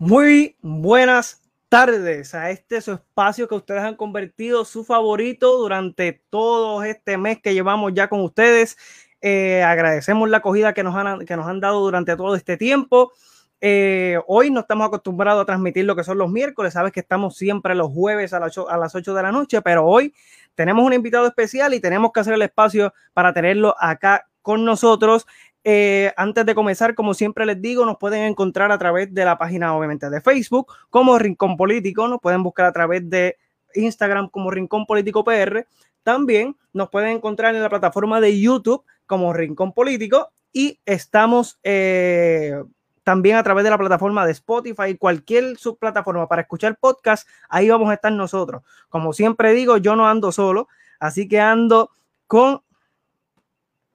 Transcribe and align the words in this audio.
Muy 0.00 0.56
buenas 0.62 1.42
tardes 1.68 2.34
a 2.34 2.48
este 2.48 2.80
su 2.80 2.92
espacio 2.92 3.46
que 3.48 3.54
ustedes 3.54 3.82
han 3.82 3.96
convertido 3.96 4.64
su 4.64 4.82
favorito 4.82 5.58
durante 5.58 6.22
todo 6.30 6.82
este 6.84 7.18
mes 7.18 7.42
que 7.42 7.52
llevamos 7.52 7.92
ya 7.92 8.08
con 8.08 8.22
ustedes. 8.22 8.78
Eh, 9.20 9.62
agradecemos 9.62 10.30
la 10.30 10.38
acogida 10.38 10.72
que 10.72 10.82
nos, 10.82 10.96
han, 10.96 11.26
que 11.26 11.36
nos 11.36 11.46
han 11.46 11.60
dado 11.60 11.80
durante 11.80 12.16
todo 12.16 12.34
este 12.34 12.56
tiempo. 12.56 13.12
Eh, 13.60 14.18
hoy 14.26 14.50
no 14.50 14.60
estamos 14.60 14.86
acostumbrados 14.86 15.42
a 15.42 15.44
transmitir 15.44 15.84
lo 15.84 15.94
que 15.94 16.02
son 16.02 16.16
los 16.16 16.30
miércoles, 16.30 16.72
sabes 16.72 16.92
que 16.92 17.00
estamos 17.00 17.36
siempre 17.36 17.74
los 17.74 17.92
jueves 17.92 18.32
a 18.32 18.40
las, 18.40 18.56
8, 18.56 18.70
a 18.70 18.78
las 18.78 18.94
8 18.94 19.12
de 19.12 19.22
la 19.22 19.32
noche, 19.32 19.60
pero 19.60 19.84
hoy 19.84 20.14
tenemos 20.54 20.82
un 20.82 20.94
invitado 20.94 21.26
especial 21.26 21.74
y 21.74 21.80
tenemos 21.80 22.10
que 22.10 22.20
hacer 22.20 22.32
el 22.32 22.40
espacio 22.40 22.94
para 23.12 23.34
tenerlo 23.34 23.76
acá 23.78 24.30
con 24.40 24.64
nosotros. 24.64 25.26
Eh, 25.62 26.12
antes 26.16 26.46
de 26.46 26.54
comenzar, 26.54 26.94
como 26.94 27.12
siempre 27.12 27.44
les 27.44 27.60
digo, 27.60 27.84
nos 27.84 27.98
pueden 27.98 28.22
encontrar 28.24 28.72
a 28.72 28.78
través 28.78 29.12
de 29.12 29.24
la 29.24 29.36
página, 29.36 29.76
obviamente, 29.76 30.08
de 30.08 30.20
Facebook 30.20 30.72
como 30.88 31.18
Rincón 31.18 31.56
Político, 31.56 32.08
nos 32.08 32.20
pueden 32.20 32.42
buscar 32.42 32.66
a 32.66 32.72
través 32.72 33.08
de 33.08 33.36
Instagram 33.74 34.28
como 34.28 34.50
Rincón 34.50 34.86
Político 34.86 35.24
PR. 35.24 35.66
También 36.02 36.56
nos 36.72 36.88
pueden 36.88 37.16
encontrar 37.16 37.54
en 37.54 37.62
la 37.62 37.68
plataforma 37.68 38.20
de 38.20 38.40
YouTube 38.40 38.84
como 39.06 39.32
Rincón 39.32 39.72
Político 39.72 40.30
y 40.52 40.80
estamos 40.86 41.58
eh, 41.62 42.62
también 43.04 43.36
a 43.36 43.42
través 43.42 43.64
de 43.64 43.70
la 43.70 43.78
plataforma 43.78 44.24
de 44.24 44.32
Spotify, 44.32 44.96
cualquier 44.98 45.56
subplataforma 45.58 46.28
para 46.28 46.42
escuchar 46.42 46.76
podcast, 46.78 47.28
ahí 47.48 47.68
vamos 47.68 47.90
a 47.90 47.94
estar 47.94 48.12
nosotros. 48.12 48.62
Como 48.88 49.12
siempre 49.12 49.52
digo, 49.52 49.76
yo 49.76 49.96
no 49.96 50.08
ando 50.08 50.32
solo, 50.32 50.68
así 50.98 51.28
que 51.28 51.40
ando 51.40 51.90
con 52.26 52.62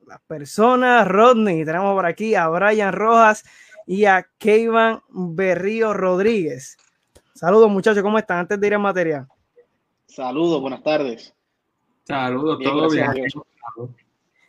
las 0.07 0.21
personas, 0.21 1.07
Rodney, 1.07 1.65
tenemos 1.65 1.93
por 1.93 2.05
aquí 2.05 2.35
a 2.35 2.47
Brian 2.47 2.93
Rojas 2.93 3.43
y 3.87 4.05
a 4.05 4.27
Keivan 4.37 5.01
Berrío 5.09 5.93
Rodríguez. 5.93 6.77
Saludos 7.33 7.69
muchachos, 7.69 8.03
¿cómo 8.03 8.17
están? 8.17 8.39
Antes 8.39 8.59
de 8.59 8.67
ir 8.67 8.73
en 8.73 8.81
materia. 8.81 9.27
Saludos, 10.05 10.61
buenas 10.61 10.83
tardes. 10.83 11.33
Saludos, 12.03 12.59
todo 12.63 12.89
bien. 12.89 13.11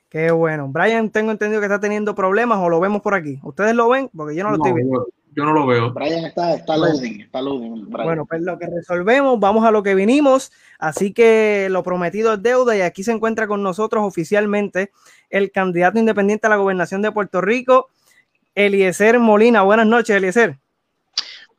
Qué 0.09 0.31
bueno. 0.31 0.69
Brian, 0.69 1.11
tengo 1.11 1.33
entendido 1.33 1.61
que 1.61 1.67
está 1.67 1.81
teniendo 1.81 2.15
problemas 2.15 2.59
o 2.59 2.69
lo 2.69 2.79
vemos 2.79 3.03
por 3.03 3.15
aquí. 3.15 3.41
¿Ustedes 3.43 3.75
lo 3.75 3.89
ven? 3.89 4.09
Porque 4.15 4.37
yo 4.37 4.45
no 4.45 4.51
lo 4.51 4.57
estoy 4.57 4.73
viendo. 4.73 5.07
Yo, 5.37 5.45
no 5.45 5.53
lo 5.53 5.67
veo. 5.67 5.93
Brian 5.93 6.25
está, 6.25 6.55
está 6.55 6.77
loading, 6.77 7.21
está 7.21 7.43
loading. 7.43 7.91
Bueno, 7.91 8.25
pues 8.27 8.41
lo 8.41 8.59
que 8.59 8.67
resolvemos, 8.67 9.39
vamos 9.39 9.65
a 9.65 9.71
lo 9.71 9.83
que 9.83 9.95
vinimos. 9.95 10.51
Así 10.79 11.13
que 11.13 11.69
lo 11.71 11.83
prometido 11.83 12.33
es 12.33 12.43
deuda 12.43 12.77
y 12.77 12.81
aquí 12.81 13.05
se 13.05 13.13
encuentra 13.13 13.47
con 13.47 13.63
nosotros 13.63 14.03
oficialmente 14.05 14.91
el 15.31 15.53
candidato 15.53 15.99
independiente 15.99 16.47
a 16.47 16.51
la 16.51 16.57
gobernación 16.57 17.03
de 17.03 17.13
Puerto 17.13 17.41
Rico, 17.41 17.89
Eliezer 18.55 19.19
Molina. 19.19 19.63
Buenas 19.63 19.87
noches, 19.87 20.17
Eliezer. 20.17 20.59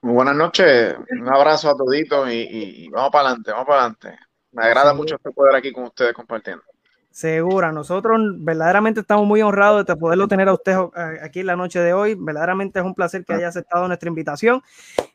Muy 0.01 0.13
buenas 0.13 0.35
noches, 0.35 0.95
un 1.09 1.27
abrazo 1.27 1.69
a 1.69 1.75
toditos 1.75 2.29
y, 2.31 2.87
vamos 2.89 3.11
para 3.11 3.29
adelante, 3.29 3.51
vamos 3.51 3.67
para 3.67 3.79
adelante. 3.79 4.19
Me 4.51 4.63
agrada 4.63 4.93
mucho 4.93 5.15
este 5.15 5.31
poder 5.31 5.55
aquí 5.55 5.71
con 5.71 5.85
ustedes 5.85 6.13
compartiendo. 6.13 6.63
Segura, 7.17 7.71
nosotros 7.71 8.21
verdaderamente 8.37 8.99
estamos 8.99 9.25
muy 9.25 9.41
honrados 9.41 9.83
de 9.87 9.95
poderlo 9.95 10.27
tener 10.27 10.47
a 10.49 10.53
usted 10.53 10.73
eh, 10.73 11.19
aquí 11.23 11.39
en 11.39 11.47
la 11.47 11.55
noche 11.55 11.79
de 11.79 11.91
hoy. 11.91 12.13
Verdaderamente 12.13 12.77
es 12.77 12.85
un 12.85 12.93
placer 12.93 13.25
que 13.25 13.33
haya 13.33 13.47
aceptado 13.47 13.87
nuestra 13.87 14.07
invitación. 14.07 14.61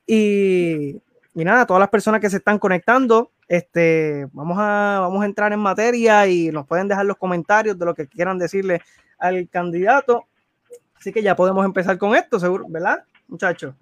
Y, 0.05 0.97
y 1.33 1.45
nada, 1.45 1.65
todas 1.65 1.79
las 1.79 1.91
personas 1.91 2.21
que 2.21 2.29
se 2.29 2.39
están 2.39 2.59
conectando, 2.59 3.31
este, 3.47 4.27
vamos, 4.33 4.59
a, 4.59 4.99
vamos 5.01 5.23
a 5.23 5.27
entrar 5.27 5.53
en 5.53 5.61
materia 5.61 6.27
y 6.27 6.51
nos 6.51 6.67
pueden 6.67 6.89
dejar 6.89 7.07
los 7.07 7.19
comentarios 7.19 7.79
de 7.79 7.85
lo 7.85 7.95
que 7.95 8.09
quieran 8.09 8.37
decirle 8.37 8.83
al 9.21 9.49
candidato. 9.49 10.27
Así 10.99 11.13
que 11.13 11.23
ya 11.23 11.37
podemos 11.37 11.65
empezar 11.65 11.99
con 11.99 12.17
esto, 12.17 12.41
seguro, 12.41 12.65
¿verdad, 12.69 13.05
muchachos? 13.29 13.77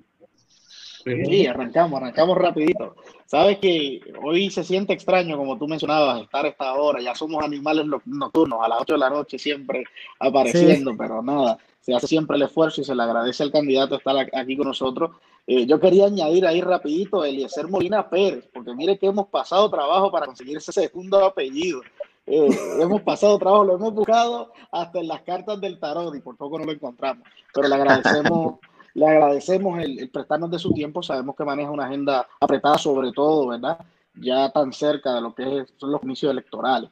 Sí, 1.05 1.47
arrancamos, 1.47 2.01
arrancamos 2.01 2.37
rapidito. 2.37 2.95
Sabes 3.27 3.59
que 3.59 4.01
hoy 4.23 4.51
se 4.51 4.65
siente 4.65 4.93
extraño, 4.93 5.37
como 5.37 5.57
tú 5.57 5.67
mencionabas, 5.69 6.23
estar 6.23 6.45
a 6.45 6.49
esta 6.49 6.75
hora. 6.75 7.01
Ya 7.01 7.15
somos 7.15 7.43
animales 7.43 7.87
nocturnos, 8.05 8.61
a 8.63 8.69
las 8.69 8.81
8 8.83 8.95
de 8.95 8.99
la 8.99 9.11
noche 9.11 9.39
siempre 9.39 9.85
apareciendo, 10.19 10.97
pero 10.97 11.23
nada, 11.23 11.59
se 11.81 11.95
hace 11.95 12.07
siempre 12.07 12.37
el 12.37 12.43
esfuerzo 12.43 12.81
y 12.81 12.85
se 12.85 12.95
le 12.95 13.03
agradece 13.03 13.43
al 13.43 13.53
candidato 13.53 13.97
estar 13.97 14.17
aquí 14.35 14.57
con 14.57 14.69
nosotros. 14.69 15.13
Eh, 15.47 15.67
yo 15.67 15.81
quería 15.81 16.07
añadir 16.07 16.47
ahí 16.47 16.61
rapidito 16.61 17.25
Eliezer 17.25 17.69
Molina 17.69 18.09
Pérez, 18.09 18.49
porque 18.53 18.75
mire 18.75 18.99
que 18.99 19.07
hemos 19.07 19.29
pasado 19.29 19.71
trabajo 19.71 20.11
para 20.11 20.27
conseguir 20.27 20.59
ese 20.59 20.73
segundo 20.73 21.25
apellido. 21.25 21.81
Eh, 22.27 22.49
hemos 22.79 23.01
pasado 23.03 23.39
trabajo, 23.39 23.65
lo 23.65 23.75
hemos 23.75 23.93
buscado 23.95 24.53
hasta 24.71 25.01
en 25.01 25.09
las 25.09 25.23
cartas 25.23 25.61
del 25.61 25.81
tarot 25.81 26.15
y 26.15 26.21
por 26.21 26.37
poco 26.37 26.59
no 26.59 26.65
lo 26.65 26.73
encontramos. 26.73 27.27
Pero 27.53 27.67
le 27.67 27.75
agradecemos 27.75 28.61
le 28.95 29.07
agradecemos 29.07 29.79
el, 29.79 30.09
prestarnos 30.11 30.51
de 30.51 30.59
su 30.59 30.73
tiempo. 30.73 31.03
Sabemos 31.03 31.37
que 31.37 31.45
maneja 31.45 31.71
una 31.71 31.87
agenda 31.87 32.27
apretada, 32.41 32.79
sobre 32.79 33.13
todo, 33.13 33.49
¿verdad? 33.49 33.79
Ya 34.15 34.51
tan 34.51 34.73
cerca 34.73 35.15
de 35.15 35.21
lo 35.21 35.35
que 35.35 35.65
son 35.77 35.93
los 35.93 36.01
comicios 36.01 36.33
electorales. 36.33 36.91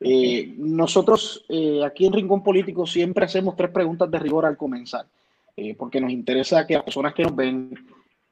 Eh, 0.00 0.54
nosotros 0.56 1.44
eh, 1.48 1.82
aquí 1.84 2.06
en 2.06 2.14
Rincón 2.14 2.42
Político 2.42 2.86
siempre 2.86 3.26
hacemos 3.26 3.56
tres 3.56 3.70
preguntas 3.70 4.10
de 4.10 4.18
rigor 4.18 4.46
al 4.46 4.56
comenzar, 4.56 5.06
eh, 5.56 5.74
porque 5.74 6.00
nos 6.00 6.10
interesa 6.10 6.66
que 6.66 6.74
las 6.74 6.84
personas 6.84 7.14
que 7.14 7.24
nos 7.24 7.36
ven 7.36 7.74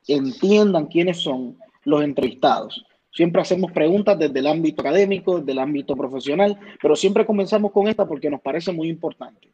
entiendan 0.09 0.87
quiénes 0.87 1.19
son 1.19 1.57
los 1.85 2.03
entrevistados. 2.03 2.85
Siempre 3.13 3.43
hacemos 3.43 3.71
preguntas 3.73 4.19
desde 4.19 4.39
el 4.39 4.47
ámbito 4.47 4.81
académico, 4.81 5.39
desde 5.39 5.53
el 5.53 5.59
ámbito 5.59 5.95
profesional, 5.95 6.59
pero 6.81 6.97
siempre 6.97 7.27
comenzamos 7.27 7.71
con 7.71 7.87
esta 7.87 8.07
porque 8.09 8.31
nos 8.31 8.41
parece 8.41 8.73
muy 8.73 8.89
importante. 8.89 9.49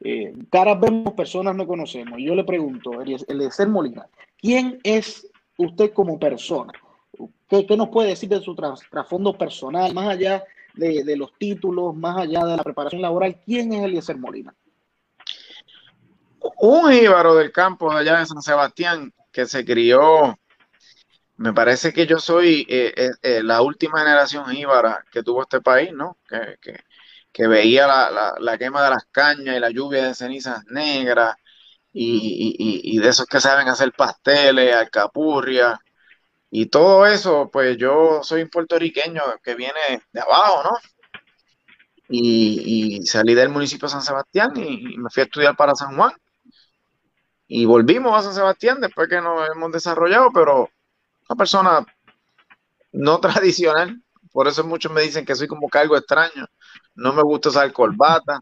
Eh, 0.00 0.34
caras 0.50 0.78
vemos, 0.80 1.14
personas 1.14 1.54
no 1.54 1.66
conocemos. 1.66 2.18
Yo 2.18 2.34
le 2.34 2.44
pregunto, 2.44 2.92
ser 3.50 3.68
Molina, 3.68 4.06
¿quién 4.38 4.78
es 4.82 5.28
usted 5.56 5.92
como 5.92 6.18
persona? 6.18 6.72
¿Qué, 7.48 7.64
nos 7.76 7.88
puede 7.88 8.10
decir 8.10 8.28
de 8.28 8.40
su 8.40 8.54
trasfondo 8.54 9.36
personal, 9.38 9.94
más 9.94 10.08
allá 10.08 10.44
de, 10.74 11.16
los 11.16 11.32
títulos, 11.38 11.94
más 11.94 12.18
allá 12.18 12.44
de 12.44 12.56
la 12.56 12.64
preparación 12.64 13.00
laboral? 13.00 13.40
¿Quién 13.44 13.72
es 13.72 13.84
Eliezer 13.84 14.18
Molina? 14.18 14.54
Un 16.58 16.92
íbaro 16.92 17.34
del 17.34 17.52
campo 17.52 17.92
de 17.92 18.00
allá 18.00 18.18
de 18.18 18.26
San 18.26 18.42
Sebastián 18.42 19.12
que 19.32 19.46
se 19.46 19.64
crió. 19.64 20.38
Me 21.38 21.52
parece 21.52 21.92
que 21.92 22.06
yo 22.06 22.18
soy 22.18 22.66
eh, 22.68 23.10
eh, 23.22 23.42
la 23.42 23.60
última 23.60 23.98
generación 23.98 24.54
íbara 24.54 25.04
que 25.10 25.22
tuvo 25.22 25.42
este 25.42 25.60
país, 25.60 25.92
¿no? 25.92 26.16
que, 26.28 26.56
que 26.60 26.80
veía 27.46 27.86
la, 27.86 28.58
quema 28.58 28.82
de 28.84 28.90
las 28.90 29.04
cañas 29.10 29.56
y 29.56 29.60
la 29.60 29.70
lluvia 29.70 30.06
de 30.06 30.14
cenizas 30.14 30.64
negras 30.66 31.36
y, 31.92 32.98
de 32.98 33.08
esos 33.08 33.26
que 33.26 33.40
saben 33.40 33.68
hacer 33.68 33.92
pasteles, 33.92 34.74
alcapurria 34.74 35.78
y 36.50 36.66
todo 36.66 37.06
eso, 37.06 37.50
pues 37.52 37.76
yo 37.76 38.20
soy 38.22 38.42
un 38.42 38.48
puertorriqueño 38.48 39.22
que 39.42 39.54
viene 39.54 40.02
de 40.12 40.20
abajo, 40.20 40.62
¿no? 40.64 40.70
Y, 42.08 43.04
salí 43.04 43.34
del 43.34 43.50
municipio 43.50 43.88
de 43.88 43.92
San 43.92 44.02
Sebastián 44.02 44.52
y, 44.56 44.96
me 44.96 45.10
fui 45.10 45.22
a 45.22 45.24
estudiar 45.24 45.56
para 45.56 45.74
San 45.74 45.96
Juan. 45.96 46.12
Y 47.48 47.64
volvimos 47.64 48.18
a 48.18 48.22
San 48.22 48.34
Sebastián 48.34 48.80
después 48.80 49.08
que 49.08 49.20
nos 49.20 49.48
hemos 49.50 49.72
desarrollado, 49.72 50.30
pero 50.32 50.70
una 51.28 51.36
persona 51.36 51.86
no 52.92 53.20
tradicional. 53.20 54.02
Por 54.32 54.48
eso 54.48 54.64
muchos 54.64 54.92
me 54.92 55.02
dicen 55.02 55.24
que 55.26 55.34
soy 55.34 55.48
como 55.48 55.68
que 55.68 55.78
algo 55.78 55.96
extraño 55.96 56.46
no 56.96 57.12
me 57.12 57.22
gusta 57.22 57.50
usar 57.50 57.72
corbata, 57.72 58.40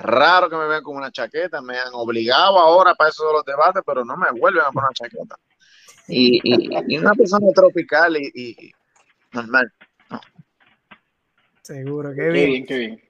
raro 0.00 0.50
que 0.50 0.56
me 0.56 0.66
vean 0.66 0.82
con 0.82 0.96
una 0.96 1.10
chaqueta, 1.10 1.62
me 1.62 1.78
han 1.78 1.92
obligado 1.92 2.58
ahora 2.58 2.94
para 2.94 3.10
eso 3.10 3.26
de 3.26 3.32
los 3.32 3.44
debates, 3.44 3.82
pero 3.86 4.04
no 4.04 4.16
me 4.16 4.30
vuelven 4.38 4.64
a 4.64 4.70
poner 4.70 4.90
chaqueta. 4.92 5.36
Y, 6.08 6.96
una 6.98 7.12
persona 7.12 7.46
tropical 7.54 8.16
y, 8.16 8.72
normal. 9.32 9.72
Seguro, 11.62 12.14
qué, 12.14 12.30
bien. 12.30 12.66
Qué 12.66 12.78
bien, 12.78 13.02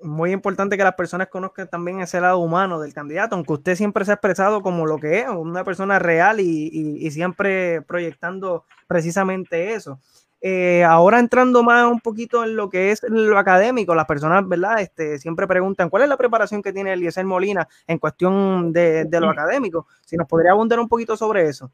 Muy 0.00 0.32
importante 0.32 0.76
que 0.76 0.82
las 0.82 0.94
personas 0.94 1.28
conozcan 1.28 1.68
también 1.68 2.00
ese 2.00 2.20
lado 2.20 2.38
humano 2.38 2.80
del 2.80 2.92
candidato, 2.92 3.36
aunque 3.36 3.52
usted 3.52 3.76
siempre 3.76 4.04
se 4.04 4.10
ha 4.10 4.14
expresado 4.14 4.62
como 4.62 4.84
lo 4.84 4.98
que 4.98 5.20
es, 5.20 5.28
una 5.28 5.64
persona 5.64 6.00
real 6.00 6.40
y 6.40 7.10
siempre 7.12 7.82
proyectando 7.82 8.64
precisamente 8.88 9.74
eso. 9.74 10.00
Eh, 10.42 10.82
ahora 10.84 11.18
entrando 11.18 11.62
más 11.62 11.86
un 11.86 12.00
poquito 12.00 12.42
en 12.44 12.56
lo 12.56 12.70
que 12.70 12.92
es 12.92 13.02
lo 13.08 13.38
académico, 13.38 13.94
las 13.94 14.06
personas, 14.06 14.48
¿verdad? 14.48 14.80
Este, 14.80 15.18
siempre 15.18 15.46
preguntan 15.46 15.90
cuál 15.90 16.04
es 16.04 16.08
la 16.08 16.16
preparación 16.16 16.62
que 16.62 16.72
tiene 16.72 16.94
Eliezer 16.94 17.24
Molina 17.26 17.68
en 17.86 17.98
cuestión 17.98 18.72
de, 18.72 19.06
lo 19.10 19.28
académico. 19.28 19.86
Si 20.04 20.16
nos 20.16 20.26
podría 20.26 20.52
abundar 20.52 20.80
un 20.80 20.88
poquito 20.88 21.16
sobre 21.16 21.46
eso. 21.46 21.70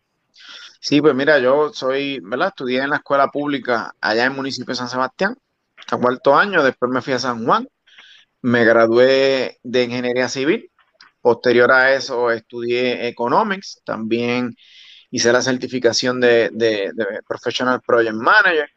Sí, 0.80 1.00
pues 1.00 1.14
mira, 1.14 1.38
yo 1.38 1.72
soy, 1.72 2.20
¿verdad? 2.20 2.48
Estudié 2.48 2.82
en 2.82 2.90
la 2.90 2.96
escuela 2.96 3.28
pública 3.28 3.94
allá 4.00 4.24
en 4.24 4.32
el 4.32 4.36
municipio 4.36 4.72
de 4.72 4.76
San 4.76 4.88
Sebastián, 4.88 5.36
a 5.88 5.96
cuarto 5.96 6.34
año, 6.34 6.62
después 6.62 6.90
me 6.90 7.00
fui 7.00 7.12
a 7.12 7.18
San 7.18 7.44
Juan, 7.44 7.68
me 8.42 8.64
gradué 8.64 9.58
de 9.62 9.84
ingeniería 9.84 10.28
civil, 10.28 10.70
posterior 11.20 11.70
a 11.72 11.94
eso 11.94 12.30
estudié 12.30 13.08
economics, 13.08 13.80
también 13.84 14.56
hice 15.10 15.32
la 15.32 15.42
certificación 15.42 16.20
de, 16.20 16.92
Professional 17.26 17.80
Project 17.80 18.14
Manager. 18.14 18.70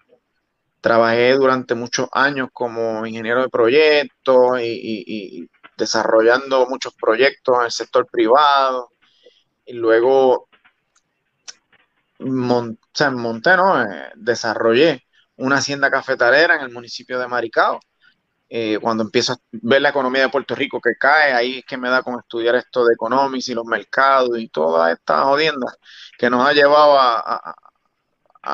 Trabajé 0.82 1.34
durante 1.34 1.76
muchos 1.76 2.08
años 2.14 2.50
como 2.54 3.06
ingeniero 3.06 3.42
de 3.42 3.50
proyectos 3.50 4.62
y, 4.62 5.50
desarrollando 5.78 6.68
muchos 6.68 6.94
proyectos 6.94 7.58
en 7.60 7.66
el 7.66 7.72
sector 7.72 8.08
privado. 8.10 8.92
Y 9.66 9.74
luego 9.74 10.50
monté, 12.20 13.56
¿no? 13.56 13.82
Eh, 13.82 14.12
desarrollé 14.16 15.06
una 15.38 15.58
hacienda 15.58 15.90
cafetalera 15.90 16.56
en 16.56 16.62
el 16.62 16.72
municipio 16.72 17.20
de 17.20 17.28
Maricao. 17.28 17.80
Eh, 18.52 18.80
cuando 18.82 19.04
empiezo 19.04 19.34
a 19.34 19.38
ver 19.52 19.80
la 19.80 19.90
economía 19.90 20.24
de 20.24 20.30
Puerto 20.30 20.56
Rico 20.56 20.82
que 20.82 20.96
cae, 21.00 21.34
ahí 21.34 21.60
es 21.60 21.66
que 21.66 21.78
me 21.78 21.88
da 21.88 22.02
con 22.02 22.20
estudiar 22.20 22.56
esto 22.56 22.84
de 22.84 22.96
economics 22.96 23.50
y 23.50 23.54
los 23.54 23.66
mercados 23.66 24.40
y 24.40 24.50
todas 24.50 24.92
estas 24.92 25.24
jodiendas 25.24 25.78
que 26.18 26.32
nos 26.32 26.48
ha 26.48 26.54
llevado 26.54 26.98
a, 27.00 27.56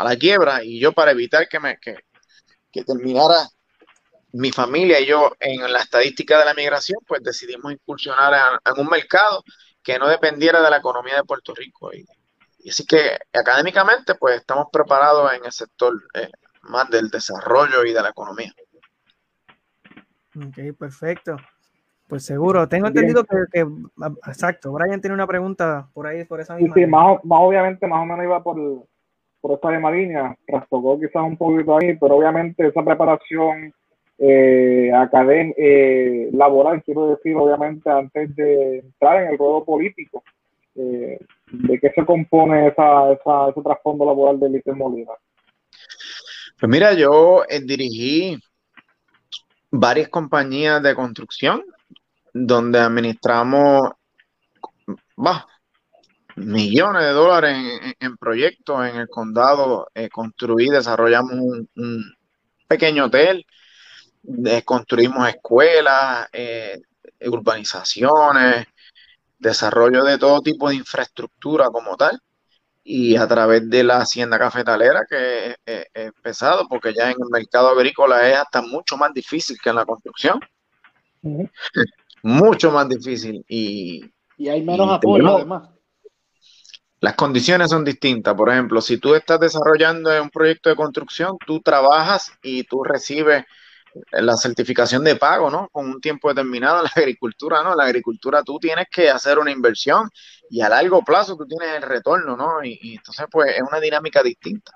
la 0.03 0.15
quiebra. 0.17 0.63
Y 0.63 0.79
yo 0.81 0.91
para 0.91 1.11
evitar 1.11 1.47
que, 1.47 1.59
me, 1.61 1.79
que, 1.79 1.95
terminara 2.83 3.47
mi 4.33 4.51
familia 4.51 4.99
y 4.99 5.05
yo 5.05 5.31
en 5.39 5.71
la 5.71 5.79
estadística 5.79 6.37
de 6.39 6.45
la 6.45 6.53
migración, 6.53 6.99
pues 7.07 7.23
decidimos 7.23 7.71
incursionar 7.71 8.59
en, 8.65 8.79
un 8.81 8.87
mercado 8.89 9.43
que 9.81 9.97
no 9.97 10.09
dependiera 10.09 10.61
de 10.61 10.69
la 10.71 10.77
economía 10.77 11.15
de 11.15 11.23
Puerto 11.23 11.53
Rico. 11.55 11.93
Y, 11.93 12.05
así 12.69 12.85
que 12.85 13.17
académicamente, 13.31 14.15
pues 14.15 14.41
estamos 14.41 14.67
preparados 14.73 15.31
en 15.33 15.45
el 15.45 15.51
sector 15.53 15.93
eh, 16.15 16.29
más 16.63 16.89
del 16.89 17.09
desarrollo 17.09 17.85
y 17.85 17.93
de 17.93 18.01
la 18.01 18.09
economía. 18.09 18.53
Ok, 20.35 20.77
perfecto. 20.77 21.37
Pues 22.07 22.23
seguro, 22.23 22.67
tengo 22.69 22.87
entendido 22.87 23.23
que, 23.23 23.65
exacto, 24.27 24.71
Brian 24.71 25.01
tiene 25.01 25.15
una 25.15 25.25
pregunta 25.25 25.87
por 25.93 26.05
ahí, 26.05 26.23
por 26.23 26.39
esa 26.39 26.55
misma. 26.55 26.75
Sí, 26.75 26.85
más, 26.85 27.19
obviamente, 27.27 27.87
más 27.87 28.01
o 28.01 28.05
menos 28.05 28.23
iba 28.23 28.43
por, 28.43 28.57
por 29.41 29.51
esta 29.53 29.69
misma 29.71 29.89
línea, 29.89 30.37
trastocó 30.45 30.99
quizás 30.99 31.23
un 31.23 31.35
poquito 31.35 31.77
ahí, 31.77 31.97
pero 31.97 32.17
obviamente 32.17 32.67
esa 32.67 32.83
preparación 32.83 33.73
eh, 34.19 34.91
académica, 34.93 35.55
eh, 35.59 36.29
laboral, 36.31 36.83
quiero 36.83 37.09
decir, 37.09 37.35
obviamente, 37.35 37.89
antes 37.89 38.35
de 38.35 38.79
entrar 38.79 39.23
en 39.23 39.29
el 39.29 39.37
ruedo 39.39 39.65
político, 39.65 40.23
eh, 40.75 41.17
¿de 41.51 41.79
qué 41.79 41.89
se 41.89 42.05
compone 42.05 42.67
esa, 42.67 43.13
esa, 43.13 43.49
ese 43.49 43.61
trasfondo 43.63 44.05
laboral 44.05 44.39
de 44.39 44.49
Líder 44.49 44.75
Molina? 44.75 45.13
Pues 46.59 46.69
mira, 46.69 46.93
yo 46.93 47.43
eh, 47.49 47.61
dirigí 47.61 48.37
varias 49.79 50.09
compañías 50.09 50.81
de 50.81 50.95
construcción 50.95 51.63
donde 52.33 52.79
administramos 52.79 53.91
millones 56.35 57.01
de 57.03 57.11
dólares 57.11 57.95
en, 57.99 58.17
proyectos 58.17 58.87
en 58.87 58.97
el 58.97 59.07
condado. 59.07 59.87
Eh, 59.93 60.09
construí, 60.09 60.69
desarrollamos 60.69 61.33
un, 61.33 62.15
pequeño 62.67 63.05
hotel, 63.05 63.45
construimos 64.65 65.29
escuelas, 65.29 66.27
eh, 66.33 66.81
urbanizaciones, 67.21 68.65
desarrollo 69.37 70.03
de 70.03 70.17
todo 70.17 70.41
tipo 70.41 70.69
de 70.69 70.75
infraestructura 70.75 71.69
como 71.69 71.95
tal 71.95 72.19
y 72.87 73.15
a 73.15 73.27
través 73.27 73.67
de 73.67 73.83
la 73.83 73.97
hacienda 73.97 74.37
cafetalera, 74.37 75.07
que 75.09 75.55
es, 75.65 76.11
pesado, 76.21 76.67
porque 76.69 76.93
ya 76.93 77.09
en 77.09 77.17
el 77.19 77.29
mercado 77.31 77.69
agrícola 77.69 78.29
es 78.29 78.37
hasta 78.37 78.61
mucho 78.61 78.95
más 78.95 79.11
difícil 79.11 79.57
que 79.61 79.69
en 79.71 79.75
la 79.75 79.85
construcción. 79.85 80.39
mucho 82.23 82.69
más 82.69 82.87
difícil. 82.87 83.43
Y, 83.49 84.05
y 84.37 84.49
hay 84.49 84.61
menos 84.61 84.87
apoyo, 84.91 85.35
además. 85.35 85.69
Las 86.99 87.15
condiciones 87.15 87.71
son 87.71 87.83
distintas. 87.83 88.35
Por 88.35 88.51
ejemplo, 88.51 88.79
si 88.81 88.99
tú 88.99 89.15
estás 89.15 89.39
desarrollando 89.39 90.11
un 90.21 90.29
proyecto 90.29 90.69
de 90.69 90.75
construcción, 90.75 91.37
tú 91.45 91.61
trabajas 91.61 92.31
y 92.43 92.65
tú 92.65 92.83
recibes 92.83 93.45
la 94.11 94.35
certificación 94.35 95.03
de 95.03 95.15
pago, 95.15 95.49
¿no? 95.49 95.69
Con 95.69 95.87
un 95.87 96.01
tiempo 96.01 96.29
determinado 96.29 96.77
en 96.79 96.83
la 96.83 96.91
agricultura, 96.95 97.63
¿no? 97.63 97.71
En 97.71 97.77
la 97.77 97.85
agricultura 97.85 98.43
tú 98.43 98.59
tienes 98.59 98.87
que 98.91 99.09
hacer 99.09 99.39
una 99.39 99.51
inversión 99.51 100.09
y 100.49 100.61
a 100.61 100.69
largo 100.69 101.03
plazo 101.03 101.35
tú 101.35 101.45
tienes 101.45 101.75
el 101.75 101.81
retorno, 101.81 102.35
¿no? 102.35 102.63
Y, 102.63 102.95
entonces, 102.95 103.25
pues, 103.31 103.55
es 103.55 103.61
una 103.61 103.79
dinámica 103.79 104.21
distinta. 104.21 104.71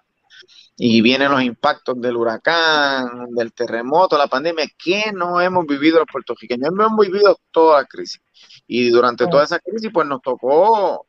Y 0.77 1.01
vienen 1.01 1.31
los 1.31 1.41
impactos 1.41 1.99
del 1.99 2.15
huracán, 2.15 3.27
del 3.31 3.51
terremoto, 3.51 4.17
la 4.17 4.27
pandemia, 4.27 4.65
que 4.77 5.11
no 5.13 5.41
hemos 5.41 5.65
vivido 5.65 5.99
los 5.99 6.07
puertorriqueños, 6.09 6.71
no 6.71 6.87
hemos 6.87 7.05
vivido 7.05 7.37
toda 7.51 7.81
la 7.81 7.85
crisis. 7.85 8.21
Y 8.65 8.89
durante 8.89 9.27
toda 9.27 9.43
esa 9.43 9.59
crisis, 9.59 9.89
pues 9.93 10.07
nos 10.07 10.21
tocó 10.21 11.05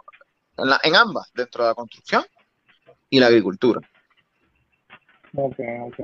en, 0.57 0.71
en 0.83 0.97
ambas, 0.97 1.31
dentro 1.33 1.63
de 1.63 1.71
la 1.71 1.75
construcción 1.75 2.25
y 3.09 3.21
la 3.21 3.29
agricultura. 3.29 3.81
Ok, 5.35 5.59
ok. 5.87 6.01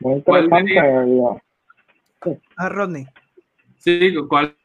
Muy 0.00 0.14
interesante. 0.14 0.78
Ah, 2.56 2.68
Rodney. 2.68 3.06
Sí, 3.78 4.14
¿cuál? 4.28 4.56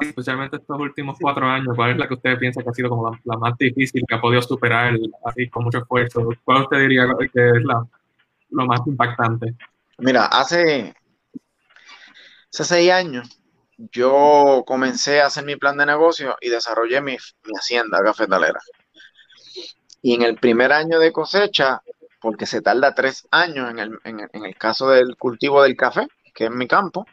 Especialmente 0.00 0.56
estos 0.56 0.80
últimos 0.80 1.18
cuatro 1.20 1.46
años, 1.46 1.76
¿cuál 1.76 1.90
es 1.90 1.98
la 1.98 2.08
que 2.08 2.14
usted 2.14 2.38
piensa 2.38 2.62
que 2.62 2.70
ha 2.70 2.72
sido 2.72 2.88
como 2.88 3.18
la, 3.24 3.36
más 3.36 3.56
difícil, 3.58 4.02
que 4.08 4.14
ha 4.14 4.20
podido 4.20 4.40
superar 4.40 4.94
así 5.26 5.48
con 5.50 5.64
mucho 5.64 5.78
esfuerzo? 5.78 6.26
¿Cuál 6.42 6.62
usted 6.62 6.78
diría 6.78 7.06
que 7.32 7.48
es 7.50 7.64
la, 7.64 7.84
lo 8.50 8.66
más 8.66 8.80
impactante? 8.86 9.54
Mira, 9.98 10.24
hace, 10.26 10.94
hace 12.50 12.64
seis 12.64 12.90
años 12.90 13.40
yo 13.76 14.62
comencé 14.66 15.20
a 15.20 15.26
hacer 15.26 15.44
mi 15.44 15.56
plan 15.56 15.76
de 15.76 15.86
negocio 15.86 16.36
y 16.40 16.48
desarrollé 16.48 17.00
mi, 17.02 17.12
mi 17.44 17.52
hacienda 17.58 18.02
cafetalera. 18.02 18.60
Y 20.04 20.12
en 20.12 20.20
el 20.20 20.36
primer 20.36 20.70
año 20.70 20.98
de 20.98 21.12
cosecha, 21.12 21.80
porque 22.20 22.44
se 22.44 22.60
tarda 22.60 22.94
tres 22.94 23.26
años 23.30 23.70
en 23.70 23.78
el, 23.78 23.98
en, 24.04 24.20
en 24.30 24.44
el 24.44 24.54
caso 24.54 24.90
del 24.90 25.16
cultivo 25.16 25.62
del 25.62 25.78
café, 25.78 26.06
que 26.34 26.44
es 26.44 26.50
mi 26.50 26.68
campo, 26.68 27.06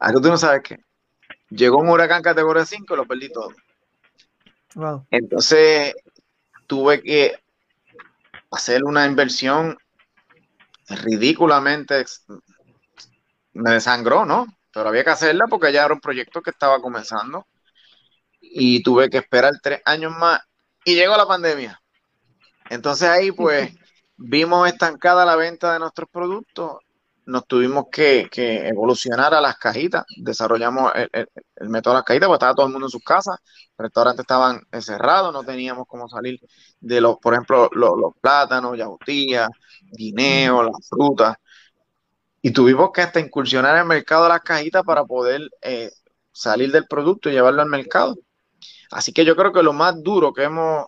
algo 0.00 0.20
tú 0.20 0.28
no 0.28 0.36
sabes 0.36 0.62
qué. 0.64 0.78
Llegó 1.50 1.78
un 1.78 1.88
huracán 1.88 2.20
categoría 2.20 2.64
5 2.64 2.92
y 2.92 2.96
lo 2.96 3.06
perdí 3.06 3.28
todo. 3.30 3.52
Entonces 5.12 5.94
tuve 6.66 7.02
que 7.04 7.38
hacer 8.50 8.82
una 8.82 9.06
inversión 9.06 9.78
ridículamente, 10.88 12.04
me 13.52 13.70
desangró, 13.70 14.24
¿no? 14.24 14.44
Pero 14.72 14.88
había 14.88 15.04
que 15.04 15.10
hacerla 15.10 15.44
porque 15.48 15.72
ya 15.72 15.84
era 15.84 15.94
un 15.94 16.00
proyecto 16.00 16.42
que 16.42 16.50
estaba 16.50 16.80
comenzando 16.80 17.46
y 18.40 18.82
tuve 18.82 19.08
que 19.08 19.18
esperar 19.18 19.52
tres 19.62 19.82
años 19.84 20.10
más 20.16 20.40
y 20.84 20.96
llegó 20.96 21.16
la 21.16 21.28
pandemia. 21.28 21.80
Entonces 22.70 23.08
ahí 23.08 23.32
pues 23.32 23.74
vimos 24.16 24.68
estancada 24.68 25.24
la 25.24 25.36
venta 25.36 25.72
de 25.72 25.78
nuestros 25.78 26.08
productos, 26.10 26.78
nos 27.28 27.46
tuvimos 27.46 27.86
que, 27.92 28.28
evolucionar 28.68 29.34
a 29.34 29.40
las 29.40 29.58
cajitas, 29.58 30.04
desarrollamos 30.16 30.92
el, 30.94 31.68
método 31.68 31.94
de 31.94 31.98
las 31.98 32.04
cajitas, 32.04 32.26
porque 32.26 32.36
estaba 32.36 32.54
todo 32.54 32.66
el 32.66 32.72
mundo 32.72 32.86
en 32.86 32.90
sus 32.90 33.02
casas, 33.02 33.38
los 33.76 33.84
restaurantes 33.84 34.20
estaban 34.20 34.62
cerrados, 34.80 35.32
no 35.32 35.44
teníamos 35.44 35.86
cómo 35.86 36.08
salir 36.08 36.40
de 36.80 37.00
los, 37.02 37.18
por 37.18 37.34
ejemplo, 37.34 37.68
los, 37.72 38.14
plátanos, 38.20 38.78
yagutías, 38.78 39.50
guineos, 39.92 40.64
las 40.64 40.88
frutas, 40.88 41.36
y 42.40 42.50
tuvimos 42.50 42.90
que 42.92 43.02
hasta 43.02 43.20
incursionar 43.20 43.74
en 43.74 43.82
el 43.82 43.88
mercado 43.88 44.22
de 44.22 44.30
las 44.30 44.40
cajitas 44.40 44.82
para 44.84 45.04
poder 45.04 45.50
eh, 45.60 45.90
salir 46.32 46.72
del 46.72 46.86
producto 46.86 47.28
y 47.28 47.32
llevarlo 47.32 47.60
al 47.60 47.68
mercado. 47.68 48.16
Así 48.90 49.12
que 49.12 49.24
yo 49.26 49.36
creo 49.36 49.52
que 49.52 49.62
lo 49.62 49.74
más 49.74 50.02
duro 50.02 50.32
que 50.32 50.44
hemos 50.44 50.86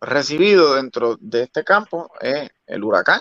recibido 0.00 0.74
dentro 0.74 1.16
de 1.20 1.44
este 1.44 1.64
campo 1.64 2.10
es 2.20 2.50
el 2.66 2.84
huracán. 2.84 3.20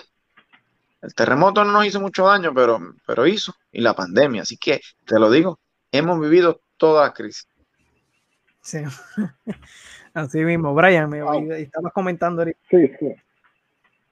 El 1.01 1.13
terremoto 1.13 1.63
no 1.63 1.72
nos 1.72 1.86
hizo 1.86 2.01
mucho 2.01 2.25
daño, 2.25 2.51
pero, 2.53 2.79
pero 3.05 3.27
hizo, 3.27 3.53
y 3.72 3.82
la 3.82 3.94
pandemia. 3.94 4.41
Así 4.41 4.58
que 4.58 4.82
te 5.05 5.20
lo 5.20 5.29
digo, 5.29 5.60
hemos 5.91 6.20
vivido 6.20 6.62
toda 6.77 7.03
la 7.05 7.13
crisis. 7.13 7.48
Sí, 8.62 8.79
así 10.13 10.39
mismo. 10.39 10.74
Brian, 10.74 11.10
me 11.10 11.20
estabas 11.60 11.94
comentando 11.94 12.41
ahorita. 12.41 12.60
Sí, 12.70 12.91
sí. 13.00 13.15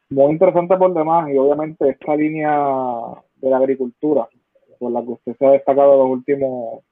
Muy 0.09 0.33
interesante 0.33 0.77
por 0.77 0.93
demás, 0.93 1.27
y 1.29 1.37
obviamente 1.37 1.89
esta 1.89 2.15
línea 2.15 2.55
de 3.37 3.49
la 3.49 3.57
agricultura, 3.57 4.27
por 4.77 4.91
la 4.91 5.01
que 5.01 5.09
usted 5.09 5.35
se 5.37 5.45
ha 5.45 5.51
destacado 5.51 5.97
los 5.97 6.11
últimos 6.11 6.83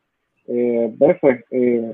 eh, 0.47 0.91
veces, 0.97 1.45
eh, 1.51 1.93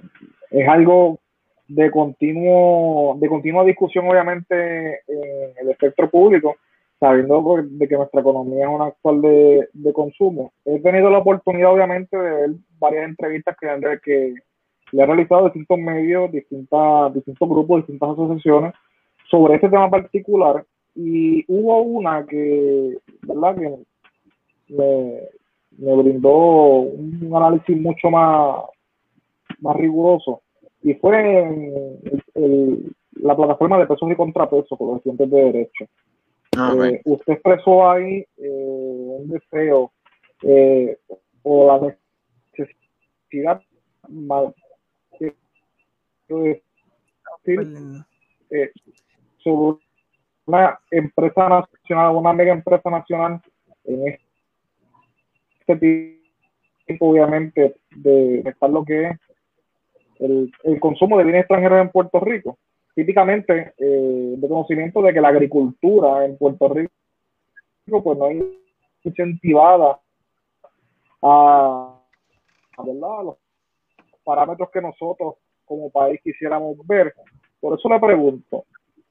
es 0.52 0.70
algo 0.70 1.20
de 1.68 1.92
continuo 1.92 3.18
de 3.20 3.28
continua 3.28 3.64
discusión 3.64 4.08
obviamente 4.08 5.02
en 5.08 5.52
el 5.62 5.70
espectro 5.70 6.10
público 6.10 6.56
sabiendo 7.00 7.44
de 7.64 7.88
que 7.88 7.96
nuestra 7.96 8.22
economía 8.22 8.66
es 8.66 8.74
una 8.74 8.86
actual 8.86 9.22
de, 9.22 9.70
de 9.72 9.94
consumo. 9.94 10.52
He 10.66 10.80
tenido 10.80 11.12
la 11.12 11.20
oportunidad 11.20 11.72
obviamente 11.72 12.18
de 12.18 12.32
ver 12.32 12.50
varias 12.80 13.08
entrevistas 13.08 13.56
que, 13.60 14.00
que 14.04 14.34
le 14.92 15.04
han 15.04 15.08
realizado 15.08 15.46
distintos 15.46 15.78
medios 15.78 16.32
distintas 16.32 17.14
distintos 17.14 17.50
grupos 17.50 17.82
distintas 17.82 18.10
asociaciones 18.12 18.74
sobre 19.30 19.56
este 19.56 19.70
tema 19.70 19.90
particular. 19.90 20.66
Y 20.96 21.46
hubo 21.48 21.82
una 21.82 22.26
que 22.26 22.98
verdad 23.22 23.56
que 23.56 23.78
me, 24.70 25.20
me 25.78 25.96
brindó 25.96 26.80
un 26.80 27.32
análisis 27.36 27.80
mucho 27.80 28.10
más 28.10 28.64
más 29.60 29.76
riguroso 29.76 30.42
y 30.82 30.94
fue 30.96 32.12
la 33.14 33.36
plataforma 33.36 33.80
de 33.80 33.88
pesos 33.88 34.12
y 34.12 34.16
contrapesos 34.16 34.78
con 34.78 34.88
los 34.88 34.98
estudiantes 34.98 35.30
de 35.30 35.44
Derecho. 35.44 35.86
Ah, 36.56 36.76
eh, 36.86 37.02
usted 37.06 37.34
expresó 37.34 37.90
ahí 37.90 38.26
eh, 38.38 38.50
un 38.50 39.30
deseo 39.30 39.92
eh, 40.44 40.98
o 41.44 41.68
la 41.68 41.96
necesidad 42.58 43.62
eh, 48.50 48.72
sobre 49.44 49.80
una 50.46 50.80
empresa 50.92 51.50
nacional, 51.50 52.16
una 52.16 52.34
mega 52.34 52.54
empresa 52.54 52.90
nacional 52.90 53.42
en 53.84 54.18
este 55.66 56.20
tipo, 56.86 57.10
obviamente, 57.10 57.76
de 57.96 58.40
estar 58.40 58.70
lo 58.70 58.84
que 58.86 59.08
es 59.08 59.20
el, 60.20 60.52
el, 60.64 60.80
consumo 60.80 61.18
de 61.18 61.24
bienes 61.24 61.42
extranjeros 61.42 61.82
en 61.82 61.90
Puerto 61.90 62.20
Rico. 62.20 62.58
Típicamente, 62.96 63.74
eh, 63.78 64.34
de 64.38 64.48
conocimiento 64.48 65.02
de 65.02 65.14
que 65.14 65.22
la 65.22 65.30
agricultura 65.30 66.26
en 66.26 66.38
Puerto 66.38 66.70
Rico 66.70 66.92
pues 68.04 68.18
no 68.18 68.28
es 68.28 68.44
incentivada 69.04 70.00
a, 71.22 71.94
los 72.78 73.38
parámetros 74.24 74.70
que 74.72 74.82
nosotros 74.82 75.36
como 75.66 75.90
país 75.90 76.20
quisiéramos 76.24 76.76
ver. 76.86 77.14
Por 77.60 77.78
eso 77.78 77.90
le 77.90 78.00
pregunto, 78.00 78.66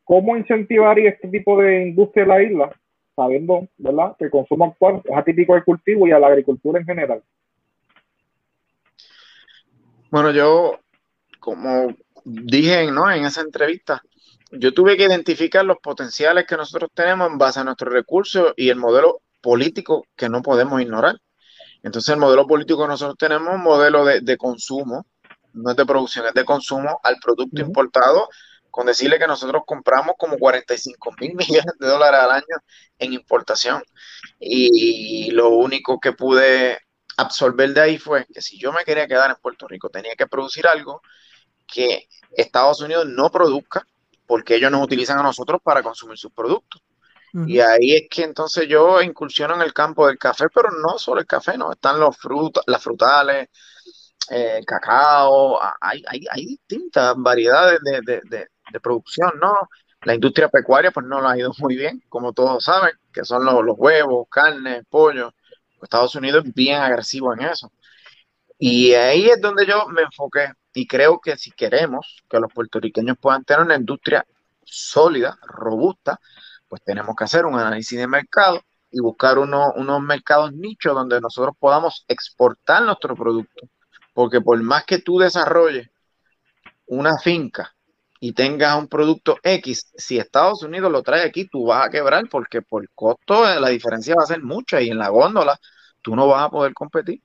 ¿cómo 0.04 0.36
incentivaría 0.36 1.10
este 1.10 1.28
tipo 1.28 1.60
de 1.60 1.88
industria 1.88 2.22
en 2.22 2.28
la 2.28 2.42
isla, 2.42 2.80
sabiendo 3.14 3.66
¿verdad? 3.78 4.16
que 4.18 4.26
el 4.26 4.30
consumo 4.30 4.66
actual 4.66 5.02
es 5.04 5.16
atípico 5.16 5.54
del 5.54 5.64
cultivo 5.64 6.06
y 6.06 6.12
a 6.12 6.18
la 6.18 6.28
agricultura 6.28 6.78
en 6.78 6.86
general? 6.86 7.22
Bueno, 10.10 10.30
yo, 10.30 10.78
como 11.46 11.94
dije 12.24 12.90
¿no? 12.90 13.08
en 13.08 13.24
esa 13.24 13.40
entrevista, 13.40 14.02
yo 14.50 14.74
tuve 14.74 14.96
que 14.96 15.04
identificar 15.04 15.64
los 15.64 15.78
potenciales 15.78 16.44
que 16.44 16.56
nosotros 16.56 16.90
tenemos 16.92 17.30
en 17.30 17.38
base 17.38 17.60
a 17.60 17.64
nuestros 17.64 17.92
recursos 17.92 18.52
y 18.56 18.68
el 18.68 18.74
modelo 18.76 19.22
político 19.40 20.08
que 20.16 20.28
no 20.28 20.42
podemos 20.42 20.82
ignorar. 20.82 21.20
Entonces, 21.84 22.12
el 22.14 22.18
modelo 22.18 22.48
político 22.48 22.82
que 22.82 22.88
nosotros 22.88 23.16
tenemos 23.16 23.50
es 23.50 23.54
un 23.54 23.62
modelo 23.62 24.04
de, 24.04 24.22
de 24.22 24.36
consumo 24.36 25.06
no 25.52 25.70
es 25.70 25.76
de 25.76 25.86
producción, 25.86 26.26
es 26.26 26.34
de 26.34 26.44
consumo 26.44 27.00
al 27.04 27.16
producto 27.22 27.60
importado, 27.60 28.28
con 28.70 28.86
decirle 28.86 29.20
que 29.20 29.28
nosotros 29.28 29.62
compramos 29.64 30.16
como 30.18 30.36
45 30.36 31.12
mil 31.20 31.34
millones 31.36 31.74
de 31.78 31.86
dólares 31.86 32.20
al 32.20 32.32
año 32.32 32.56
en 32.98 33.12
importación. 33.12 33.84
Y 34.40 35.30
lo 35.30 35.50
único 35.50 36.00
que 36.00 36.12
pude 36.12 36.80
absorber 37.16 37.72
de 37.72 37.80
ahí 37.80 37.98
fue 37.98 38.26
que 38.26 38.42
si 38.42 38.58
yo 38.58 38.72
me 38.72 38.84
quería 38.84 39.06
quedar 39.06 39.30
en 39.30 39.36
Puerto 39.36 39.68
Rico, 39.68 39.88
tenía 39.88 40.16
que 40.16 40.26
producir 40.26 40.66
algo 40.66 41.00
que 41.66 42.08
Estados 42.32 42.80
Unidos 42.80 43.06
no 43.06 43.30
produzca, 43.30 43.86
porque 44.26 44.56
ellos 44.56 44.70
nos 44.70 44.82
utilizan 44.82 45.18
a 45.18 45.22
nosotros 45.22 45.60
para 45.62 45.82
consumir 45.82 46.18
sus 46.18 46.32
productos. 46.32 46.82
Y 47.46 47.60
ahí 47.60 47.94
es 47.94 48.08
que 48.08 48.22
entonces 48.22 48.66
yo 48.66 49.02
incursiono 49.02 49.56
en 49.56 49.60
el 49.60 49.74
campo 49.74 50.06
del 50.06 50.16
café, 50.16 50.46
pero 50.54 50.70
no 50.70 50.96
solo 50.96 51.20
el 51.20 51.26
café, 51.26 51.58
no, 51.58 51.70
están 51.70 52.00
los 52.00 52.16
las 52.66 52.82
frutales, 52.82 53.50
eh, 54.30 54.62
cacao, 54.66 55.60
hay, 55.80 56.02
hay, 56.08 56.24
hay, 56.30 56.46
distintas 56.46 57.14
variedades 57.18 57.80
de, 57.82 58.00
de, 58.00 58.48
de, 58.72 58.80
producción, 58.80 59.32
¿no? 59.38 59.54
La 60.02 60.14
industria 60.14 60.48
pecuaria 60.48 60.90
pues 60.90 61.04
no 61.04 61.20
lo 61.20 61.28
ha 61.28 61.36
ido 61.36 61.52
muy 61.58 61.76
bien, 61.76 62.02
como 62.08 62.32
todos 62.32 62.64
saben, 62.64 62.94
que 63.12 63.24
son 63.24 63.44
los, 63.44 63.62
los 63.62 63.76
huevos, 63.76 64.26
carne, 64.30 64.84
pollo. 64.88 65.34
Estados 65.82 66.14
Unidos 66.14 66.44
es 66.46 66.54
bien 66.54 66.80
agresivo 66.80 67.34
en 67.34 67.42
eso. 67.42 67.70
Y 68.58 68.94
ahí 68.94 69.28
es 69.28 69.40
donde 69.40 69.66
yo 69.66 69.86
me 69.88 70.02
enfoqué 70.02 70.48
y 70.76 70.86
creo 70.86 71.20
que 71.20 71.36
si 71.38 71.50
queremos 71.52 72.22
que 72.28 72.38
los 72.38 72.52
puertorriqueños 72.52 73.16
puedan 73.18 73.44
tener 73.44 73.64
una 73.64 73.76
industria 73.76 74.26
sólida, 74.62 75.38
robusta, 75.42 76.20
pues 76.68 76.82
tenemos 76.84 77.16
que 77.16 77.24
hacer 77.24 77.46
un 77.46 77.58
análisis 77.58 77.98
de 77.98 78.06
mercado 78.06 78.60
y 78.90 79.00
buscar 79.00 79.38
uno, 79.38 79.72
unos 79.76 80.02
mercados 80.02 80.52
nichos 80.52 80.94
donde 80.94 81.20
nosotros 81.20 81.54
podamos 81.58 82.04
exportar 82.08 82.82
nuestro 82.82 83.14
producto 83.14 83.68
porque 84.12 84.40
por 84.40 84.62
más 84.62 84.84
que 84.84 84.98
tú 84.98 85.18
desarrolles 85.18 85.88
una 86.86 87.18
finca 87.18 87.74
y 88.20 88.32
tengas 88.32 88.78
un 88.78 88.88
producto 88.88 89.36
X, 89.42 89.92
si 89.96 90.18
Estados 90.18 90.62
Unidos 90.62 90.90
lo 90.90 91.02
trae 91.02 91.22
aquí, 91.22 91.46
tú 91.46 91.66
vas 91.66 91.86
a 91.86 91.90
quebrar 91.90 92.28
porque 92.30 92.62
por 92.62 92.88
costo 92.94 93.48
eh, 93.48 93.60
la 93.60 93.68
diferencia 93.68 94.14
va 94.16 94.24
a 94.24 94.26
ser 94.26 94.42
mucha 94.42 94.80
y 94.80 94.88
en 94.90 94.98
la 94.98 95.08
góndola 95.08 95.58
tú 96.00 96.16
no 96.16 96.26
vas 96.28 96.44
a 96.46 96.50
poder 96.50 96.72
competir. 96.72 97.20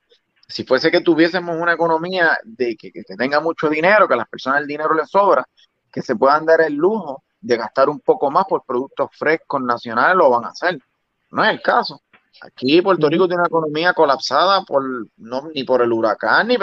Si 0.51 0.63
fuese 0.65 0.91
que 0.91 1.01
tuviésemos 1.01 1.55
una 1.55 1.73
economía 1.73 2.37
de 2.43 2.75
que, 2.75 2.91
que 2.91 3.03
tenga 3.17 3.39
mucho 3.39 3.69
dinero, 3.69 4.07
que 4.07 4.13
a 4.13 4.17
las 4.17 4.29
personas 4.29 4.61
el 4.61 4.67
dinero 4.67 4.93
les 4.93 5.09
sobra, 5.09 5.45
que 5.91 6.01
se 6.01 6.15
puedan 6.15 6.45
dar 6.45 6.61
el 6.61 6.73
lujo 6.73 7.23
de 7.39 7.57
gastar 7.57 7.89
un 7.89 7.99
poco 7.99 8.29
más 8.29 8.45
por 8.45 8.63
productos 8.65 9.09
frescos 9.13 9.61
nacionales, 9.61 10.15
lo 10.15 10.29
van 10.29 10.45
a 10.45 10.49
hacer. 10.49 10.79
No 11.31 11.43
es 11.43 11.51
el 11.51 11.61
caso. 11.61 12.01
Aquí 12.41 12.81
Puerto 12.81 13.09
Rico 13.09 13.27
tiene 13.27 13.41
una 13.41 13.47
economía 13.47 13.93
colapsada 13.93 14.63
por 14.63 14.83
no 15.17 15.49
ni 15.53 15.63
por 15.63 15.81
el 15.81 15.91
huracán 15.91 16.47
ni 16.47 16.57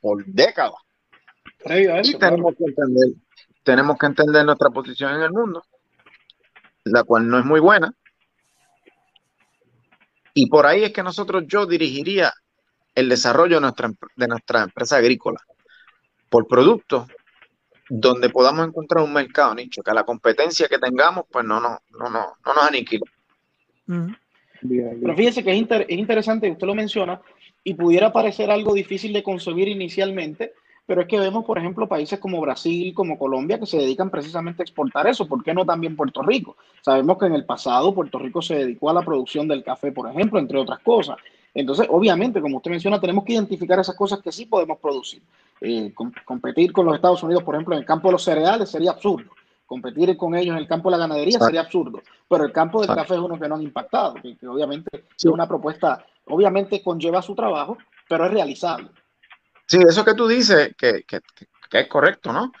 por 0.00 0.24
décadas. 0.24 0.80
y 2.02 2.14
tenemos 2.14 2.54
que 2.56 2.64
entender, 2.64 3.08
tenemos 3.62 3.98
que 3.98 4.06
entender 4.06 4.44
nuestra 4.44 4.70
posición 4.70 5.14
en 5.14 5.22
el 5.22 5.32
mundo, 5.32 5.64
la 6.84 7.04
cual 7.04 7.28
no 7.28 7.38
es 7.38 7.44
muy 7.44 7.60
buena. 7.60 7.92
Y 10.34 10.48
por 10.48 10.66
ahí 10.66 10.84
es 10.84 10.92
que 10.92 11.02
nosotros 11.02 11.44
yo 11.46 11.66
dirigiría 11.66 12.32
el 12.96 13.08
desarrollo 13.08 13.56
de 13.56 13.60
nuestra, 13.60 13.90
de 14.16 14.26
nuestra 14.26 14.62
empresa 14.64 14.96
agrícola 14.96 15.38
por 16.28 16.48
productos 16.48 17.06
donde 17.88 18.30
podamos 18.30 18.66
encontrar 18.66 19.04
un 19.04 19.12
mercado 19.12 19.54
nicho, 19.54 19.82
que 19.82 19.92
la 19.92 20.02
competencia 20.02 20.66
que 20.66 20.78
tengamos, 20.78 21.24
pues 21.30 21.44
no, 21.44 21.60
no, 21.60 21.78
no, 21.92 22.10
no, 22.10 22.26
no 22.44 22.54
nos 22.54 22.64
aniquile. 22.64 23.04
Pero 23.86 25.14
fíjese 25.14 25.44
que 25.44 25.56
es, 25.56 25.66
es 25.70 25.98
interesante, 25.98 26.50
usted 26.50 26.66
lo 26.66 26.74
menciona, 26.74 27.20
y 27.62 27.74
pudiera 27.74 28.12
parecer 28.12 28.50
algo 28.50 28.74
difícil 28.74 29.12
de 29.12 29.22
concebir 29.22 29.68
inicialmente, 29.68 30.52
pero 30.86 31.02
es 31.02 31.08
que 31.08 31.18
vemos, 31.18 31.44
por 31.44 31.58
ejemplo, 31.58 31.88
países 31.88 32.18
como 32.18 32.40
Brasil, 32.40 32.94
como 32.94 33.18
Colombia, 33.18 33.58
que 33.58 33.66
se 33.66 33.78
dedican 33.78 34.08
precisamente 34.08 34.62
a 34.62 34.64
exportar 34.64 35.06
eso. 35.08 35.26
¿Por 35.26 35.42
qué 35.42 35.52
no 35.52 35.66
también 35.66 35.96
Puerto 35.96 36.22
Rico? 36.22 36.56
Sabemos 36.80 37.18
que 37.18 37.26
en 37.26 37.34
el 37.34 37.44
pasado 37.44 37.92
Puerto 37.92 38.18
Rico 38.20 38.40
se 38.40 38.54
dedicó 38.54 38.90
a 38.90 38.94
la 38.94 39.02
producción 39.02 39.48
del 39.48 39.64
café, 39.64 39.90
por 39.90 40.08
ejemplo, 40.08 40.38
entre 40.38 40.58
otras 40.58 40.78
cosas. 40.80 41.16
Entonces, 41.56 41.86
obviamente, 41.90 42.40
como 42.40 42.58
usted 42.58 42.70
menciona, 42.70 43.00
tenemos 43.00 43.24
que 43.24 43.32
identificar 43.32 43.80
esas 43.80 43.96
cosas 43.96 44.20
que 44.20 44.30
sí 44.30 44.46
podemos 44.46 44.78
producir. 44.78 45.22
Eh, 45.60 45.92
competir 46.24 46.70
con 46.72 46.86
los 46.86 46.94
Estados 46.94 47.22
Unidos, 47.22 47.42
por 47.42 47.54
ejemplo, 47.54 47.74
en 47.74 47.80
el 47.80 47.86
campo 47.86 48.08
de 48.08 48.12
los 48.12 48.22
cereales 48.22 48.68
sería 48.68 48.90
absurdo 48.90 49.30
competir 49.66 50.16
con 50.16 50.34
ellos 50.34 50.54
en 50.54 50.62
el 50.62 50.68
campo 50.68 50.90
de 50.90 50.96
la 50.96 51.06
ganadería 51.06 51.38
sería 51.40 51.62
absurdo, 51.62 52.00
pero 52.28 52.44
el 52.44 52.52
campo 52.52 52.80
del 52.80 52.94
café 52.94 53.14
es 53.14 53.20
uno 53.20 53.38
que 53.38 53.48
no 53.48 53.56
han 53.56 53.62
impactado, 53.62 54.14
que, 54.14 54.36
obviamente 54.46 55.06
es 55.16 55.24
una 55.24 55.46
propuesta, 55.46 56.06
obviamente 56.26 56.82
conlleva 56.82 57.20
su 57.20 57.34
trabajo, 57.34 57.76
pero 58.08 58.26
es 58.26 58.30
realizable. 58.30 58.90
Sí, 59.66 59.78
eso 59.86 60.04
que 60.04 60.14
tú 60.14 60.28
dices, 60.28 60.74
que, 60.78 61.02
que, 61.02 61.20
que 61.68 61.80
es 61.80 61.88
correcto, 61.88 62.32
¿no? 62.32 62.52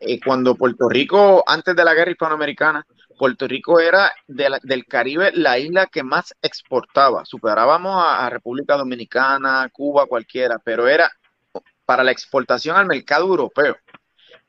Eh, 0.00 0.18
cuando 0.24 0.54
Puerto 0.54 0.88
Rico, 0.88 1.44
antes 1.46 1.76
de 1.76 1.84
la 1.84 1.94
guerra 1.94 2.10
hispanoamericana, 2.10 2.84
Puerto 3.18 3.46
Rico 3.46 3.80
era 3.80 4.12
del 4.26 4.86
Caribe 4.86 5.32
la 5.34 5.58
isla 5.58 5.86
que 5.86 6.02
más 6.02 6.34
exportaba. 6.42 7.24
Superábamos 7.24 8.02
a, 8.04 8.28
República 8.30 8.76
Dominicana, 8.76 9.68
Cuba, 9.72 10.06
cualquiera, 10.06 10.58
pero 10.58 10.88
era 10.88 11.10
para 11.84 12.02
la 12.02 12.12
exportación 12.12 12.76
al 12.76 12.86
mercado 12.86 13.26
europeo 13.26 13.76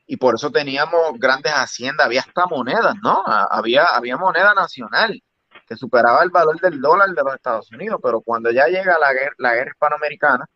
y 0.06 0.16
por 0.16 0.36
eso 0.36 0.50
teníamos 0.50 1.18
grandes 1.18 1.52
haciendas, 1.52 2.06
había 2.06 2.20
hasta 2.20 2.46
monedas, 2.46 2.94
¿no? 3.02 3.22
Había, 3.26 3.84
había 3.84 4.16
moneda 4.16 4.54
nacional 4.54 5.20
que 5.66 5.76
superaba 5.76 6.22
el 6.22 6.30
valor 6.30 6.60
del 6.60 6.80
dólar 6.80 7.10
de 7.10 7.22
los 7.24 7.34
Estados 7.34 7.70
Unidos, 7.72 7.98
pero 8.02 8.20
cuando 8.20 8.52
ya 8.52 8.66
llega 8.66 8.98
la 8.98 9.12
guerra, 9.12 9.34
la 9.38 9.54
guerra 9.54 9.70
hispanoamericana, 9.72 10.46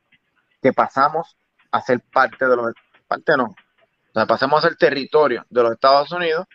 que 0.63 0.73
pasamos 0.73 1.37
a 1.73 1.81
ser 1.81 2.01
parte 2.13 2.47
de 2.47 2.57
los, 2.57 2.73
parte 3.09 3.37
no, 3.37 3.55
pasamos 4.27 4.65
a 4.65 4.69
ser 4.69 4.77
territorio 4.77 5.45
de 5.51 5.63
los 5.63 5.73
Estados 5.73 6.13
Unidos, 6.13 6.47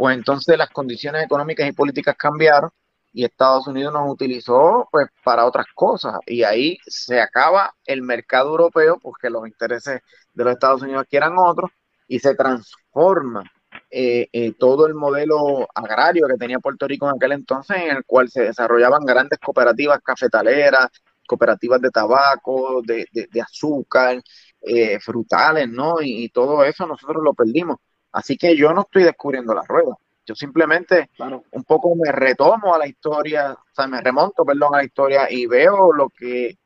pues 0.00 0.16
entonces 0.16 0.56
las 0.56 0.70
condiciones 0.70 1.22
económicas 1.22 1.68
y 1.68 1.72
políticas 1.72 2.16
cambiaron 2.16 2.70
y 3.12 3.22
Estados 3.22 3.66
Unidos 3.66 3.92
nos 3.92 4.10
utilizó 4.10 4.88
pues 4.90 5.08
para 5.22 5.44
otras 5.44 5.66
cosas 5.74 6.14
y 6.26 6.42
ahí 6.42 6.78
se 6.86 7.20
acaba 7.20 7.74
el 7.84 8.00
mercado 8.00 8.48
europeo 8.48 8.98
porque 8.98 9.28
los 9.28 9.46
intereses 9.46 10.00
de 10.32 10.44
los 10.44 10.54
Estados 10.54 10.80
Unidos 10.80 11.02
aquí 11.02 11.18
eran 11.18 11.34
otros 11.36 11.70
y 12.08 12.18
se 12.18 12.34
transforma 12.34 13.44
eh, 13.90 14.26
eh, 14.32 14.54
todo 14.58 14.86
el 14.86 14.94
modelo 14.94 15.68
agrario 15.74 16.26
que 16.28 16.38
tenía 16.38 16.60
Puerto 16.60 16.88
Rico 16.88 17.06
en 17.06 17.16
aquel 17.16 17.32
entonces, 17.32 17.76
en 17.76 17.98
el 17.98 18.04
cual 18.06 18.30
se 18.30 18.44
desarrollaban 18.44 19.04
grandes 19.04 19.38
cooperativas 19.38 20.00
cafetaleras, 20.02 20.88
cooperativas 21.26 21.80
de 21.82 21.90
tabaco, 21.90 22.80
de, 22.82 23.06
azúcar, 23.42 24.22
eh, 24.62 24.98
frutales, 24.98 25.68
¿no? 25.68 25.96
Y, 26.00 26.30
todo 26.30 26.64
eso 26.64 26.86
nosotros 26.86 27.22
lo 27.22 27.34
perdimos. 27.34 27.76
Así 28.12 28.36
que 28.36 28.56
yo 28.56 28.72
no 28.72 28.82
estoy 28.82 29.04
descubriendo 29.04 29.54
la 29.54 29.62
rueda. 29.62 29.96
Yo 30.26 30.34
simplemente 30.34 31.10
un 31.50 31.64
poco 31.64 31.94
me 31.96 32.12
retomo 32.12 32.74
a 32.74 32.78
la 32.78 32.86
historia, 32.86 33.52
o 33.52 33.74
sea, 33.74 33.86
me 33.86 34.00
remonto, 34.00 34.44
perdón, 34.44 34.74
a 34.74 34.78
la 34.78 34.84
historia 34.84 35.30
y 35.30 35.46
veo 35.46 35.92
lo 35.92 36.08
que 36.10 36.56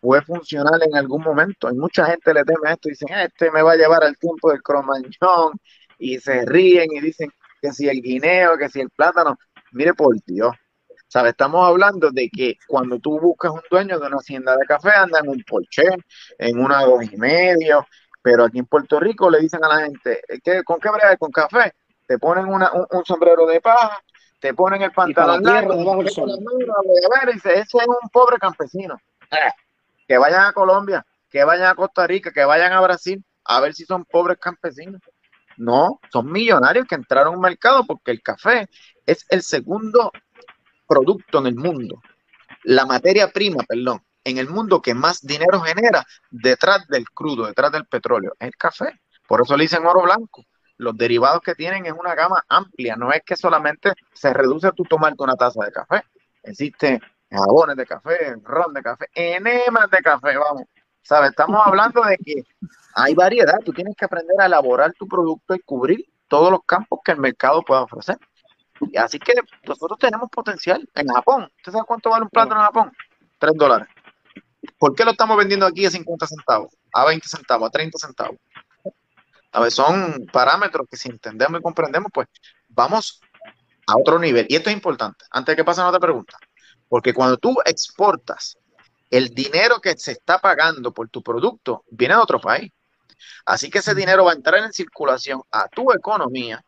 fue 0.00 0.20
funcional 0.22 0.82
en 0.82 0.94
algún 0.96 1.22
momento. 1.22 1.68
Hay 1.68 1.76
mucha 1.76 2.06
gente 2.06 2.34
le 2.34 2.44
teme 2.44 2.68
a 2.68 2.72
esto 2.72 2.88
y 2.88 2.92
dicen, 2.92 3.08
este 3.18 3.50
me 3.50 3.62
va 3.62 3.72
a 3.72 3.76
llevar 3.76 4.04
al 4.04 4.18
tiempo 4.18 4.50
del 4.50 4.62
cromañón 4.62 5.52
y 5.98 6.18
se 6.18 6.44
ríen 6.44 6.88
y 6.92 7.00
dicen 7.00 7.30
que 7.62 7.72
si 7.72 7.88
el 7.88 8.02
guineo, 8.02 8.58
que 8.58 8.68
si 8.68 8.80
el 8.80 8.90
plátano. 8.90 9.38
Mire 9.72 9.94
por 9.94 10.14
Dios, 10.26 10.54
¿sabes? 11.08 11.30
Estamos 11.30 11.66
hablando 11.66 12.10
de 12.10 12.28
que 12.28 12.56
cuando 12.68 12.98
tú 12.98 13.18
buscas 13.18 13.52
un 13.52 13.62
dueño 13.70 13.98
de 13.98 14.06
una 14.06 14.16
hacienda 14.18 14.54
de 14.56 14.66
café, 14.66 14.90
anda 14.90 15.20
en 15.20 15.30
un 15.30 15.42
Porsche, 15.48 15.84
en 16.38 16.58
una 16.58 16.82
dos 16.82 17.02
y 17.10 17.16
medio, 17.16 17.86
Pero 18.24 18.44
aquí 18.44 18.58
en 18.58 18.64
Puerto 18.64 18.98
Rico 18.98 19.28
le 19.28 19.38
dicen 19.38 19.62
a 19.62 19.68
la 19.68 19.80
gente, 19.80 20.22
¿qué, 20.42 20.64
¿con 20.64 20.80
qué 20.80 20.88
breve? 20.88 21.18
¿Con 21.18 21.30
café? 21.30 21.74
Te 22.06 22.18
ponen 22.18 22.46
una, 22.46 22.72
un, 22.72 23.04
sombrero 23.04 23.46
de 23.46 23.60
paja, 23.60 24.02
te 24.40 24.54
ponen 24.54 24.80
el 24.80 24.92
pantalón 24.92 25.42
largo, 25.42 25.74
debajo 25.74 26.02
del 26.02 26.08
sol. 26.08 26.30
y 26.30 27.32
dice, 27.34 27.52
ese 27.52 27.60
es 27.60 27.86
un 27.86 28.08
pobre 28.10 28.38
campesino. 28.38 28.98
Eh, 29.30 29.50
que 30.08 30.16
vayan 30.16 30.46
a 30.46 30.52
Colombia, 30.54 31.04
que 31.28 31.44
vayan 31.44 31.66
a 31.66 31.74
Costa 31.74 32.06
Rica, 32.06 32.32
que 32.32 32.46
vayan 32.46 32.72
a 32.72 32.80
Brasil, 32.80 33.22
a 33.44 33.60
ver 33.60 33.74
si 33.74 33.84
son 33.84 34.06
pobres 34.06 34.38
campesinos. 34.38 35.02
No, 35.58 36.00
son 36.10 36.32
millonarios 36.32 36.86
que 36.86 36.94
entraron 36.94 37.34
al 37.34 37.40
mercado 37.40 37.84
porque 37.84 38.10
el 38.10 38.22
café 38.22 38.70
es 39.04 39.26
el 39.28 39.42
segundo 39.42 40.10
producto 40.88 41.40
en 41.40 41.46
el 41.48 41.56
mundo, 41.56 42.00
la 42.62 42.86
materia 42.86 43.30
prima, 43.30 43.62
perdón, 43.68 44.02
en 44.24 44.38
el 44.38 44.48
mundo 44.48 44.80
que 44.80 44.94
más 44.94 45.20
dinero 45.20 45.60
genera 45.60 46.04
detrás 46.30 46.86
del 46.88 47.08
crudo, 47.10 47.46
detrás 47.46 47.70
del 47.72 47.86
petróleo, 47.86 48.32
es 48.38 48.48
el 48.48 48.56
café. 48.56 49.00
Por 49.26 49.42
eso 49.42 49.56
le 49.56 49.64
dicen 49.64 49.86
oro 49.86 50.02
blanco. 50.02 50.44
Los 50.76 50.96
derivados 50.96 51.40
que 51.40 51.54
tienen 51.54 51.86
es 51.86 51.92
una 51.92 52.14
gama 52.14 52.44
amplia, 52.48 52.96
no 52.96 53.12
es 53.12 53.22
que 53.24 53.36
solamente 53.36 53.92
se 54.12 54.32
reduce 54.32 54.72
tú 54.72 54.82
tomarte 54.84 55.22
una 55.22 55.36
taza 55.36 55.64
de 55.64 55.70
café. 55.70 56.02
Existen 56.42 57.00
jabones 57.30 57.76
de 57.76 57.86
café, 57.86 58.36
ron 58.42 58.72
de 58.74 58.82
café, 58.82 59.06
enemas 59.14 59.88
de 59.90 59.98
café, 59.98 60.36
vamos. 60.36 60.64
¿Sabes? 61.02 61.30
Estamos 61.30 61.60
hablando 61.64 62.02
de 62.02 62.16
que 62.16 62.42
hay 62.94 63.14
variedad, 63.14 63.58
tú 63.64 63.72
tienes 63.72 63.94
que 63.94 64.06
aprender 64.06 64.40
a 64.40 64.46
elaborar 64.46 64.92
tu 64.94 65.06
producto 65.06 65.54
y 65.54 65.60
cubrir 65.60 66.06
todos 66.28 66.50
los 66.50 66.60
campos 66.64 67.00
que 67.04 67.12
el 67.12 67.18
mercado 67.18 67.62
pueda 67.62 67.82
ofrecer. 67.82 68.16
Y 68.80 68.96
así 68.96 69.18
que 69.18 69.34
nosotros 69.66 69.98
tenemos 69.98 70.30
potencial 70.30 70.88
en 70.94 71.08
Japón. 71.08 71.50
¿Usted 71.58 71.72
sabe 71.72 71.84
cuánto 71.86 72.10
vale 72.10 72.24
un 72.24 72.30
plátano 72.30 72.60
en 72.60 72.66
Japón? 72.66 72.92
Tres 73.38 73.54
dólares. 73.54 73.88
¿Por 74.78 74.94
qué 74.94 75.04
lo 75.04 75.12
estamos 75.12 75.36
vendiendo 75.36 75.66
aquí 75.66 75.86
a 75.86 75.90
50 75.90 76.26
centavos, 76.26 76.74
a 76.92 77.04
20 77.04 77.28
centavos, 77.28 77.68
a 77.68 77.70
30 77.70 77.98
centavos? 77.98 78.36
A 79.52 79.60
ver, 79.60 79.70
son 79.70 80.26
parámetros 80.32 80.86
que 80.90 80.96
si 80.96 81.08
entendemos 81.08 81.60
y 81.60 81.62
comprendemos, 81.62 82.10
pues 82.12 82.28
vamos 82.68 83.20
a 83.86 83.96
otro 83.96 84.18
nivel. 84.18 84.46
Y 84.48 84.56
esto 84.56 84.70
es 84.70 84.76
importante, 84.76 85.24
antes 85.30 85.52
de 85.52 85.56
que 85.56 85.64
pasen 85.64 85.84
a 85.84 85.88
otra 85.88 86.00
pregunta, 86.00 86.36
porque 86.88 87.14
cuando 87.14 87.36
tú 87.36 87.56
exportas, 87.64 88.58
el 89.10 89.28
dinero 89.28 89.80
que 89.80 89.96
se 89.96 90.12
está 90.12 90.38
pagando 90.38 90.92
por 90.92 91.08
tu 91.08 91.22
producto 91.22 91.84
viene 91.90 92.14
de 92.14 92.20
otro 92.20 92.40
país. 92.40 92.72
Así 93.46 93.70
que 93.70 93.78
ese 93.78 93.94
dinero 93.94 94.24
va 94.24 94.32
a 94.32 94.34
entrar 94.34 94.62
en 94.62 94.72
circulación 94.72 95.40
a 95.50 95.68
tu 95.68 95.92
economía 95.92 96.64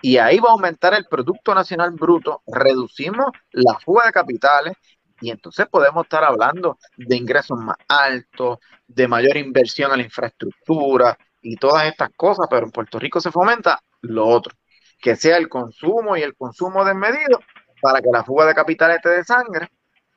y 0.00 0.18
ahí 0.18 0.38
va 0.38 0.50
a 0.50 0.52
aumentar 0.52 0.94
el 0.94 1.06
Producto 1.06 1.54
Nacional 1.54 1.92
Bruto, 1.92 2.42
reducimos 2.46 3.26
la 3.52 3.78
fuga 3.78 4.06
de 4.06 4.12
capitales 4.12 4.74
y 5.20 5.30
entonces 5.30 5.66
podemos 5.68 6.04
estar 6.04 6.24
hablando 6.24 6.78
de 6.96 7.16
ingresos 7.16 7.58
más 7.58 7.76
altos, 7.88 8.58
de 8.86 9.08
mayor 9.08 9.36
inversión 9.36 9.90
en 9.92 9.98
la 9.98 10.04
infraestructura 10.04 11.16
y 11.40 11.56
todas 11.56 11.86
estas 11.86 12.10
cosas, 12.16 12.46
pero 12.50 12.66
en 12.66 12.72
Puerto 12.72 12.98
Rico 12.98 13.20
se 13.20 13.30
fomenta 13.30 13.80
lo 14.00 14.26
otro, 14.26 14.54
que 15.00 15.16
sea 15.16 15.36
el 15.36 15.48
consumo 15.48 16.16
y 16.16 16.22
el 16.22 16.34
consumo 16.34 16.84
desmedido 16.84 17.40
para 17.80 18.00
que 18.00 18.08
la 18.12 18.24
fuga 18.24 18.46
de 18.46 18.54
capitales 18.54 18.96
esté 18.96 19.10
de 19.10 19.24
sangre, 19.24 19.68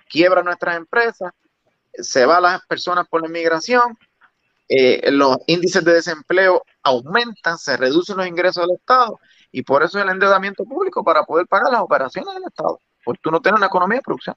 quiebra 0.09 0.41
nuestras 0.41 0.77
empresas, 0.77 1.31
se 1.93 2.25
va 2.25 2.39
las 2.39 2.65
personas 2.65 3.07
por 3.07 3.21
la 3.21 3.27
inmigración, 3.27 3.97
eh, 4.69 5.11
los 5.11 5.37
índices 5.47 5.83
de 5.83 5.93
desempleo 5.93 6.63
aumentan, 6.83 7.57
se 7.57 7.77
reducen 7.77 8.17
los 8.17 8.27
ingresos 8.27 8.65
del 8.65 8.75
Estado 8.75 9.19
y 9.51 9.63
por 9.63 9.83
eso 9.83 9.99
el 9.99 10.09
endeudamiento 10.09 10.65
público 10.65 11.03
para 11.03 11.23
poder 11.23 11.47
pagar 11.47 11.71
las 11.71 11.81
operaciones 11.81 12.33
del 12.33 12.43
Estado, 12.45 12.79
porque 13.03 13.21
tú 13.23 13.31
no 13.31 13.41
tienes 13.41 13.57
una 13.57 13.67
economía 13.67 13.97
de 13.97 14.03
producción. 14.03 14.35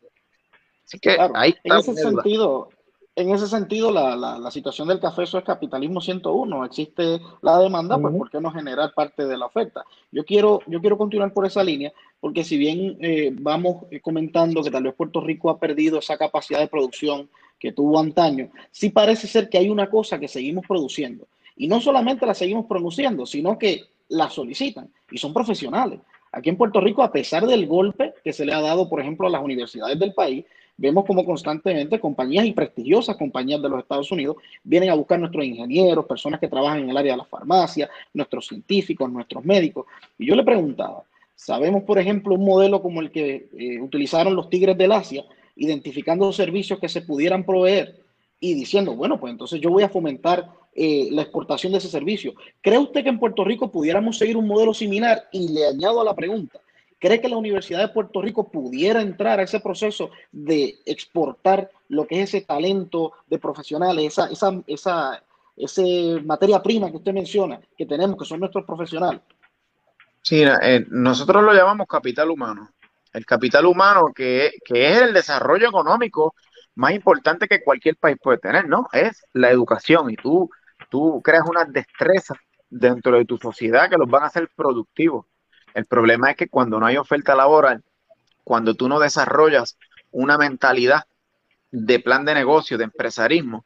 Así 0.90 0.98
que 0.98 1.16
ahí 1.34 1.54
En 1.62 1.76
ese 1.76 1.94
sentido, 1.94 2.68
en 3.14 3.30
ese 3.30 3.46
sentido, 3.46 3.92
la, 3.92 4.16
la, 4.16 4.50
situación 4.50 4.88
del 4.88 4.98
café, 4.98 5.22
eso 5.22 5.38
es 5.38 5.44
capitalismo 5.44 6.00
101. 6.00 6.64
Existe 6.64 7.20
la 7.42 7.58
demanda, 7.58 7.96
pues 7.96 8.12
¿por 8.12 8.28
qué 8.28 8.40
no 8.40 8.50
generar 8.50 8.92
parte 8.92 9.24
de 9.24 9.38
la 9.38 9.46
oferta? 9.46 9.84
Yo 10.10 10.24
quiero, 10.24 10.60
yo 10.66 10.80
quiero 10.80 10.98
continuar 10.98 11.32
por 11.32 11.46
esa 11.46 11.62
línea, 11.62 11.92
porque 12.18 12.42
si 12.42 12.56
bien 12.56 12.98
eh, 13.00 13.30
vamos 13.32 13.84
comentando 14.02 14.64
que 14.64 14.70
tal 14.72 14.82
vez 14.82 14.94
Puerto 14.94 15.20
Rico 15.20 15.48
ha 15.50 15.60
perdido 15.60 16.00
esa 16.00 16.18
capacidad 16.18 16.58
de 16.58 16.66
producción 16.66 17.28
que 17.60 17.70
tuvo 17.70 18.00
antaño, 18.00 18.50
sí 18.72 18.90
parece 18.90 19.28
ser 19.28 19.48
que 19.48 19.58
hay 19.58 19.68
una 19.68 19.88
cosa 19.88 20.18
que 20.18 20.26
seguimos 20.26 20.66
produciendo. 20.66 21.28
Y 21.56 21.68
no 21.68 21.80
solamente 21.80 22.26
la 22.26 22.34
seguimos 22.34 22.66
produciendo, 22.66 23.26
sino 23.26 23.56
que 23.56 23.84
la 24.08 24.28
solicitan 24.28 24.92
y 25.08 25.18
son 25.18 25.32
profesionales. 25.32 26.00
Aquí 26.32 26.48
en 26.48 26.56
Puerto 26.56 26.80
Rico, 26.80 27.02
a 27.02 27.12
pesar 27.12 27.46
del 27.46 27.66
golpe 27.66 28.14
que 28.24 28.32
se 28.32 28.44
le 28.44 28.52
ha 28.52 28.60
dado, 28.60 28.88
por 28.88 29.00
ejemplo, 29.00 29.26
a 29.26 29.30
las 29.30 29.42
universidades 29.42 29.98
del 29.98 30.14
país, 30.14 30.44
vemos 30.80 31.04
como 31.04 31.26
constantemente 31.26 32.00
compañías 32.00 32.46
y 32.46 32.52
prestigiosas 32.52 33.16
compañías 33.16 33.60
de 33.60 33.68
los 33.68 33.80
Estados 33.80 34.10
Unidos 34.10 34.36
vienen 34.64 34.88
a 34.88 34.94
buscar 34.94 35.20
nuestros 35.20 35.44
ingenieros, 35.44 36.06
personas 36.06 36.40
que 36.40 36.48
trabajan 36.48 36.80
en 36.80 36.90
el 36.90 36.96
área 36.96 37.12
de 37.12 37.18
la 37.18 37.24
farmacia, 37.26 37.90
nuestros 38.14 38.46
científicos, 38.46 39.12
nuestros 39.12 39.44
médicos. 39.44 39.84
Y 40.18 40.26
yo 40.26 40.34
le 40.34 40.42
preguntaba, 40.42 41.02
sabemos, 41.34 41.82
por 41.82 41.98
ejemplo, 41.98 42.34
un 42.34 42.46
modelo 42.46 42.80
como 42.80 43.02
el 43.02 43.10
que 43.10 43.50
eh, 43.58 43.78
utilizaron 43.80 44.34
los 44.34 44.48
Tigres 44.48 44.78
del 44.78 44.92
Asia, 44.92 45.22
identificando 45.54 46.32
servicios 46.32 46.78
que 46.78 46.88
se 46.88 47.02
pudieran 47.02 47.44
proveer 47.44 48.00
y 48.40 48.54
diciendo, 48.54 48.96
bueno, 48.96 49.20
pues 49.20 49.32
entonces 49.32 49.60
yo 49.60 49.68
voy 49.68 49.82
a 49.82 49.90
fomentar 49.90 50.48
eh, 50.74 51.08
la 51.10 51.22
exportación 51.22 51.72
de 51.72 51.78
ese 51.78 51.88
servicio. 51.88 52.32
¿Cree 52.62 52.78
usted 52.78 53.02
que 53.02 53.10
en 53.10 53.18
Puerto 53.18 53.44
Rico 53.44 53.70
pudiéramos 53.70 54.16
seguir 54.16 54.38
un 54.38 54.46
modelo 54.46 54.72
similar? 54.72 55.28
Y 55.30 55.48
le 55.48 55.66
añado 55.66 56.00
a 56.00 56.04
la 56.04 56.14
pregunta, 56.14 56.58
¿Cree 57.00 57.20
que 57.20 57.30
la 57.30 57.38
Universidad 57.38 57.80
de 57.80 57.88
Puerto 57.88 58.20
Rico 58.20 58.50
pudiera 58.50 59.00
entrar 59.00 59.40
a 59.40 59.44
ese 59.44 59.58
proceso 59.60 60.10
de 60.30 60.80
exportar 60.84 61.70
lo 61.88 62.06
que 62.06 62.20
es 62.20 62.28
ese 62.28 62.42
talento 62.42 63.14
de 63.26 63.38
profesionales, 63.38 64.04
esa, 64.04 64.26
esa, 64.66 65.22
esa, 65.56 66.22
materia 66.24 66.62
prima 66.62 66.90
que 66.90 66.98
usted 66.98 67.14
menciona, 67.14 67.58
que 67.76 67.86
tenemos, 67.86 68.18
que 68.18 68.26
son 68.26 68.40
nuestros 68.40 68.66
profesionales? 68.66 69.22
Sí, 70.20 70.42
eh, 70.42 70.84
nosotros 70.90 71.42
lo 71.42 71.54
llamamos 71.54 71.86
capital 71.86 72.30
humano. 72.30 72.70
El 73.14 73.24
capital 73.24 73.64
humano 73.64 74.12
que, 74.14 74.52
que 74.62 74.92
es 74.92 75.00
el 75.00 75.14
desarrollo 75.14 75.68
económico 75.68 76.34
más 76.74 76.92
importante 76.92 77.48
que 77.48 77.62
cualquier 77.62 77.96
país 77.96 78.18
puede 78.22 78.38
tener, 78.38 78.68
¿no? 78.68 78.88
Es 78.92 79.24
la 79.32 79.50
educación 79.50 80.10
y 80.10 80.16
tú, 80.16 80.50
tú 80.90 81.20
creas 81.22 81.44
unas 81.48 81.72
destrezas 81.72 82.36
dentro 82.68 83.16
de 83.16 83.24
tu 83.24 83.38
sociedad 83.38 83.88
que 83.88 83.96
los 83.96 84.08
van 84.08 84.24
a 84.24 84.26
hacer 84.26 84.50
productivos. 84.54 85.26
El 85.74 85.86
problema 85.86 86.30
es 86.30 86.36
que 86.36 86.48
cuando 86.48 86.78
no 86.80 86.86
hay 86.86 86.96
oferta 86.96 87.34
laboral, 87.34 87.82
cuando 88.44 88.74
tú 88.74 88.88
no 88.88 88.98
desarrollas 88.98 89.76
una 90.10 90.38
mentalidad 90.38 91.04
de 91.70 92.00
plan 92.00 92.24
de 92.24 92.34
negocio, 92.34 92.78
de 92.78 92.84
empresarismo, 92.84 93.64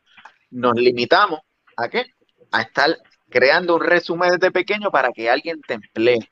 nos 0.50 0.74
limitamos 0.74 1.40
a 1.76 1.88
qué? 1.88 2.06
A 2.52 2.62
estar 2.62 2.96
creando 3.30 3.76
un 3.76 3.82
resumen 3.82 4.30
desde 4.32 4.52
pequeño 4.52 4.90
para 4.90 5.10
que 5.10 5.30
alguien 5.30 5.60
te 5.62 5.74
emplee. 5.74 6.30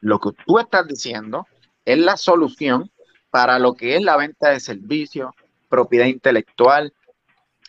Lo 0.00 0.18
que 0.18 0.30
tú 0.46 0.58
estás 0.58 0.86
diciendo 0.86 1.46
es 1.84 1.98
la 1.98 2.16
solución 2.16 2.90
para 3.30 3.58
lo 3.58 3.74
que 3.74 3.96
es 3.96 4.02
la 4.02 4.16
venta 4.16 4.50
de 4.50 4.60
servicios, 4.60 5.30
propiedad 5.68 6.06
intelectual. 6.06 6.92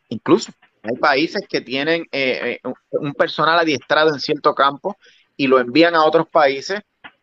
Incluso 0.10 0.52
hay 0.84 0.96
países 0.98 1.44
que 1.48 1.62
tienen 1.62 2.04
eh, 2.12 2.60
eh, 2.64 2.72
un 2.92 3.14
personal 3.14 3.60
adiestrado 3.60 4.14
en 4.14 4.20
cierto 4.20 4.54
campo 4.54 4.98
y 5.38 5.48
lo 5.48 5.60
envían 5.60 5.96
a 5.96 6.06
otros 6.06 6.28
países 6.30 6.82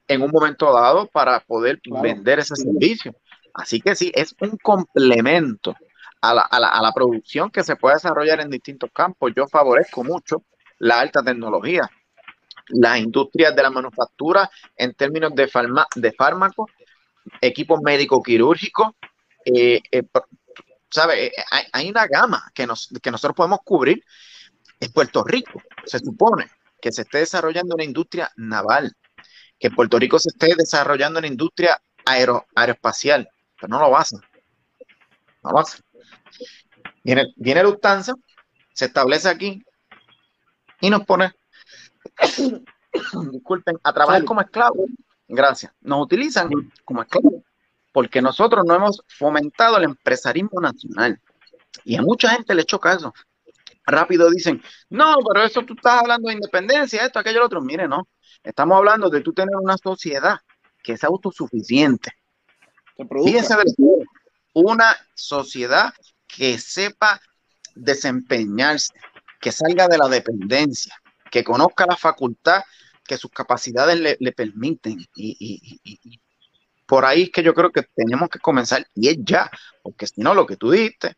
en 0.08 0.22
un 0.22 0.30
momento 0.30 0.72
dado 0.72 1.06
para 1.06 1.40
poder 1.40 1.80
vender 2.02 2.40
ese 2.40 2.56
servicio. 2.56 3.14
Así 3.54 3.80
que 3.80 3.94
sí, 3.94 4.12
es 4.14 4.34
un 4.40 4.56
complemento 4.58 5.76
a 6.20 6.34
la, 6.34 6.42
a, 6.42 6.60
la, 6.60 6.68
a 6.68 6.82
la, 6.82 6.92
producción 6.92 7.50
que 7.50 7.64
se 7.64 7.76
puede 7.76 7.96
desarrollar 7.96 8.40
en 8.40 8.50
distintos 8.50 8.90
campos. 8.92 9.32
Yo 9.34 9.46
favorezco 9.46 10.04
mucho 10.04 10.44
la 10.78 11.00
alta 11.00 11.22
tecnología, 11.22 11.90
las 12.68 12.98
industrias 12.98 13.54
de 13.54 13.62
la 13.62 13.70
manufactura 13.70 14.50
en 14.76 14.94
términos 14.94 15.34
de, 15.34 15.50
de 15.96 16.12
fármacos, 16.12 16.70
equipos 17.40 17.80
médico-quirúrgicos. 17.82 18.88
Eh, 19.44 19.80
eh, 19.90 20.02
¿sabe? 20.88 21.26
Eh, 21.26 21.32
hay, 21.50 21.64
hay, 21.72 21.90
una 21.90 22.06
gama 22.06 22.50
que, 22.54 22.66
nos, 22.66 22.88
que 23.02 23.10
nosotros 23.10 23.36
podemos 23.36 23.60
cubrir. 23.64 24.04
En 24.80 24.92
Puerto 24.92 25.22
Rico 25.22 25.62
se 25.84 25.98
supone 26.00 26.50
que 26.82 26.92
se 26.92 27.02
esté 27.02 27.18
desarrollando 27.18 27.76
una 27.76 27.84
industria 27.84 28.30
naval, 28.36 28.92
que 29.58 29.70
Puerto 29.70 29.98
Rico 30.00 30.18
se 30.18 30.30
esté 30.30 30.54
desarrollando 30.56 31.20
una 31.20 31.28
industria 31.28 31.80
aero, 32.04 32.44
aeroespacial, 32.56 33.30
pero 33.56 33.68
no 33.68 33.78
lo 33.78 33.96
hacer. 33.96 34.18
No 35.44 35.52
lo 35.52 35.60
hace. 35.60 35.78
Viene, 37.04 37.32
viene 37.36 37.62
Lufthansa, 37.62 38.14
se 38.74 38.86
establece 38.86 39.28
aquí 39.28 39.64
y 40.80 40.90
nos 40.90 41.06
pone, 41.06 41.32
disculpen, 43.30 43.78
a 43.84 43.92
trabajar 43.92 44.24
como 44.24 44.40
esclavos. 44.40 44.90
Gracias. 45.28 45.72
Nos 45.80 46.02
utilizan 46.02 46.50
como 46.84 47.02
esclavos 47.02 47.44
porque 47.92 48.20
nosotros 48.20 48.64
no 48.66 48.74
hemos 48.74 49.04
fomentado 49.06 49.76
el 49.76 49.84
empresarismo 49.84 50.60
nacional. 50.60 51.20
Y 51.84 51.94
a 51.96 52.02
mucha 52.02 52.30
gente 52.30 52.54
le 52.54 52.64
choca 52.64 52.94
eso 52.94 53.14
rápido 53.86 54.30
dicen, 54.30 54.62
no, 54.90 55.16
pero 55.26 55.44
eso 55.44 55.62
tú 55.64 55.74
estás 55.74 56.00
hablando 56.00 56.28
de 56.28 56.34
independencia, 56.34 57.04
esto, 57.04 57.18
aquello, 57.18 57.40
lo 57.40 57.46
otro. 57.46 57.60
Mire, 57.60 57.88
no, 57.88 58.08
estamos 58.42 58.76
hablando 58.76 59.10
de 59.10 59.20
tú 59.20 59.32
tener 59.32 59.54
una 59.56 59.76
sociedad 59.76 60.38
que 60.82 60.92
es 60.92 61.04
autosuficiente. 61.04 62.12
Fíjense 63.24 63.54
una 64.54 64.96
sociedad 65.14 65.92
que 66.26 66.58
sepa 66.58 67.20
desempeñarse, 67.74 68.92
que 69.40 69.50
salga 69.50 69.88
de 69.88 69.98
la 69.98 70.08
dependencia, 70.08 70.94
que 71.30 71.42
conozca 71.42 71.86
la 71.86 71.96
facultad 71.96 72.62
que 73.04 73.16
sus 73.16 73.30
capacidades 73.30 74.18
le, 74.18 74.32
permiten. 74.32 75.04
Y, 75.16 76.20
por 76.86 77.04
ahí 77.06 77.22
es 77.22 77.30
que 77.30 77.42
yo 77.42 77.54
creo 77.54 77.72
que 77.72 77.82
tenemos 77.94 78.28
que 78.28 78.38
comenzar, 78.38 78.86
y 78.94 79.08
es 79.08 79.16
ya, 79.20 79.50
porque 79.82 80.06
si 80.06 80.20
no, 80.20 80.34
lo 80.34 80.46
que 80.46 80.56
tú 80.56 80.70
dijiste 80.70 81.16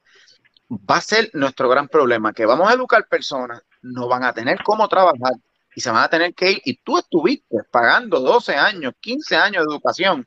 va 0.71 0.97
a 0.97 1.01
ser 1.01 1.31
nuestro 1.35 1.69
gran 1.69 1.89
problema, 1.89 2.33
que 2.33 2.47
vamos 2.47 2.69
a 2.69 2.75
educar 2.75 3.07
personas, 3.09 3.63
no 3.83 4.09
van 4.09 4.25
a 4.25 4.33
tener 4.33 4.63
cómo 4.63 4.89
trabajar 4.89 5.35
y 5.75 5.81
se 5.81 5.91
van 5.91 6.05
a 6.05 6.09
tener 6.09 6.35
que 6.35 6.53
ir. 6.53 6.63
Y 6.65 6.77
tú 6.79 6.99
estuviste 6.99 7.57
pagando 7.71 8.21
12 8.21 8.55
años, 8.57 8.95
15 9.01 9.37
años 9.37 9.65
de 9.65 9.73
educación 9.73 10.27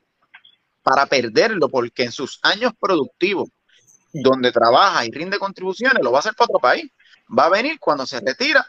para 0.82 1.06
perderlo, 1.06 1.68
porque 1.68 2.04
en 2.04 2.12
sus 2.12 2.38
años 2.42 2.72
productivos, 2.78 3.48
donde 4.12 4.52
trabaja 4.52 5.04
y 5.04 5.10
rinde 5.10 5.38
contribuciones, 5.38 6.02
lo 6.02 6.10
va 6.12 6.18
a 6.18 6.20
hacer 6.20 6.34
para 6.34 6.46
otro 6.46 6.60
país. 6.60 6.90
Va 7.36 7.44
a 7.44 7.50
venir 7.50 7.78
cuando 7.78 8.06
se 8.06 8.20
retira, 8.20 8.66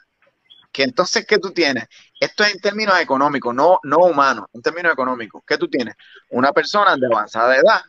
que 0.72 0.84
entonces, 0.84 1.26
¿qué 1.26 1.38
tú 1.40 1.52
tienes? 1.52 1.86
Esto 2.20 2.44
es 2.44 2.54
en 2.54 2.60
términos 2.60 3.00
económicos, 3.00 3.56
no, 3.56 3.80
no 3.84 3.98
humanos, 4.00 4.46
en 4.54 4.62
términos 4.62 4.94
económicos. 4.94 5.42
¿Qué 5.48 5.58
tú 5.58 5.68
tienes? 5.68 5.96
Una 6.30 6.52
persona 6.52 6.96
de 6.96 7.06
avanzada 7.08 7.56
edad 7.56 7.82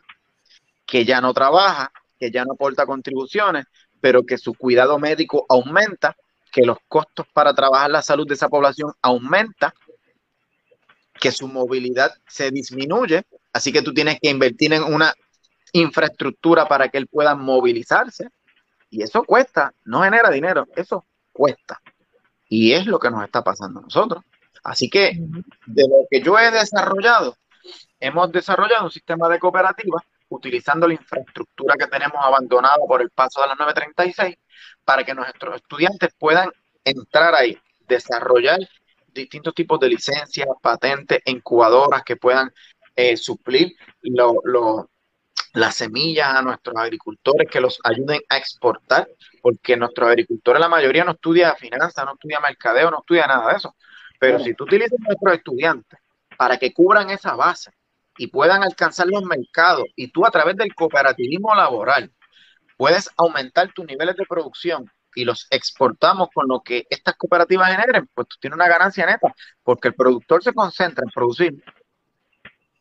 que 0.85 1.05
ya 1.05 1.21
no 1.21 1.33
trabaja, 1.33 1.91
que 2.21 2.29
ya 2.29 2.45
no 2.45 2.53
aporta 2.53 2.85
contribuciones, 2.85 3.65
pero 3.99 4.23
que 4.23 4.37
su 4.37 4.53
cuidado 4.53 4.99
médico 4.99 5.43
aumenta, 5.49 6.15
que 6.51 6.61
los 6.61 6.77
costos 6.87 7.25
para 7.33 7.51
trabajar 7.55 7.89
la 7.89 8.03
salud 8.03 8.27
de 8.27 8.35
esa 8.35 8.47
población 8.47 8.93
aumenta, 9.01 9.73
que 11.19 11.31
su 11.31 11.47
movilidad 11.47 12.11
se 12.27 12.51
disminuye, 12.51 13.23
así 13.51 13.73
que 13.73 13.81
tú 13.81 13.91
tienes 13.91 14.19
que 14.21 14.29
invertir 14.29 14.71
en 14.71 14.83
una 14.83 15.11
infraestructura 15.73 16.67
para 16.67 16.89
que 16.89 16.99
él 16.99 17.07
pueda 17.07 17.33
movilizarse. 17.33 18.29
Y 18.91 19.01
eso 19.01 19.23
cuesta, 19.23 19.73
no 19.83 20.03
genera 20.03 20.29
dinero, 20.29 20.67
eso 20.75 21.05
cuesta. 21.31 21.81
Y 22.49 22.73
es 22.73 22.85
lo 22.85 22.99
que 22.99 23.09
nos 23.09 23.23
está 23.23 23.43
pasando 23.43 23.79
a 23.79 23.83
nosotros. 23.83 24.23
Así 24.63 24.91
que 24.91 25.17
de 25.65 25.87
lo 25.87 26.05
que 26.07 26.21
yo 26.21 26.37
he 26.37 26.51
desarrollado, 26.51 27.35
hemos 27.99 28.31
desarrollado 28.31 28.85
un 28.85 28.91
sistema 28.91 29.27
de 29.27 29.39
cooperativas 29.39 30.03
utilizando 30.31 30.87
la 30.87 30.93
infraestructura 30.93 31.75
que 31.77 31.87
tenemos 31.87 32.17
abandonada 32.19 32.77
por 32.87 33.01
el 33.01 33.09
paso 33.09 33.41
de 33.41 33.47
las 33.47 33.59
936 33.59 34.37
para 34.83 35.03
que 35.03 35.13
nuestros 35.13 35.55
estudiantes 35.55 36.09
puedan 36.17 36.49
entrar 36.83 37.35
ahí, 37.35 37.57
desarrollar 37.87 38.59
distintos 39.13 39.53
tipos 39.53 39.79
de 39.79 39.89
licencias, 39.89 40.47
patentes, 40.61 41.19
incubadoras 41.25 42.03
que 42.03 42.15
puedan 42.15 42.51
eh, 42.95 43.17
suplir 43.17 43.75
las 45.53 45.75
semillas 45.75 46.35
a 46.35 46.41
nuestros 46.41 46.75
agricultores, 46.77 47.49
que 47.51 47.59
los 47.59 47.79
ayuden 47.83 48.21
a 48.29 48.37
exportar, 48.37 49.09
porque 49.41 49.75
nuestros 49.75 50.07
agricultores, 50.07 50.61
la 50.61 50.69
mayoría 50.69 51.03
no 51.03 51.11
estudia 51.11 51.53
finanzas, 51.55 52.05
no 52.05 52.13
estudia 52.13 52.39
mercadeo, 52.39 52.89
no 52.89 52.99
estudia 52.99 53.27
nada 53.27 53.51
de 53.51 53.57
eso. 53.57 53.75
Pero 54.17 54.39
si 54.39 54.53
tú 54.53 54.63
utilizas 54.63 54.97
a 54.99 55.03
nuestros 55.03 55.33
estudiantes 55.33 55.99
para 56.37 56.57
que 56.57 56.71
cubran 56.71 57.09
esa 57.09 57.35
base 57.35 57.71
y 58.21 58.27
puedan 58.27 58.61
alcanzar 58.61 59.07
los 59.07 59.23
mercados, 59.23 59.85
y 59.95 60.09
tú 60.09 60.27
a 60.27 60.29
través 60.29 60.55
del 60.55 60.75
cooperativismo 60.75 61.55
laboral 61.55 62.13
puedes 62.77 63.09
aumentar 63.17 63.73
tus 63.73 63.83
niveles 63.87 64.15
de 64.15 64.27
producción 64.27 64.85
y 65.15 65.25
los 65.25 65.47
exportamos 65.49 66.29
con 66.31 66.47
lo 66.47 66.61
que 66.61 66.85
estas 66.91 67.15
cooperativas 67.15 67.71
generen, 67.71 68.07
pues 68.13 68.27
tú 68.27 68.37
tienes 68.39 68.55
una 68.57 68.67
ganancia 68.67 69.07
neta, 69.07 69.33
porque 69.63 69.87
el 69.87 69.95
productor 69.95 70.43
se 70.43 70.53
concentra 70.53 71.03
en 71.03 71.09
producir 71.09 71.63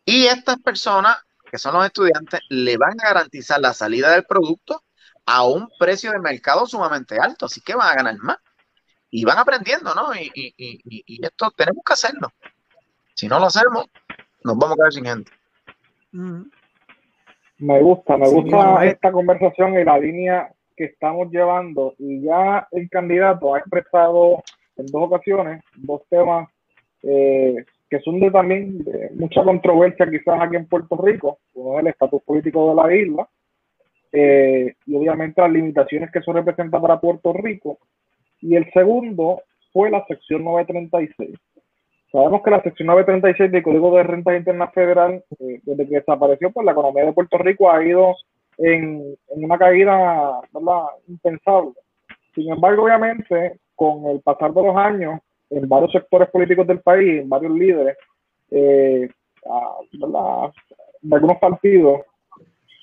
y 0.05 0.27
estas 0.27 0.61
personas, 0.61 1.17
que 1.51 1.57
son 1.57 1.73
los 1.73 1.87
estudiantes, 1.87 2.41
le 2.51 2.77
van 2.77 3.01
a 3.01 3.05
garantizar 3.05 3.61
la 3.61 3.73
salida 3.73 4.11
del 4.11 4.27
producto 4.27 4.85
a 5.25 5.45
un 5.45 5.71
precio 5.79 6.13
de 6.13 6.19
mercado 6.19 6.67
sumamente 6.67 7.17
alto, 7.19 7.47
así 7.47 7.63
que 7.63 7.75
van 7.75 7.89
a 7.89 7.95
ganar 7.95 8.19
más. 8.19 8.37
Y 9.11 9.25
van 9.25 9.39
aprendiendo, 9.39 9.95
¿no? 9.95 10.15
Y, 10.15 10.31
y 10.35 11.25
esto 11.25 11.51
tenemos 11.57 11.83
que 11.85 11.95
hacerlo. 11.95 12.31
Si 13.15 13.27
no 13.27 13.39
lo 13.39 13.47
hacemos, 13.47 13.87
nos 14.45 14.59
vamos 14.59 14.73
a 14.73 14.77
quedar 14.77 14.93
sin 14.93 15.05
gente. 15.05 15.33
Me 17.59 17.81
gusta, 17.83 18.17
me 18.17 18.29
gusta 18.29 18.87
esta 18.87 19.13
conversación 19.13 19.79
y 19.79 19.85
la 19.85 19.99
línea 19.99 20.53
que 20.77 20.85
estamos 20.85 21.31
llevando. 21.31 21.95
Y 21.99 22.23
ya 22.23 22.67
el 22.73 22.89
candidato 22.89 23.55
ha 23.55 23.59
expresado 23.59 24.43
en 24.77 24.87
dos 24.87 25.03
ocasiones 25.05 25.63
dos 25.77 26.03
temas 26.09 26.49
eh, 27.03 27.65
que 27.89 28.01
son 28.01 28.21
de 28.21 28.31
también 28.31 28.85
de 28.85 29.11
mucha 29.15 29.43
controversia 29.43 30.09
quizás 30.09 30.41
aquí 30.41 30.57
en 30.57 30.67
Puerto 30.67 30.97
Rico. 30.97 31.39
Uno 31.55 31.79
es 31.79 31.81
el 31.81 31.89
estatus 31.89 32.23
político 32.23 32.71
de 32.71 32.75
la 32.77 32.95
isla 32.95 33.29
eh, 34.13 34.75
y 34.87 34.97
obviamente 34.97 35.41
las 35.41 35.51
limitaciones 35.51 36.11
que 36.11 36.21
eso 36.21 36.33
representa 36.33 36.81
para 36.81 37.01
Puerto 37.01 37.33
Rico. 37.33 37.79
Y 38.41 38.55
el 38.55 38.71
segundo 38.73 39.43
fue 39.73 39.91
la 39.91 40.05
sección 40.07 40.45
936 40.45 41.37
Sabemos 42.13 42.43
que 42.43 42.51
la 42.51 42.63
sección 42.63 42.89
936 42.89 43.53
del 43.53 43.63
Código 43.63 43.97
de 43.97 44.03
Renta 44.03 44.37
Interna 44.37 44.69
Federal, 44.69 45.23
eh, 45.39 45.61
desde 45.63 45.89
que 45.89 45.95
desapareció, 45.97 46.51
pues 46.51 46.65
la 46.65 46.73
economía 46.73 47.05
de 47.05 47.13
Puerto 47.13 47.39
Rico 47.39 47.71
ha 47.71 47.85
ido 47.85 48.17
en, 48.59 49.17
una 49.29 49.57
caída 49.57 50.41
impensable. 51.07 51.73
Sin 52.35 52.51
embargo, 52.51 52.85
obviamente, 52.85 53.61
con 53.77 54.07
el 54.07 54.21
pasar 54.23 54.53
de 54.53 54.63
los 54.63 54.77
años, 54.77 55.21
en 55.51 55.69
varios 55.69 55.93
sectores 55.93 56.29
políticos 56.31 56.67
del 56.67 56.81
país, 56.81 57.21
en 57.21 57.29
varios 57.29 57.53
líderes, 57.53 57.97
eh, 58.51 59.09
de 59.93 61.15
algunos 61.15 61.39
partidos, 61.39 62.01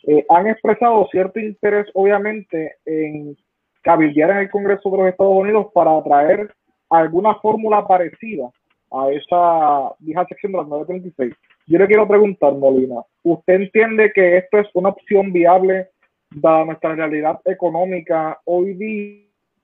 eh, 0.08 0.26
han 0.30 0.48
expresado 0.48 1.06
cierto 1.12 1.40
interés, 1.40 1.86
obviamente, 1.94 2.76
en 2.86 3.36
cabildear 3.82 4.32
en 4.32 4.38
el 4.38 4.50
Congreso 4.50 4.90
de 4.90 4.98
los 4.98 5.08
Estados 5.08 5.36
Unidos 5.36 5.68
para 5.74 6.02
traer 6.02 6.54
alguna 6.90 7.36
fórmula 7.36 7.86
parecida 7.86 8.50
a 8.92 9.12
esa 9.12 9.96
vieja 10.00 10.26
sección 10.26 10.52
de 10.54 10.60
las 10.60 10.68
936. 10.68 11.34
Yo 11.68 11.78
le 11.78 11.88
quiero 11.88 12.08
preguntar, 12.08 12.54
Molina, 12.54 13.02
¿usted 13.24 13.56
entiende 13.56 14.12
que 14.14 14.38
esto 14.38 14.60
es 14.60 14.68
una 14.74 14.90
opción 14.90 15.34
viable 15.34 15.90
dada 16.32 16.66
nuestra 16.66 16.96
realidad 16.96 17.40
económica 17.46 18.40
hoy 18.46 18.74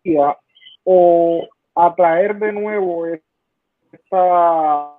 día 0.03 0.37
o 0.83 1.47
atraer 1.75 2.37
de 2.37 2.51
nuevo 2.51 3.05
esta 3.05 4.89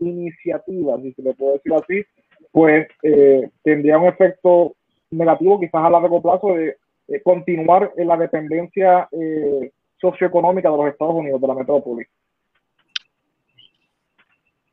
iniciativa, 0.00 0.96
si 1.00 1.12
se 1.12 1.22
le 1.22 1.34
puede 1.34 1.52
decir 1.52 1.74
así, 1.74 2.04
pues 2.50 2.88
eh, 3.04 3.48
tendría 3.62 3.98
un 3.98 4.08
efecto 4.08 4.74
negativo 5.10 5.60
quizás 5.60 5.84
a 5.84 5.90
largo 5.90 6.20
plazo 6.20 6.54
de 6.54 6.76
continuar 7.22 7.92
en 7.96 8.08
la 8.08 8.16
dependencia 8.16 9.08
eh, 9.12 9.70
socioeconómica 10.00 10.68
de 10.68 10.76
los 10.76 10.88
Estados 10.88 11.14
Unidos, 11.14 11.40
de 11.40 11.46
la 11.46 11.54
metrópoli 11.54 12.04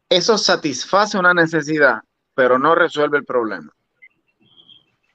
eso 0.10 0.38
satisface 0.40 1.18
una 1.18 1.34
necesidad, 1.34 2.00
pero 2.34 2.58
no 2.58 2.74
resuelve 2.74 3.20
el 3.20 3.26
problema. 3.26 3.72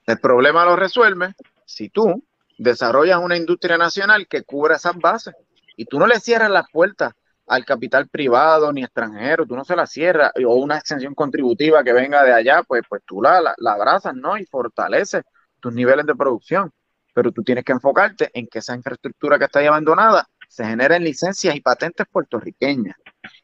El 0.07 0.21
problema 0.21 0.65
lo 0.65 0.77
resuelve 0.77 1.35
si 1.67 1.89
tú 1.89 2.25
desarrollas 2.59 3.19
una 3.19 3.37
industria 3.37 3.77
nacional 3.77 4.29
que 4.29 4.45
cubra 4.45 4.77
esas 4.77 4.97
bases 4.97 5.35
y 5.77 5.87
tú 5.87 5.99
no 5.99 6.07
le 6.07 6.21
cierras 6.21 6.51
las 6.51 6.71
puertas 6.71 7.13
al 7.47 7.65
capital 7.65 8.09
privado 8.09 8.73
ni 8.73 8.85
extranjero, 8.85 9.47
tú 9.47 9.57
no 9.57 9.65
se 9.65 9.75
la 9.75 9.87
cierras, 9.87 10.33
o 10.47 10.55
una 10.55 10.77
extensión 10.77 11.15
contributiva 11.15 11.83
que 11.83 11.93
venga 11.93 12.23
de 12.23 12.33
allá, 12.33 12.63
pues, 12.63 12.83
pues 12.89 13.03
tú 13.05 13.21
la, 13.21 13.41
la, 13.41 13.73
abrazas, 13.73 14.15
¿no? 14.15 14.39
Y 14.39 14.47
fortaleces 14.47 15.25
tus 15.61 15.75
niveles 15.75 16.07
de 16.07 16.15
producción. 16.15 16.71
Pero 17.13 17.33
tú 17.33 17.43
tienes 17.43 17.65
que 17.65 17.73
enfocarte 17.73 18.31
en 18.33 18.47
que 18.47 18.61
esa 18.61 18.75
infraestructura 18.75 19.39
que 19.39 19.45
está 19.45 19.59
ahí 19.59 19.67
abandonada 19.67 20.27
se 20.49 20.65
generen 20.65 21.05
licencias 21.05 21.55
y 21.55 21.61
patentes 21.61 22.07
puertorriqueñas 22.11 22.97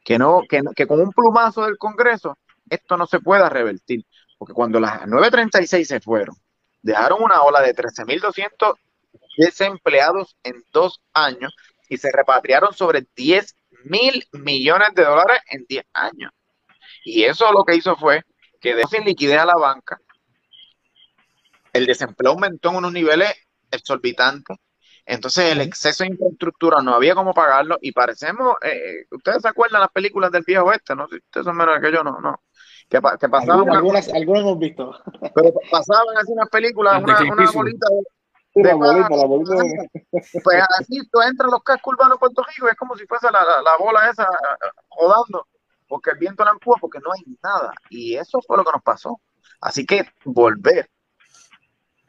que, 0.04 0.18
no, 0.18 0.42
que, 0.48 0.62
que 0.74 0.86
con 0.86 1.00
un 1.00 1.12
plumazo 1.12 1.64
del 1.64 1.78
Congreso 1.78 2.38
esto 2.68 2.96
no 2.96 3.06
se 3.06 3.20
pueda 3.20 3.48
revertir. 3.48 4.04
Porque 4.38 4.54
cuando 4.54 4.80
las 4.80 5.06
936 5.06 5.86
se 5.86 6.00
fueron, 6.00 6.34
dejaron 6.82 7.22
una 7.22 7.42
ola 7.42 7.60
de 7.60 7.74
13.200 7.74 8.74
desempleados 9.36 10.36
en 10.42 10.62
dos 10.72 11.02
años 11.12 11.54
y 11.88 11.96
se 11.98 12.10
repatriaron 12.12 12.72
sobre 12.72 13.06
10 13.16 13.56
mil 13.84 14.24
millones 14.32 14.90
de 14.94 15.04
dólares 15.04 15.42
en 15.50 15.66
10 15.68 15.84
años. 15.92 16.32
Y 17.04 17.24
eso 17.24 17.52
lo 17.52 17.64
que 17.64 17.76
hizo 17.76 17.96
fue 17.96 18.22
que 18.60 18.74
dejó 18.74 18.88
sin 18.88 19.04
liquidez 19.04 19.38
a 19.38 19.46
la 19.46 19.56
banca. 19.56 19.98
El 21.72 21.86
desempleo 21.86 22.32
aumentó 22.32 22.70
en 22.70 22.76
unos 22.76 22.92
niveles 22.92 23.32
exorbitantes. 23.70 24.56
Entonces 25.06 25.52
el 25.52 25.60
exceso 25.60 26.04
de 26.04 26.10
infraestructura 26.10 26.80
no 26.82 26.94
había 26.94 27.14
cómo 27.14 27.34
pagarlo 27.34 27.78
y 27.80 27.92
parecemos, 27.92 28.56
eh, 28.62 29.06
ustedes 29.10 29.42
se 29.42 29.48
acuerdan 29.48 29.80
las 29.80 29.90
películas 29.90 30.30
del 30.30 30.44
viejo 30.46 30.64
oeste, 30.66 30.94
¿no? 30.94 31.04
Ustedes 31.04 31.44
son 31.44 31.56
menos 31.56 31.80
que 31.80 31.92
yo, 31.92 32.02
no, 32.04 32.20
no. 32.20 32.42
Que, 32.88 33.00
que 33.20 33.28
pasaban 33.28 33.70
algunas, 33.70 34.08
algunas, 34.08 34.42
hemos 34.42 34.58
visto. 34.58 34.92
Pero 35.34 35.52
pasaban 35.70 36.16
así 36.16 36.32
unas 36.32 36.48
películas, 36.48 37.02
una, 37.02 37.20
una 37.22 37.50
bolita 37.50 37.86
de, 38.54 38.64
la 38.64 38.74
bolita, 38.74 39.16
la 39.16 39.26
bolita 39.26 39.54
Pues 40.10 40.64
así 40.78 41.08
tú 41.10 41.20
entras 41.22 41.50
los 41.50 41.62
cascos 41.62 41.94
urbanos 41.94 42.16
de 42.16 42.18
Puerto 42.18 42.42
Rico 42.48 42.68
es 42.68 42.76
como 42.76 42.96
si 42.96 43.06
fuese 43.06 43.30
la, 43.30 43.42
la, 43.44 43.76
bola 43.78 44.10
esa 44.10 44.28
rodando, 44.98 45.46
porque 45.86 46.10
el 46.10 46.18
viento 46.18 46.44
la 46.44 46.50
empuja, 46.50 46.78
porque 46.80 46.98
no 46.98 47.12
hay 47.12 47.22
nada. 47.42 47.72
Y 47.90 48.16
eso 48.16 48.40
fue 48.44 48.56
lo 48.56 48.64
que 48.64 48.72
nos 48.72 48.82
pasó. 48.82 49.20
Así 49.60 49.86
que 49.86 50.08
volver 50.24 50.90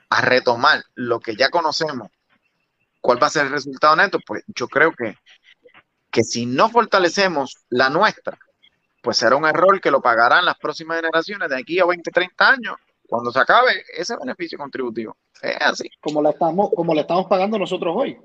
a 0.10 0.22
retomar 0.22 0.82
lo 0.96 1.20
que 1.20 1.36
ya 1.36 1.50
conocemos 1.50 2.10
¿Cuál 3.02 3.22
va 3.22 3.28
a 3.28 3.32
ser 3.32 3.48
el 3.48 3.52
resultado 3.52 3.96
neto? 3.96 4.20
Pues 4.26 4.44
yo 4.48 4.68
creo 4.68 4.94
que, 4.94 5.16
que 6.12 6.24
si 6.24 6.46
no 6.46 6.70
fortalecemos 6.70 7.56
la 7.70 7.90
nuestra, 7.90 8.38
pues 9.02 9.18
será 9.18 9.36
un 9.36 9.46
error 9.46 9.82
que 9.82 9.92
lo 9.92 10.02
pagarán 10.02 10.46
las 10.46 10.58
próximas 10.58 10.98
generaciones 10.98 11.50
de 11.50 11.58
aquí 11.58 11.80
a 11.80 11.86
20, 11.86 12.12
30 12.12 12.48
años, 12.50 12.76
cuando 13.08 13.32
se 13.32 13.40
acabe 13.40 13.84
ese 13.98 14.16
beneficio 14.18 14.58
contributivo. 14.58 15.18
Es 15.42 15.58
así. 15.60 15.90
Como 16.00 16.22
la 16.22 16.30
estamos, 16.30 16.70
como 16.76 16.94
le 16.94 17.02
estamos 17.02 17.26
pagando 17.26 17.58
nosotros 17.58 17.94
hoy. 17.98 18.18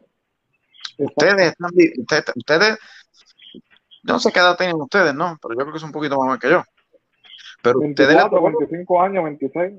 Ustedes 0.99 1.53
están, 1.53 1.71
ustedes, 1.99 2.25
ustedes, 2.37 2.79
no 4.03 4.21
sé 4.21 4.31
qué 4.31 4.39
edad 4.39 4.57
tienen 4.57 4.81
ustedes, 4.81 5.15
¿no? 5.15 5.39
Pero 5.41 5.55
yo 5.55 5.61
creo 5.61 5.73
que 5.73 5.79
es 5.79 5.83
un 5.83 5.93
poquito 5.93 6.19
más 6.19 6.39
que 6.39 6.51
yo. 6.51 6.63
Pero 7.63 7.81
24, 7.81 8.15
ustedes 8.15 8.25
le 8.25 8.31
tocó, 8.31 8.59
25 8.59 9.03
años, 9.03 9.25
26. 9.25 9.75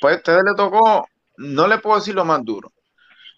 pues 0.00 0.14
a 0.14 0.16
ustedes 0.18 0.42
le 0.44 0.54
tocó, 0.54 1.06
no 1.36 1.68
le 1.68 1.78
puedo 1.78 1.96
decir 1.96 2.14
lo 2.14 2.24
más 2.24 2.44
duro. 2.44 2.72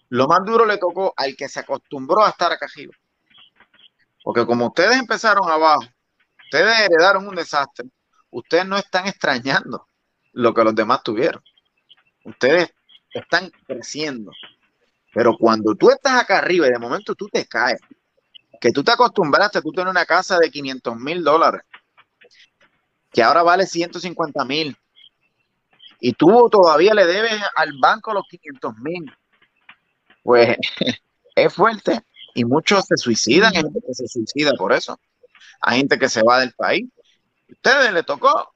Lo 0.09 0.27
más 0.27 0.39
duro 0.45 0.65
le 0.65 0.77
tocó 0.77 1.13
al 1.15 1.35
que 1.35 1.49
se 1.49 1.59
acostumbró 1.59 2.23
a 2.23 2.29
estar 2.29 2.51
acá 2.51 2.65
arriba. 2.65 2.93
Porque 4.23 4.45
como 4.45 4.67
ustedes 4.67 4.97
empezaron 4.97 5.49
abajo, 5.49 5.83
ustedes 6.45 6.79
heredaron 6.79 7.27
un 7.27 7.35
desastre, 7.35 7.89
ustedes 8.31 8.65
no 8.65 8.77
están 8.77 9.07
extrañando 9.07 9.87
lo 10.33 10.53
que 10.53 10.63
los 10.63 10.75
demás 10.75 11.03
tuvieron. 11.03 11.41
Ustedes 12.23 12.73
están 13.11 13.51
creciendo. 13.65 14.31
Pero 15.13 15.35
cuando 15.37 15.75
tú 15.75 15.89
estás 15.89 16.21
acá 16.21 16.39
arriba 16.39 16.67
y 16.67 16.71
de 16.71 16.79
momento 16.79 17.15
tú 17.15 17.27
te 17.27 17.45
caes, 17.45 17.79
que 18.59 18.71
tú 18.71 18.83
te 18.83 18.91
acostumbraste, 18.91 19.61
tú 19.61 19.71
tienes 19.71 19.91
una 19.91 20.05
casa 20.05 20.37
de 20.37 20.49
500 20.49 20.95
mil 20.97 21.23
dólares, 21.23 21.61
que 23.11 23.23
ahora 23.23 23.43
vale 23.43 23.65
150 23.65 24.45
mil, 24.45 24.77
y 25.99 26.13
tú 26.13 26.49
todavía 26.51 26.93
le 26.93 27.05
debes 27.05 27.41
al 27.55 27.73
banco 27.79 28.13
los 28.13 28.25
500 28.29 28.77
mil, 28.77 29.11
pues 30.27 30.57
es 31.35 31.53
fuerte. 31.53 32.01
Y 32.35 32.43
muchos 32.43 32.85
se 32.85 32.97
suicidan, 32.97 33.53
que 33.53 33.93
se 33.93 34.07
suicida 34.09 34.51
por 34.57 34.73
eso. 34.73 34.99
Hay 35.61 35.77
gente 35.77 35.97
que 35.97 36.09
se 36.09 36.21
va 36.21 36.41
del 36.41 36.51
país. 36.51 36.85
Ustedes 37.49 37.93
le 37.93 38.03
tocó 38.03 38.51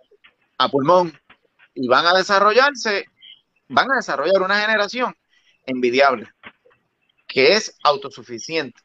a 0.58 0.70
pulmón 0.70 1.18
y 1.74 1.88
van 1.88 2.06
a 2.06 2.14
desarrollarse, 2.14 3.06
van 3.70 3.90
a 3.90 3.96
desarrollar 3.96 4.42
una 4.42 4.60
generación 4.60 5.16
envidiable, 5.66 6.28
que 7.26 7.54
es 7.54 7.74
autosuficiente, 7.84 8.80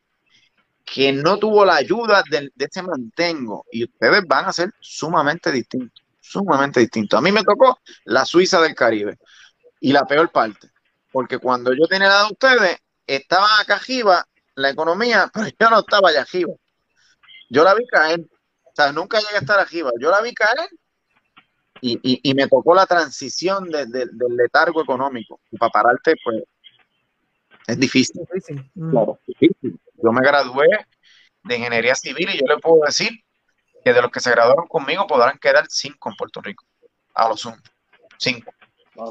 que 0.84 1.12
no 1.12 1.38
tuvo 1.38 1.64
la 1.64 1.74
ayuda 1.74 2.22
de, 2.30 2.50
de 2.54 2.64
ese 2.64 2.82
mantengo 2.82 3.66
y 3.72 3.84
ustedes 3.84 4.22
van 4.28 4.44
a 4.44 4.52
ser 4.52 4.72
sumamente 4.78 5.50
distintos, 5.50 6.04
sumamente 6.20 6.78
distintos. 6.78 7.18
A 7.18 7.22
mí 7.22 7.32
me 7.32 7.42
tocó 7.42 7.80
la 8.04 8.24
Suiza 8.24 8.60
del 8.60 8.76
Caribe 8.76 9.18
y 9.80 9.92
la 9.92 10.06
peor 10.06 10.30
parte, 10.30 10.70
porque 11.16 11.38
cuando 11.38 11.72
yo 11.72 11.86
tenía 11.88 12.08
la 12.08 12.24
de 12.24 12.32
ustedes, 12.32 12.76
estaban 13.06 13.48
acá 13.58 13.76
arriba 13.76 14.22
la 14.54 14.68
economía, 14.68 15.30
pero 15.32 15.46
yo 15.58 15.70
no 15.70 15.78
estaba 15.78 16.10
allá 16.10 16.20
arriba. 16.20 16.52
Yo 17.48 17.64
la 17.64 17.72
vi 17.72 17.86
caer, 17.86 18.20
o 18.20 18.70
sea, 18.74 18.92
nunca 18.92 19.18
llegué 19.20 19.36
a 19.36 19.38
estar 19.38 19.58
arriba, 19.58 19.92
yo 19.98 20.10
la 20.10 20.20
vi 20.20 20.34
caer 20.34 20.68
y, 21.80 21.98
y, 22.02 22.20
y 22.22 22.34
me 22.34 22.46
tocó 22.48 22.74
la 22.74 22.84
transición 22.84 23.70
de, 23.70 23.86
de, 23.86 24.06
del 24.12 24.36
letargo 24.36 24.82
económico. 24.82 25.40
Y 25.50 25.56
para 25.56 25.72
pararte, 25.72 26.16
pues, 26.22 26.42
es 27.66 27.78
difícil. 27.78 28.20
Difícil. 28.30 28.70
Mm. 28.74 28.90
Claro. 28.90 29.18
difícil. 29.26 29.80
Yo 29.94 30.12
me 30.12 30.20
gradué 30.20 30.68
de 31.44 31.56
ingeniería 31.56 31.94
civil 31.94 32.28
y 32.28 32.38
yo 32.38 32.46
le 32.46 32.58
puedo 32.58 32.84
decir 32.84 33.24
que 33.82 33.94
de 33.94 34.02
los 34.02 34.10
que 34.10 34.20
se 34.20 34.32
graduaron 34.32 34.66
conmigo 34.66 35.06
podrán 35.06 35.38
quedar 35.38 35.64
cinco 35.70 36.10
en 36.10 36.16
Puerto 36.16 36.42
Rico, 36.42 36.66
a 37.14 37.26
lo 37.26 37.38
sumo, 37.38 37.56
cinco. 38.18 38.52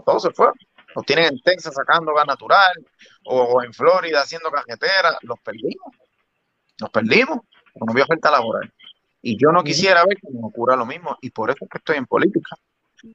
Todos 0.06 0.22
se 0.22 0.30
fueron. 0.30 0.54
Los 0.96 1.06
tienen 1.06 1.26
en 1.26 1.42
Texas 1.42 1.74
sacando 1.76 2.14
gas 2.14 2.26
natural 2.26 2.74
o, 3.26 3.42
o 3.42 3.64
en 3.64 3.74
Florida 3.74 4.22
haciendo 4.22 4.50
cajetera. 4.50 5.18
Los 5.22 5.40
perdimos. 5.40 5.94
Los 6.80 6.90
perdimos. 6.90 7.40
No 7.76 7.92
había 7.92 8.06
oferta 8.06 8.32
laboral. 8.32 8.72
Y 9.22 9.38
yo 9.38 9.52
no 9.52 9.64
quisiera 9.64 10.06
ver 10.06 10.18
que 10.18 10.30
me 10.32 10.40
ocurra 10.42 10.76
lo 10.76 10.86
mismo. 10.86 11.18
Y 11.22 11.32
por 11.32 11.50
eso 11.50 11.66
es 11.66 11.70
que 11.70 11.78
estoy 11.80 11.98
en 11.98 12.06
política. 12.06 12.56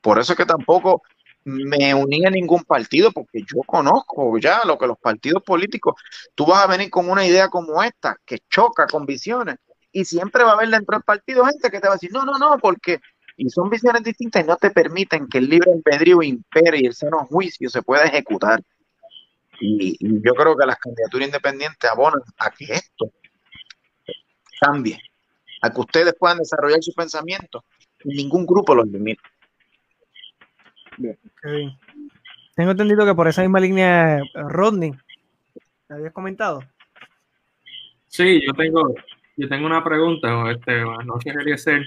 Por 0.03 0.19
eso 0.19 0.33
es 0.33 0.37
que 0.37 0.47
tampoco 0.47 1.03
me 1.45 1.95
uní 1.95 2.27
a 2.27 2.31
ningún 2.31 2.65
partido, 2.65 3.13
porque 3.13 3.41
yo 3.43 3.63
conozco 3.67 4.39
ya 4.39 4.65
lo 4.65 4.77
que 4.79 4.87
los 4.87 4.99
partidos 4.99 5.43
políticos, 5.43 5.95
tú 6.35 6.47
vas 6.47 6.65
a 6.65 6.67
venir 6.67 6.91
con 6.91 7.09
una 7.09 7.25
idea 7.25 7.49
como 7.49 7.83
esta, 7.83 8.17
que 8.25 8.41
choca 8.49 8.87
con 8.87 9.07
visiones, 9.07 9.57
y 9.93 10.05
siempre 10.05 10.45
va 10.45 10.51
a 10.51 10.55
haber 10.55 10.69
dentro 10.69 10.97
del 10.97 11.03
partido 11.03 11.47
gente 11.47 11.71
que 11.71 11.81
te 11.81 11.89
va 11.89 11.95
a 11.95 11.97
decir, 11.97 12.13
no, 12.13 12.25
no, 12.25 12.39
no, 12.39 12.59
porque, 12.59 13.01
y 13.41 13.49
son 13.49 13.71
visiones 13.71 14.05
distintas 14.05 14.45
y 14.45 14.47
no 14.47 14.57
te 14.57 14.71
permiten 14.71 15.27
que 15.27 15.39
el 15.39 15.49
libre 15.49 15.73
albedrío 15.73 16.21
impere 16.21 16.79
y 16.79 16.85
el 16.85 16.93
sano 16.93 17.25
juicio 17.25 17.71
se 17.71 17.81
pueda 17.81 18.05
ejecutar. 18.05 18.63
Y, 19.59 19.97
y 19.99 20.23
yo 20.23 20.35
creo 20.35 20.55
que 20.59 20.67
las 20.67 20.77
candidaturas 20.77 21.29
independientes 21.29 21.91
abonan 21.91 22.21
a 22.37 22.51
que 22.51 22.67
esto 22.67 23.11
cambie, 24.61 25.01
a 25.63 25.71
que 25.71 25.81
ustedes 25.81 26.15
puedan 26.19 26.37
desarrollar 26.37 26.83
su 26.83 26.93
pensamiento 26.93 27.65
y 28.05 28.15
ningún 28.15 28.45
grupo 28.45 28.75
los 28.75 28.87
limita. 28.89 29.23
Ok. 30.99 31.73
Tengo 32.55 32.73
entendido 32.73 33.07
que 33.07 33.15
por 33.15 33.27
esa 33.27 33.41
misma 33.41 33.61
línea, 33.61 34.21
Rodney, 34.35 34.93
¿te 35.89 35.95
habías 35.95 36.13
comentado? 36.13 36.63
Sí, 38.07 38.43
yo 38.47 38.53
tengo, 38.53 38.95
yo 39.39 39.49
tengo 39.49 39.65
una 39.65 39.83
pregunta, 39.83 40.51
este, 40.51 40.83
no 40.83 41.19
sé 41.23 41.33
qué 41.43 41.57
ser. 41.57 41.87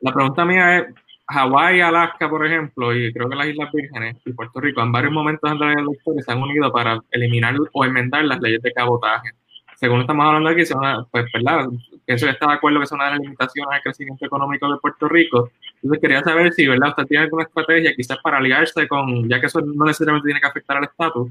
La 0.00 0.12
pregunta 0.12 0.44
mía 0.44 0.78
es, 0.78 0.94
Hawái, 1.28 1.80
Alaska, 1.80 2.28
por 2.28 2.46
ejemplo, 2.46 2.94
y 2.94 3.12
creo 3.12 3.28
que 3.28 3.34
las 3.34 3.48
Islas 3.48 3.72
Vírgenes 3.72 4.16
y 4.24 4.32
Puerto 4.32 4.60
Rico, 4.60 4.80
en 4.80 4.92
varios 4.92 5.12
momentos 5.12 5.58
de 5.58 5.66
la 5.66 5.92
historia 5.92 6.22
se 6.22 6.32
han 6.32 6.42
unido 6.42 6.70
para 6.70 7.00
eliminar 7.10 7.56
o 7.72 7.84
enmendar 7.84 8.24
las 8.24 8.40
leyes 8.40 8.62
de 8.62 8.72
cabotaje. 8.72 9.30
Según 9.74 10.00
estamos 10.00 10.24
hablando 10.24 10.48
aquí, 10.48 10.62
pues, 11.10 11.26
¿verdad? 11.34 11.66
Eso 12.06 12.28
está 12.28 12.46
de 12.46 12.54
acuerdo 12.54 12.78
que 12.78 12.84
es 12.84 12.92
una 12.92 13.06
de 13.06 13.10
las 13.10 13.20
limitaciones 13.20 13.74
al 13.74 13.82
crecimiento 13.82 14.24
económico 14.24 14.72
de 14.72 14.78
Puerto 14.78 15.08
Rico. 15.08 15.50
Entonces 15.82 16.00
quería 16.00 16.22
saber 16.22 16.52
si, 16.52 16.66
¿verdad? 16.66 16.90
Usted 16.90 17.06
tiene 17.06 17.24
alguna 17.24 17.42
estrategia 17.42 17.92
quizás 17.94 18.18
para 18.22 18.38
aliarse 18.38 18.86
con, 18.88 19.28
ya 19.28 19.40
que 19.40 19.46
eso 19.46 19.60
no 19.60 19.84
necesariamente 19.84 20.28
tiene 20.28 20.40
que 20.40 20.46
afectar 20.46 20.76
al 20.76 20.84
estatus, 20.84 21.30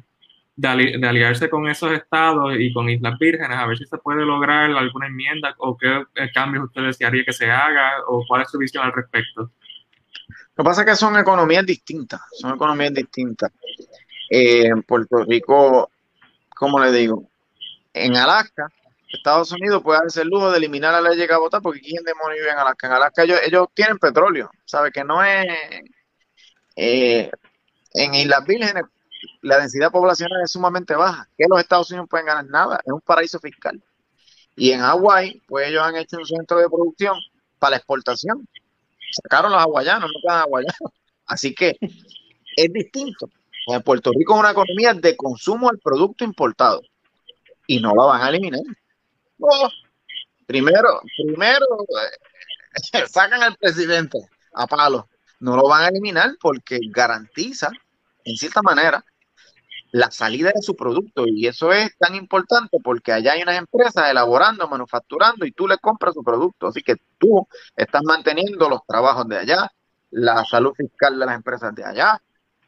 de, 0.56 0.68
ali- 0.68 1.00
de 1.00 1.08
aliarse 1.08 1.50
con 1.50 1.68
esos 1.68 1.92
estados 1.92 2.54
y 2.58 2.72
con 2.74 2.90
Islas 2.90 3.18
Vírgenes, 3.20 3.58
a 3.58 3.66
ver 3.66 3.78
si 3.78 3.86
se 3.86 3.98
puede 3.98 4.26
lograr 4.26 4.72
alguna 4.72 5.08
enmienda 5.08 5.54
o 5.58 5.78
qué 5.78 6.04
eh, 6.16 6.32
cambios 6.34 6.66
usted 6.66 6.84
desearía 6.84 7.26
que 7.26 7.34
se 7.34 7.50
haga 7.52 8.04
o 8.08 8.24
cuál 8.28 8.44
es 8.44 8.50
su 8.50 8.58
visión 8.58 8.86
al 8.86 8.94
respecto. 8.94 9.52
Lo 10.58 10.64
que 10.64 10.68
pasa 10.68 10.82
es 10.82 10.88
que 10.88 10.96
son 10.96 11.18
economías 11.18 11.66
distintas, 11.66 12.22
son 12.32 12.56
economías 12.56 12.94
distintas. 12.94 13.52
Eh, 14.30 14.68
en 14.68 14.82
Puerto 14.84 15.24
Rico, 15.24 15.92
como 16.56 16.80
le 16.80 16.92
digo, 16.92 17.30
en 17.94 18.16
Alaska, 18.16 18.70
Estados 19.10 19.52
Unidos 19.52 19.84
puede 19.84 20.00
darse 20.00 20.22
el 20.22 20.30
lujo 20.30 20.52
de 20.52 20.58
eliminar 20.58 20.92
la 20.92 21.10
ley 21.10 21.18
de 21.18 21.28
cabotaje 21.28 21.62
porque 21.62 21.80
¿quién 21.82 22.04
demonios 22.04 22.40
vive 22.40 22.52
en 22.52 22.58
Alaska? 22.58 22.88
En 22.88 22.94
Alaska 22.94 23.24
ellos, 23.24 23.40
ellos 23.46 23.68
tienen 23.74 23.98
petróleo, 23.98 24.50
¿sabe? 24.66 24.92
Que 24.92 25.04
no 25.04 25.24
es... 25.24 25.46
eh, 26.76 27.30
en 27.94 28.14
Islas 28.14 28.46
Vírgenes 28.46 28.84
la 29.42 29.60
densidad 29.60 29.92
poblacional 29.92 30.42
es 30.44 30.52
sumamente 30.52 30.96
baja. 30.96 31.30
Que 31.38 31.46
los 31.50 31.60
Estados 31.60 31.90
Unidos 31.92 32.08
pueden 32.10 32.26
ganar 32.26 32.46
nada, 32.46 32.80
es 32.84 32.92
un 32.92 33.02
paraíso 33.02 33.40
fiscal. 33.40 33.82
Y 34.56 34.72
en 34.72 34.82
Hawái, 34.82 35.42
pues 35.48 35.68
ellos 35.68 35.84
han 35.84 35.96
hecho 35.98 36.18
un 36.18 36.26
centro 36.26 36.58
de 36.58 36.70
producción 36.70 37.18
para 37.60 37.72
la 37.72 37.78
exportación. 37.78 38.48
Sacaron 39.12 39.52
los 39.52 39.62
hawaianos, 39.62 40.10
no 40.12 40.20
quedan 40.22 40.44
hawaianos. 40.44 40.94
Así 41.26 41.54
que 41.54 41.78
es 41.82 42.74
distinto. 42.74 43.30
En 43.68 43.82
Puerto 43.82 44.12
Rico 44.16 44.36
es 44.36 44.40
una 44.40 44.52
economía 44.52 44.94
de 44.94 45.18
consumo 45.18 45.70
al 45.70 45.80
producto 45.80 46.24
importado 46.24 46.82
y 47.68 47.80
no 47.80 47.96
la 47.96 48.06
van 48.06 48.22
a 48.22 48.30
eliminar. 48.30 48.62
No. 49.38 49.48
Primero, 50.46 51.02
primero 51.18 51.66
eh, 52.94 53.06
sacan 53.08 53.42
al 53.42 53.56
presidente 53.56 54.20
a 54.54 54.68
palo. 54.68 55.10
No 55.40 55.56
lo 55.56 55.68
van 55.68 55.84
a 55.84 55.88
eliminar 55.90 56.38
porque 56.40 56.80
garantiza, 56.92 57.72
en 58.26 58.36
cierta 58.36 58.62
manera, 58.62 59.06
la 59.92 60.12
salida 60.12 60.52
de 60.54 60.62
su 60.62 60.76
producto. 60.76 61.26
Y 61.26 61.48
eso 61.48 61.72
es 61.72 61.98
tan 61.98 62.16
importante 62.16 62.80
porque 62.84 63.14
allá 63.14 63.34
hay 63.34 63.44
unas 63.44 63.58
empresas 63.58 64.10
elaborando, 64.10 64.68
manufacturando 64.68 65.46
y 65.46 65.52
tú 65.52 65.68
le 65.68 65.78
compras 65.78 66.14
su 66.14 66.24
producto. 66.24 66.68
Así 66.68 66.82
que 66.82 66.96
tú 67.18 67.48
estás 67.76 68.02
manteniendo 68.04 68.68
los 68.68 68.82
trabajos 68.86 69.28
de 69.30 69.38
allá, 69.38 69.72
la 70.12 70.44
salud 70.46 70.74
fiscal 70.76 71.18
de 71.18 71.26
las 71.26 71.36
empresas 71.36 71.74
de 71.74 71.86
allá 71.86 72.22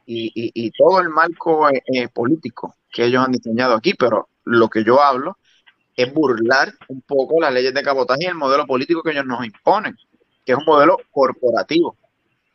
y, 0.06 0.72
todo 0.72 1.02
el 1.02 1.10
marco 1.10 1.70
eh, 1.70 1.84
eh, 1.93 2.08
político 2.08 2.76
que 2.89 3.06
ellos 3.06 3.26
han 3.26 3.34
diseñado 3.34 3.74
aquí. 3.76 3.93
Pero 3.93 4.30
lo 4.46 4.70
que 4.70 4.86
yo 4.86 5.02
hablo 5.02 5.38
es 5.98 6.13
burlar 6.13 6.72
un 6.88 7.02
poco 7.02 7.41
las 7.41 7.54
leyes 7.54 7.74
de 7.74 7.84
cabotaje 7.84 8.24
y 8.24 8.28
el 8.28 8.36
modelo 8.36 8.65
político 8.65 9.04
que 9.04 9.12
ellos 9.12 9.26
nos 9.26 9.43
imponen, 9.46 9.98
que 10.46 10.54
es 10.54 10.58
un 10.58 10.65
modelo 10.65 10.98
corporativo. 11.12 11.98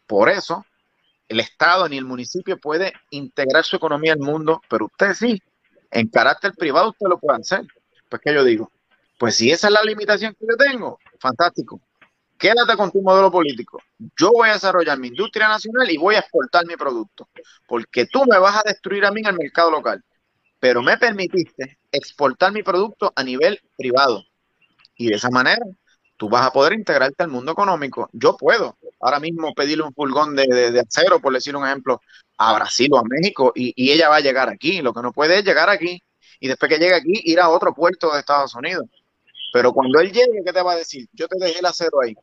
Por 0.06 0.30
eso, 0.30 0.64
el 1.32 1.40
Estado 1.40 1.88
ni 1.88 1.96
el 1.96 2.04
municipio 2.04 2.58
puede 2.58 2.92
integrar 3.10 3.64
su 3.64 3.76
economía 3.76 4.12
al 4.12 4.18
mundo, 4.18 4.60
pero 4.68 4.86
usted 4.86 5.14
sí, 5.14 5.42
en 5.90 6.08
carácter 6.08 6.52
privado 6.52 6.90
usted 6.90 7.06
lo 7.08 7.18
puede 7.18 7.40
hacer. 7.40 7.62
Pues 8.08 8.20
que 8.22 8.34
yo 8.34 8.44
digo, 8.44 8.70
pues 9.18 9.36
si 9.36 9.50
esa 9.50 9.68
es 9.68 9.72
la 9.72 9.82
limitación 9.82 10.34
que 10.38 10.46
yo 10.48 10.56
tengo, 10.56 10.98
fantástico. 11.18 11.80
Quédate 12.36 12.76
con 12.76 12.90
tu 12.90 13.00
modelo 13.00 13.30
político. 13.30 13.80
Yo 14.18 14.32
voy 14.32 14.50
a 14.50 14.54
desarrollar 14.54 14.98
mi 14.98 15.08
industria 15.08 15.48
nacional 15.48 15.90
y 15.90 15.96
voy 15.96 16.16
a 16.16 16.18
exportar 16.18 16.66
mi 16.66 16.76
producto, 16.76 17.28
porque 17.66 18.06
tú 18.06 18.24
me 18.28 18.38
vas 18.38 18.56
a 18.56 18.68
destruir 18.68 19.06
a 19.06 19.10
mí 19.10 19.20
en 19.20 19.28
el 19.28 19.38
mercado 19.38 19.70
local. 19.70 20.04
Pero 20.60 20.82
me 20.82 20.98
permitiste 20.98 21.78
exportar 21.90 22.52
mi 22.52 22.62
producto 22.62 23.12
a 23.16 23.22
nivel 23.22 23.60
privado. 23.76 24.24
Y 24.96 25.08
de 25.08 25.14
esa 25.14 25.30
manera 25.30 25.64
tú 26.22 26.28
vas 26.28 26.46
a 26.46 26.52
poder 26.52 26.74
integrarte 26.74 27.24
al 27.24 27.30
mundo 27.30 27.50
económico. 27.50 28.08
Yo 28.12 28.36
puedo 28.36 28.76
ahora 29.00 29.18
mismo 29.18 29.52
pedirle 29.54 29.82
un 29.82 29.92
furgón 29.92 30.36
de, 30.36 30.46
de, 30.46 30.78
acero, 30.78 31.18
por 31.18 31.32
decir 31.32 31.56
un 31.56 31.66
ejemplo, 31.66 32.00
a 32.38 32.54
Brasil 32.54 32.88
o 32.92 32.98
a 32.98 33.02
México 33.02 33.50
y, 33.56 33.72
y, 33.74 33.90
ella 33.90 34.08
va 34.08 34.18
a 34.18 34.20
llegar 34.20 34.48
aquí. 34.48 34.82
Lo 34.82 34.94
que 34.94 35.02
no 35.02 35.10
puede 35.12 35.40
es 35.40 35.44
llegar 35.44 35.68
aquí 35.68 36.00
y 36.38 36.46
después 36.46 36.68
que 36.68 36.78
llegue 36.78 36.94
aquí 36.94 37.22
ir 37.24 37.40
a 37.40 37.48
otro 37.48 37.74
puerto 37.74 38.12
de 38.12 38.20
Estados 38.20 38.54
Unidos. 38.54 38.84
Pero 39.52 39.72
cuando 39.72 39.98
él 39.98 40.12
llegue, 40.12 40.44
¿qué 40.46 40.52
te 40.52 40.62
va 40.62 40.74
a 40.74 40.76
decir? 40.76 41.08
Yo 41.12 41.26
te 41.26 41.44
dejé 41.44 41.58
el 41.58 41.66
acero 41.66 42.00
ahí. 42.00 42.14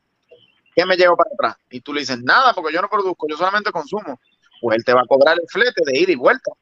¿Qué 0.74 0.86
me 0.86 0.96
llevo 0.96 1.14
para 1.14 1.30
atrás? 1.34 1.56
Y 1.70 1.82
tú 1.82 1.92
le 1.92 2.00
dices, 2.00 2.22
nada, 2.22 2.54
porque 2.54 2.72
yo 2.72 2.80
no 2.80 2.88
produzco, 2.88 3.26
yo 3.28 3.36
solamente 3.36 3.70
consumo. 3.70 4.18
Pues 4.62 4.78
él 4.78 4.84
te 4.86 4.94
va 4.94 5.02
a 5.02 5.06
cobrar 5.06 5.36
el 5.38 5.46
flete 5.46 5.82
de 5.84 5.98
ida 5.98 6.12
y 6.12 6.16
vuelta. 6.16 6.52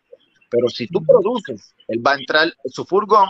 Pero 0.50 0.68
si 0.68 0.88
tú 0.88 1.04
produces, 1.06 1.72
él 1.86 2.04
va 2.04 2.14
a 2.14 2.16
entrar 2.16 2.52
en 2.64 2.72
su 2.72 2.84
furgón 2.84 3.28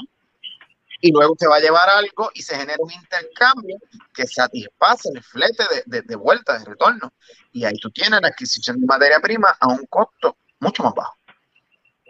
y 1.01 1.13
luego 1.13 1.37
se 1.39 1.47
va 1.47 1.57
a 1.57 1.61
llevar 1.61 1.89
algo 1.89 2.31
y 2.35 2.43
se 2.43 2.57
genera 2.57 2.79
un 2.81 2.91
intercambio 2.91 3.77
que 4.13 4.27
satisface 4.27 5.09
el 5.15 5.23
flete 5.23 5.65
de, 5.87 6.03
de, 6.03 6.17
vuelta, 6.17 6.59
de 6.59 6.65
retorno. 6.65 7.13
Y 7.53 7.65
ahí 7.65 7.77
tú 7.81 7.91
tienes 7.91 8.21
la 8.21 8.29
adquisición 8.29 8.81
de 8.81 8.87
materia 8.87 9.21
prima 9.21 9.57
a 9.61 9.69
un 9.69 9.87
costo 9.87 10.37
mucho 10.61 10.83
más 10.83 10.95
bajo. 10.95 11.17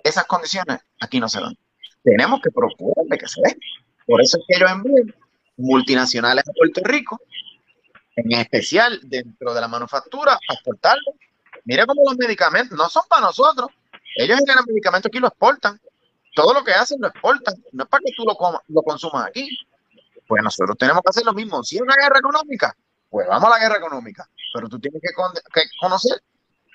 Esas 0.02 0.24
condiciones 0.24 0.78
aquí 1.00 1.20
no 1.20 1.28
se 1.28 1.40
dan. 1.40 1.56
Tenemos 2.02 2.40
que 2.40 2.50
procurar 2.50 3.04
de 3.06 3.18
que 3.18 3.28
se 3.28 3.40
den. 3.42 3.58
Por 4.06 4.22
eso 4.22 4.38
es 4.38 4.44
que 4.48 4.56
ellos 4.56 4.70
envían 4.70 5.14
multinacionales 5.58 6.48
a 6.48 6.52
Puerto 6.52 6.80
Rico, 6.84 7.20
en 8.16 8.32
especial 8.32 9.00
dentro 9.02 9.52
de 9.52 9.60
la 9.60 9.68
manufactura, 9.68 10.32
a 10.32 10.54
exportarlo. 10.54 11.14
Mira 11.64 11.84
cómo 11.84 12.02
los 12.06 12.16
medicamentos 12.16 12.76
no 12.78 12.88
son 12.88 13.02
para 13.08 13.26
nosotros. 13.26 13.68
Ellos 14.16 14.38
generan 14.38 14.64
medicamentos 14.66 15.10
aquí 15.10 15.18
y 15.18 15.20
lo 15.20 15.28
exportan 15.28 15.78
todo 16.38 16.54
lo 16.54 16.62
que 16.62 16.70
hacen 16.70 17.00
lo 17.00 17.08
exportan, 17.08 17.56
no 17.72 17.82
es 17.82 17.90
para 17.90 18.00
que 18.04 18.12
tú 18.16 18.24
lo, 18.24 18.36
lo 18.68 18.82
consumas 18.82 19.26
aquí. 19.26 19.48
Pues 20.28 20.40
nosotros 20.40 20.76
tenemos 20.78 21.02
que 21.02 21.10
hacer 21.10 21.24
lo 21.24 21.32
mismo. 21.32 21.64
Si 21.64 21.76
es 21.76 21.82
una 21.82 21.96
guerra 21.96 22.20
económica, 22.20 22.76
pues 23.10 23.26
vamos 23.26 23.50
a 23.50 23.50
la 23.50 23.58
guerra 23.58 23.78
económica. 23.78 24.28
Pero 24.54 24.68
tú 24.68 24.78
tienes 24.78 25.02
que, 25.02 25.08
conocer 25.80 26.22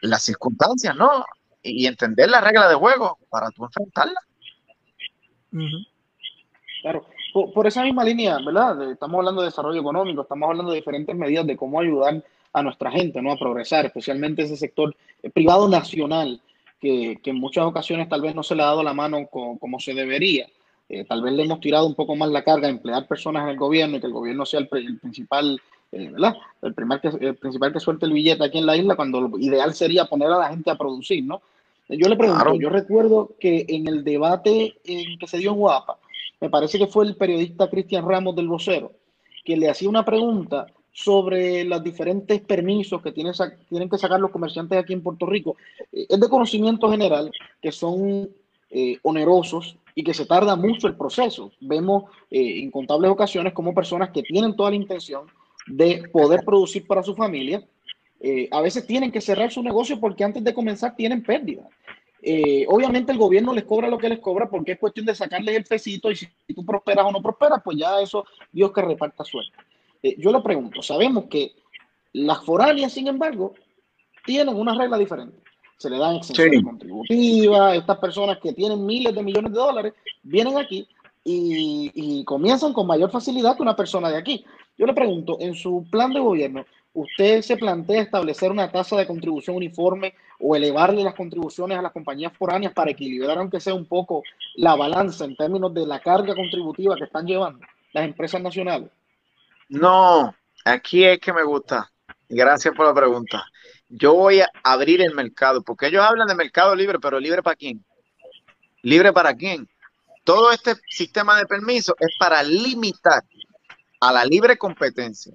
las 0.02 0.21
circunstancias, 0.23 0.93
¿no? 0.97 1.23
Y, 1.62 1.88
entender 1.88 2.30
las 2.30 2.43
reglas 2.43 2.67
de 2.67 2.76
juego 2.76 3.17
para 3.30 3.49
tú 3.52 3.63
enfrentarlas. 3.63 4.23
Claro, 6.82 7.06
por, 7.54 7.65
esa 7.65 7.84
misma 7.84 8.04
línea, 8.04 8.39
¿verdad? 8.45 8.91
Estamos 8.91 9.19
hablando 9.19 9.43
de 9.43 9.47
desarrollo 9.47 9.80
económico, 9.80 10.23
estamos 10.23 10.49
hablando 10.49 10.71
de 10.73 10.80
diferentes 10.80 11.15
medidas 11.15 11.47
de 11.47 11.56
cómo 11.56 11.80
ayudar 11.80 12.21
a 12.52 12.62
nuestra 12.63 12.91
gente, 12.91 13.21
¿no? 13.21 13.32
A 13.32 13.38
progresar, 13.38 13.86
especialmente 13.86 14.41
ese 14.41 14.58
sector 14.58 14.93
privado 15.34 15.69
nacional 15.69 16.41
que, 16.84 17.32
en 17.32 17.39
muchas 17.39 17.63
ocasiones 17.63 18.10
tal 18.10 18.22
vez 18.22 18.36
no 18.36 18.43
se 18.43 18.56
le 18.56 18.62
ha 18.62 18.67
dado 18.67 18.84
la 18.84 18.93
mano 18.93 19.28
como 19.28 19.80
se 19.80 19.93
debería. 19.93 20.48
Eh, 20.89 21.06
tal 21.06 21.22
vez 21.22 21.34
le 21.34 21.43
hemos 21.43 21.62
tirado 21.62 21.88
un 21.88 21.96
poco 21.96 22.15
más 22.15 22.30
la 22.30 22.43
carga 22.43 22.67
a 22.67 22.72
emplear 22.72 23.08
personas 23.08 23.43
en 23.43 23.50
el 23.50 23.58
gobierno 23.58 23.96
y 23.96 24.00
que 24.02 24.08
el 24.08 24.13
gobierno 24.13 24.46
sea 24.46 24.60
el, 24.60 24.67
principal, 24.67 25.62
eh, 25.93 26.10
¿verdad? 26.12 26.36
El, 26.62 26.74
primer 26.74 27.00
que, 27.00 27.08
el 27.08 27.36
principal 27.36 27.72
que 27.72 27.80
suelte 27.80 28.06
el 28.06 28.12
billete 28.12 28.43
aquí 28.43 28.58
en 28.58 28.65
la 28.65 28.76
isla, 28.76 28.98
cuando 28.98 29.22
lo 29.22 29.39
ideal 29.39 29.74
sería 29.74 30.06
poner 30.06 30.28
a 30.28 30.38
la 30.38 30.50
gente 30.50 30.69
a 30.69 30.78
producir, 30.78 31.24
¿no? 31.24 31.41
Yo 31.88 32.08
le 32.08 32.15
pregunto, 32.15 32.56
yo 32.56 32.69
recuerdo 32.69 33.36
que 33.39 33.65
en 33.67 33.88
el 33.88 34.04
debate 34.04 34.76
en 34.84 35.17
que 35.19 35.28
se 35.28 35.38
dio 35.38 35.52
en 35.52 35.58
Guapa, 35.58 35.98
me 36.41 36.50
parece 36.50 36.78
que 36.78 36.88
fue 36.88 37.06
el 37.06 37.15
periodista 37.15 37.69
Cristian 37.69 38.08
Ramos 38.08 38.36
del 38.36 38.48
Vocero, 38.48 38.91
que 39.46 39.56
le 39.56 39.69
hacía 39.69 39.89
una 39.89 40.04
pregunta 40.04 40.67
sobre 40.93 41.63
los 41.63 41.84
diferentes 41.84 42.39
permisos 42.41 43.01
que 43.01 43.12
tienen, 43.12 43.34
tienen 43.67 43.89
que 43.89 43.97
sacar 43.97 44.19
los 44.19 44.29
comerciantes 44.29 44.77
aquí 44.77 44.93
en 44.93 45.01
Puerto 45.01 45.25
Rico. 45.25 45.58
Eh, 45.91 46.06
es 46.08 46.19
de 46.19 46.29
conocimiento 46.29 46.89
general 46.89 47.32
que 47.60 47.71
son 47.71 48.29
eh, 48.69 48.97
onerosos 49.01 49.75
y 49.95 50.03
que 50.03 50.13
se 50.13 50.27
tarda 50.27 50.56
mucho 50.56 50.88
el 50.88 50.95
proceso. 50.95 51.51
Vemos 51.60 52.03
eh, 52.29 52.39
incontables 52.39 53.10
ocasiones 53.10 53.53
como 53.53 53.73
personas 53.73 54.12
que 54.12 54.21
tienen 54.21 54.56
toda 54.56 54.69
la 54.69 54.75
intención 54.75 55.25
de 55.65 56.03
poder 56.12 56.45
producir 56.45 56.86
para 56.86 57.03
su 57.03 57.15
familia, 57.15 57.65
a 58.51 58.62
veces 58.62 58.88
tienen 58.88 59.12
que 59.12 59.19
cerrar 59.19 59.51
su 59.51 59.62
negocio 59.62 59.99
porque 59.99 60.23
antes 60.23 60.41
de 60.41 60.53
comenzar 60.53 60.95
tienen 60.95 61.21
pérdidas. 61.21 61.67
obviamente 62.69 63.12
el 63.12 63.17
gobierno 63.17 63.53
les 63.53 63.65
cobra 63.65 63.89
lo 63.89 63.97
que 63.97 64.08
les 64.08 64.19
cobra 64.19 64.49
porque 64.49 64.73
es 64.73 64.79
cuestión 64.79 65.06
de 65.06 65.13
sacarles 65.13 65.58
el 65.58 65.65
pesito 65.65 66.10
y 66.10 66.15
si 66.15 66.27
tú 66.56 66.65
prosperas 66.65 67.06
o 67.06 67.12
no 67.12 67.21
prosperas, 67.21 67.62
pues 67.62 67.77
ya 67.77 67.99
eso 67.99 68.25
Dios 68.49 68.71
que 68.71 68.82
reparta 68.82 69.25
suerte. 69.25 69.58
Eh, 70.04 70.16
yo 70.20 70.32
lo 70.32 70.44
pregunto, 70.44 70.82
sabemos 70.82 71.26
que 71.30 71.54
las 72.12 72.44
foráneas, 72.44 72.92
sin 72.92 73.08
embargo, 73.08 73.54
tienen 74.26 74.56
una 74.56 74.76
regla 74.76 74.98
diferente. 74.98 75.38
Se 75.78 75.89
le 75.89 75.98
dan 75.98 76.18
exenciones 76.18 76.63
contributivas, 76.63 77.76
estas 77.76 77.98
personas 77.98 78.38
que 78.38 78.54
tienen 78.54 78.86
miles 78.86 79.16
de 79.16 79.24
millones 79.24 79.52
de 79.52 79.58
dólares 79.58 79.94
vienen 80.22 80.58
aquí 80.58 80.88
y, 81.24 82.24
comienzan 82.26 82.74
con 82.74 82.86
mayor 82.86 83.10
facilidad 83.12 83.56
que 83.56 83.63
una 83.63 83.76
persona 83.76 84.10
de 84.10 84.18
aquí. 84.18 84.46
Yo 84.78 84.86
le 84.86 84.94
pregunto, 84.94 85.38
en 85.39 85.56
su 85.56 85.86
plan 85.89 86.12
de 86.13 86.20
gobierno, 86.20 86.66
¿usted 86.94 87.42
se 87.42 87.58
plantea 87.58 88.02
establecer 88.02 88.52
una 88.52 88.72
tasa 88.72 88.98
de 88.98 89.08
contribución 89.08 89.56
uniforme 89.56 90.13
o 90.39 90.56
elevarle 90.56 91.04
las 91.04 91.16
contribuciones 91.16 91.78
a 91.78 91.82
las 91.82 91.92
compañías 91.92 92.34
foráneas 92.34 92.74
para 92.74 92.92
equilibrar, 92.92 93.38
aunque 93.38 93.60
sea 93.60 93.74
un 93.74 93.86
poco, 93.86 94.24
la 94.56 94.76
balanza 94.76 95.26
en 95.26 95.36
términos 95.36 95.74
de 95.74 95.86
la 95.86 96.00
carga 96.00 96.36
contributiva 96.36 96.96
que 96.96 97.06
están 97.06 97.26
llevando 97.26 97.66
las 97.94 98.06
empresas 98.06 98.42
nacionales? 98.42 98.89
No, 99.69 100.36
aquí 100.65 101.06
es 101.06 101.19
que 101.19 101.34
me 101.34 101.43
gusta. 101.43 101.91
Gracias 102.30 102.73
por 102.76 102.88
la 102.88 102.93
pregunta. 102.93 103.43
Yo 103.89 104.13
voy 104.13 104.41
a 104.41 104.49
abrir 104.63 105.02
el 105.02 105.13
mercado, 105.13 105.62
porque 105.62 105.88
ellos 105.88 106.04
hablan 106.04 106.28
de 106.28 106.36
mercado 106.36 106.76
libre, 106.76 106.99
pero 106.99 107.19
libre 107.19 107.43
para 107.43 107.56
quién? 107.56 107.84
¿Libre 108.82 109.13
para 109.13 109.36
quién? 109.36 109.69
Todo 110.23 110.52
este 110.52 110.76
sistema 110.89 111.38
de 111.38 111.45
permisos 111.45 111.95
es 111.99 112.15
para 112.17 112.41
limitar 112.43 113.23
a 113.99 114.12
la 114.12 114.26
libre 114.26 114.58
competencia 114.58 115.34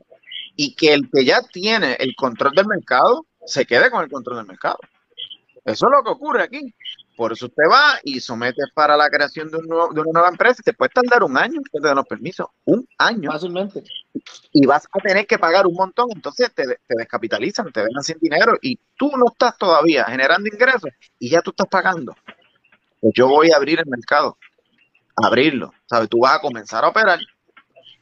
y 0.57 0.75
que 0.75 0.93
el 0.93 1.09
que 1.11 1.25
ya 1.25 1.43
tiene 1.43 1.95
el 2.01 2.15
control 2.17 2.53
del 2.53 2.67
mercado 2.67 3.27
se 3.47 3.65
quede 3.65 3.91
con 3.91 4.03
el 4.03 4.11
control 4.11 4.39
del 4.39 4.47
mercado. 4.47 4.79
Eso 5.65 5.87
es 5.87 5.93
lo 5.93 6.03
que 6.03 6.11
ocurre 6.11 6.43
aquí. 6.43 6.75
Por 7.19 7.33
eso 7.33 7.47
usted 7.47 7.65
va 7.69 7.99
y 8.05 8.21
somete 8.21 8.63
para 8.73 8.97
la 8.97 9.11
creación 9.11 9.51
de, 9.51 9.57
un 9.57 9.67
nuevo, 9.67 9.93
de 9.93 10.03
una 10.03 10.13
nueva 10.13 10.29
empresa 10.29 10.61
y 10.61 10.63
te 10.63 10.73
puede 10.73 10.91
tardar 10.91 11.25
un 11.25 11.37
año 11.37 11.61
que 11.65 11.81
te 11.81 11.85
den 11.85 11.97
los 11.97 12.07
permisos. 12.07 12.47
Un 12.65 12.87
año. 12.97 13.33
Fácilmente. 13.33 13.83
Y 14.53 14.65
vas 14.67 14.87
a 14.87 15.01
tener 15.01 15.27
que 15.27 15.37
pagar 15.37 15.67
un 15.67 15.75
montón. 15.75 16.11
Entonces 16.15 16.55
te, 16.55 16.63
te 16.65 16.95
descapitalizan, 16.97 17.73
te 17.73 17.81
dejan 17.81 18.05
sin 18.05 18.19
dinero 18.21 18.57
y 18.63 18.79
tú 18.97 19.11
no 19.17 19.33
estás 19.33 19.59
todavía 19.59 20.05
generando 20.05 20.47
ingresos 20.47 20.93
y 21.19 21.29
ya 21.29 21.43
tú 21.43 21.51
estás 21.51 21.67
pagando. 21.67 22.15
Pues 23.01 23.13
yo 23.17 23.27
voy 23.27 23.51
a 23.51 23.57
abrir 23.57 23.81
el 23.81 23.87
mercado. 23.87 24.39
abrirlo. 25.17 25.75
¿Sabes? 25.87 26.09
Tú 26.09 26.21
vas 26.21 26.37
a 26.37 26.41
comenzar 26.41 26.85
a 26.85 26.89
operar 26.91 27.19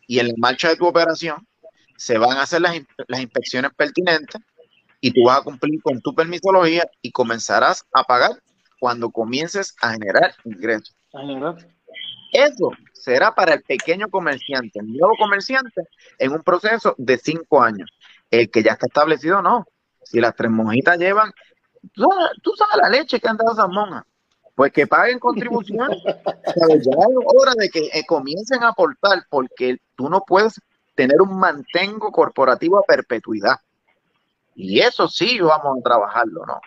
y 0.07 0.19
en 0.19 0.29
la 0.29 0.35
marcha 0.37 0.69
de 0.69 0.77
tu 0.77 0.87
operación 0.87 1.49
se 1.97 2.19
van 2.19 2.37
a 2.37 2.43
hacer 2.43 2.61
las, 2.61 2.77
las 3.09 3.21
inspecciones 3.21 3.71
pertinentes 3.75 4.43
y 5.01 5.11
tú 5.11 5.25
vas 5.25 5.39
a 5.39 5.43
cumplir 5.43 5.81
con 5.81 6.03
tu 6.03 6.15
permisología 6.15 6.85
y 7.01 7.11
comenzarás 7.13 7.87
a 7.95 8.05
pagar 8.05 8.33
cuando 8.87 9.11
comiences 9.11 9.75
a 9.83 9.95
generar 9.95 10.33
ingresos. 10.45 10.95
Eso 12.33 12.71
será 12.93 13.35
para 13.35 13.55
el 13.55 13.63
pequeño 13.63 14.09
comerciante, 14.09 14.79
el 14.79 14.87
nuevo 14.97 15.13
comerciante, 15.19 15.89
en 16.21 16.31
un 16.31 16.45
proceso 16.45 16.95
de 16.97 17.19
cinco 17.19 17.61
años. 17.61 17.91
El 18.31 18.49
que 18.49 18.63
ya 18.63 18.75
está 18.75 18.87
establecido, 18.87 19.43
no. 19.43 19.65
Si 20.05 20.21
las 20.21 20.37
tres 20.37 20.53
monjitas 20.53 20.99
llevan, 20.99 21.33
tú 21.95 22.53
sabes, 22.57 22.77
la 22.81 22.89
leche 22.89 23.19
que 23.19 23.29
han 23.29 23.37
dado 23.37 23.55
esas 23.55 23.69
monjas, 23.69 24.05
pues 24.55 24.71
que 24.71 24.87
paguen 24.87 25.19
contribuciones. 25.19 26.01
ya 26.05 26.75
es 26.77 26.87
hora 26.87 27.55
de 27.57 27.69
que 27.71 27.87
eh, 27.93 28.07
comiencen 28.07 28.63
a 28.63 28.69
aportar, 28.69 29.25
porque 29.29 29.79
tú 29.97 30.09
no 30.09 30.21
puedes 30.25 30.61
tener 30.95 31.21
un 31.21 31.37
mantengo 31.37 32.13
corporativo 32.13 32.79
a 32.79 32.83
perpetuidad. 32.83 33.57
Y 34.55 34.79
eso 34.79 35.09
sí 35.09 35.41
vamos 35.41 35.77
a 35.81 35.83
trabajarlo, 35.83 36.47
¿no? 36.47 36.61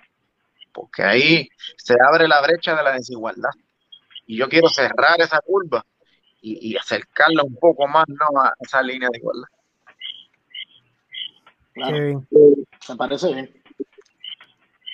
Porque 0.80 1.04
ahí 1.04 1.50
se 1.76 1.94
abre 2.08 2.26
la 2.26 2.42
brecha 2.42 2.74
de 2.74 2.84
la 2.84 2.94
desigualdad. 2.94 3.50
Y 4.26 4.38
yo 4.38 4.48
quiero 4.48 4.70
cerrar 4.70 5.20
esa 5.20 5.42
curva 5.42 5.86
y, 6.42 6.74
acercarla 6.78 7.44
un 7.44 7.58
poco 7.58 7.86
más 7.86 8.06
¿no? 8.08 8.42
a 8.42 8.54
esa 8.62 8.82
línea 8.82 9.10
de 9.12 9.18
igualdad. 9.18 9.48
Claro. 11.74 12.26
Me 12.88 12.96
parece 12.96 13.34
bien. 13.34 13.62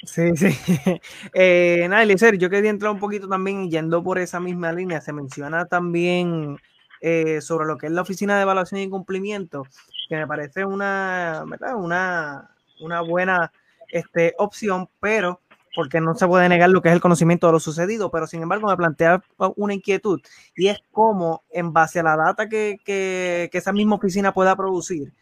Sí, 0.05 0.35
sí. 0.35 0.47
Eh, 1.35 1.85
nada, 1.87 2.01
Eliezer, 2.01 2.39
yo 2.39 2.49
quería 2.49 2.71
entrar 2.71 2.91
un 2.91 2.99
poquito 2.99 3.27
también 3.27 3.69
yendo 3.69 4.01
por 4.01 4.17
esa 4.17 4.39
misma 4.39 4.71
línea. 4.73 5.01
Se 5.01 5.13
menciona 5.13 5.67
también 5.67 6.57
eh, 7.01 7.41
sobre 7.41 7.67
lo 7.67 7.77
que 7.77 7.85
es 7.87 7.91
la 7.91 8.01
Oficina 8.01 8.37
de 8.37 8.41
Evaluación 8.41 8.81
y 8.81 8.89
Cumplimiento, 8.89 9.67
que 10.09 10.15
me 10.15 10.25
parece 10.25 10.65
una, 10.65 11.45
una, 11.75 12.49
una 12.79 13.01
buena 13.01 13.51
este, 13.89 14.33
opción, 14.39 14.89
pero 14.99 15.41
porque 15.75 16.01
no 16.01 16.15
se 16.15 16.27
puede 16.27 16.49
negar 16.49 16.69
lo 16.69 16.81
que 16.81 16.89
es 16.89 16.95
el 16.95 17.01
conocimiento 17.01 17.47
de 17.47 17.53
lo 17.53 17.59
sucedido, 17.59 18.09
pero 18.09 18.27
sin 18.27 18.41
embargo 18.41 18.67
me 18.67 18.77
plantea 18.77 19.21
una 19.55 19.73
inquietud 19.73 20.21
y 20.55 20.67
es 20.67 20.79
cómo 20.91 21.43
en 21.49 21.73
base 21.73 21.99
a 21.99 22.03
la 22.03 22.15
data 22.15 22.47
que, 22.47 22.77
que, 22.83 23.49
esa 23.51 23.73
misma 23.73 23.95
oficina 23.95 24.33
pueda 24.33 24.55
producir, 24.55 25.13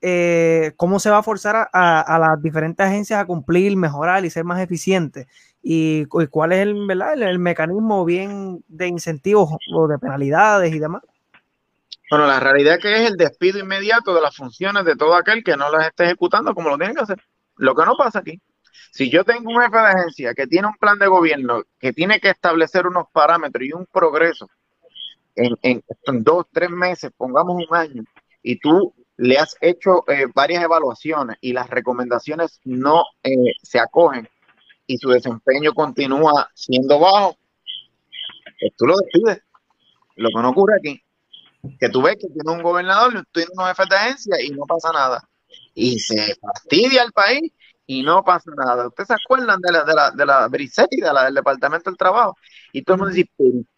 eh, 0.00 0.72
cómo 0.76 0.98
se 0.98 1.10
va 1.10 1.18
a 1.18 1.22
forzar 1.22 1.68
a, 1.72 2.18
las 2.18 2.42
diferentes 2.42 2.86
agencias 2.86 3.20
a 3.20 3.26
cumplir, 3.26 3.76
mejorar 3.76 4.24
y 4.24 4.30
ser 4.30 4.44
más 4.44 4.60
eficientes. 4.60 5.26
y, 5.62 6.06
cuál 6.06 6.52
es 6.52 6.60
el, 6.60 6.86
¿verdad? 6.86 7.20
el, 7.22 7.38
mecanismo 7.38 8.04
bien 8.04 8.64
de 8.68 8.88
incentivos 8.88 9.50
o 9.74 9.88
de 9.88 9.98
penalidades 9.98 10.74
y 10.74 10.78
demás. 10.78 11.02
Bueno, 12.10 12.26
la 12.26 12.40
realidad 12.40 12.74
es 12.74 12.82
que 12.82 12.92
es 12.92 13.08
el 13.08 13.16
despido 13.16 13.60
inmediato 13.60 14.12
de 14.12 14.20
las 14.20 14.34
funciones 14.34 14.84
de 14.84 14.96
todo 14.96 15.14
aquel 15.14 15.44
que 15.44 15.56
no 15.56 15.70
las 15.70 15.86
esté 15.86 16.06
ejecutando 16.06 16.54
como 16.54 16.68
lo 16.68 16.76
tiene 16.76 16.92
que 16.92 17.02
hacer. 17.02 17.22
Lo 17.56 17.74
que 17.76 17.84
no 17.84 17.96
pasa 17.96 18.18
aquí. 18.18 18.40
Si 18.92 19.10
yo 19.10 19.24
tengo 19.24 19.50
un 19.50 19.60
jefe 19.62 19.76
de 19.76 19.86
agencia 19.86 20.34
que 20.34 20.46
tiene 20.46 20.68
un 20.68 20.74
plan 20.74 20.98
de 20.98 21.06
gobierno, 21.06 21.62
que 21.78 21.92
tiene 21.92 22.20
que 22.20 22.30
establecer 22.30 22.86
unos 22.86 23.06
parámetros 23.12 23.64
y 23.64 23.72
un 23.72 23.86
progreso 23.86 24.48
en, 25.36 25.56
en, 25.62 25.82
dos, 26.22 26.46
tres 26.52 26.70
meses, 26.70 27.10
pongamos 27.16 27.56
un 27.68 27.76
año, 27.76 28.04
y 28.42 28.58
tú 28.58 28.94
le 29.16 29.38
has 29.38 29.56
hecho 29.60 30.04
eh, 30.08 30.26
varias 30.34 30.64
evaluaciones 30.64 31.36
y 31.40 31.52
las 31.52 31.68
recomendaciones 31.68 32.60
no 32.64 33.04
eh, 33.22 33.52
se 33.62 33.78
acogen 33.78 34.28
y 34.86 34.96
su 34.96 35.10
desempeño 35.10 35.72
continúa 35.72 36.50
siendo 36.54 36.98
bajo, 36.98 37.36
pues 38.58 38.72
tú 38.76 38.86
lo 38.86 38.96
despides. 38.96 39.42
Lo 40.16 40.30
que 40.30 40.42
no 40.42 40.50
ocurre 40.50 40.74
aquí, 40.78 41.02
que 41.78 41.88
tú 41.88 42.02
ves 42.02 42.16
que 42.16 42.28
tiene 42.28 42.50
un 42.50 42.62
gobernador, 42.62 43.24
tiene 43.32 43.50
unos 43.52 43.68
jefes 43.68 43.88
de 43.88 43.96
agencia 43.96 44.42
y 44.42 44.50
no 44.50 44.64
pasa 44.66 44.90
nada. 44.92 45.28
Y 45.74 45.98
se 46.00 46.34
fastidia 46.34 47.04
el 47.04 47.12
país 47.12 47.52
y 47.92 48.04
no 48.04 48.22
pasa 48.22 48.52
nada. 48.56 48.86
¿Ustedes 48.86 49.08
se 49.08 49.14
acuerdan 49.14 49.60
de 49.60 49.72
la, 49.72 49.82
de 49.82 49.94
la, 49.94 50.10
de 50.12 50.24
la 50.24 50.46
Brisetti, 50.46 51.00
de 51.00 51.12
la 51.12 51.24
del 51.24 51.34
Departamento 51.34 51.90
del 51.90 51.98
Trabajo? 51.98 52.36
Y 52.72 52.82
todo 52.82 52.94
el 52.94 53.00
mundo 53.00 53.12
dice, 53.12 53.28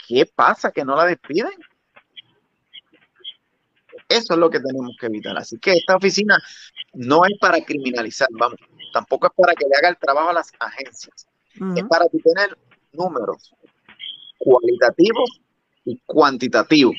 qué 0.07 0.27
pasa 0.27 0.71
que 0.71 0.85
no 0.85 0.95
la 0.95 1.07
despiden? 1.07 1.53
Eso 4.11 4.35
es 4.35 4.39
lo 4.39 4.51
que 4.51 4.61
tenemos 4.61 4.95
que 5.01 5.07
evitar. 5.07 5.35
Así 5.39 5.59
que 5.59 5.73
esta 5.73 5.97
oficina 5.97 6.37
no 6.93 7.25
es 7.25 7.39
para 7.41 7.65
criminalizar, 7.65 8.29
vamos, 8.33 8.59
tampoco 8.93 9.29
es 9.29 9.33
para 9.35 9.55
que 9.55 9.65
le 9.65 9.77
haga 9.79 9.89
el 9.89 9.97
trabajo 9.97 10.29
a 10.29 10.35
las 10.35 10.53
agencias. 10.61 11.27
Es 11.75 11.85
para 11.85 12.05
tener 12.09 12.59
números 12.93 13.55
cualitativos 14.37 15.41
y 15.87 15.99
cuantitativos. 16.05 16.97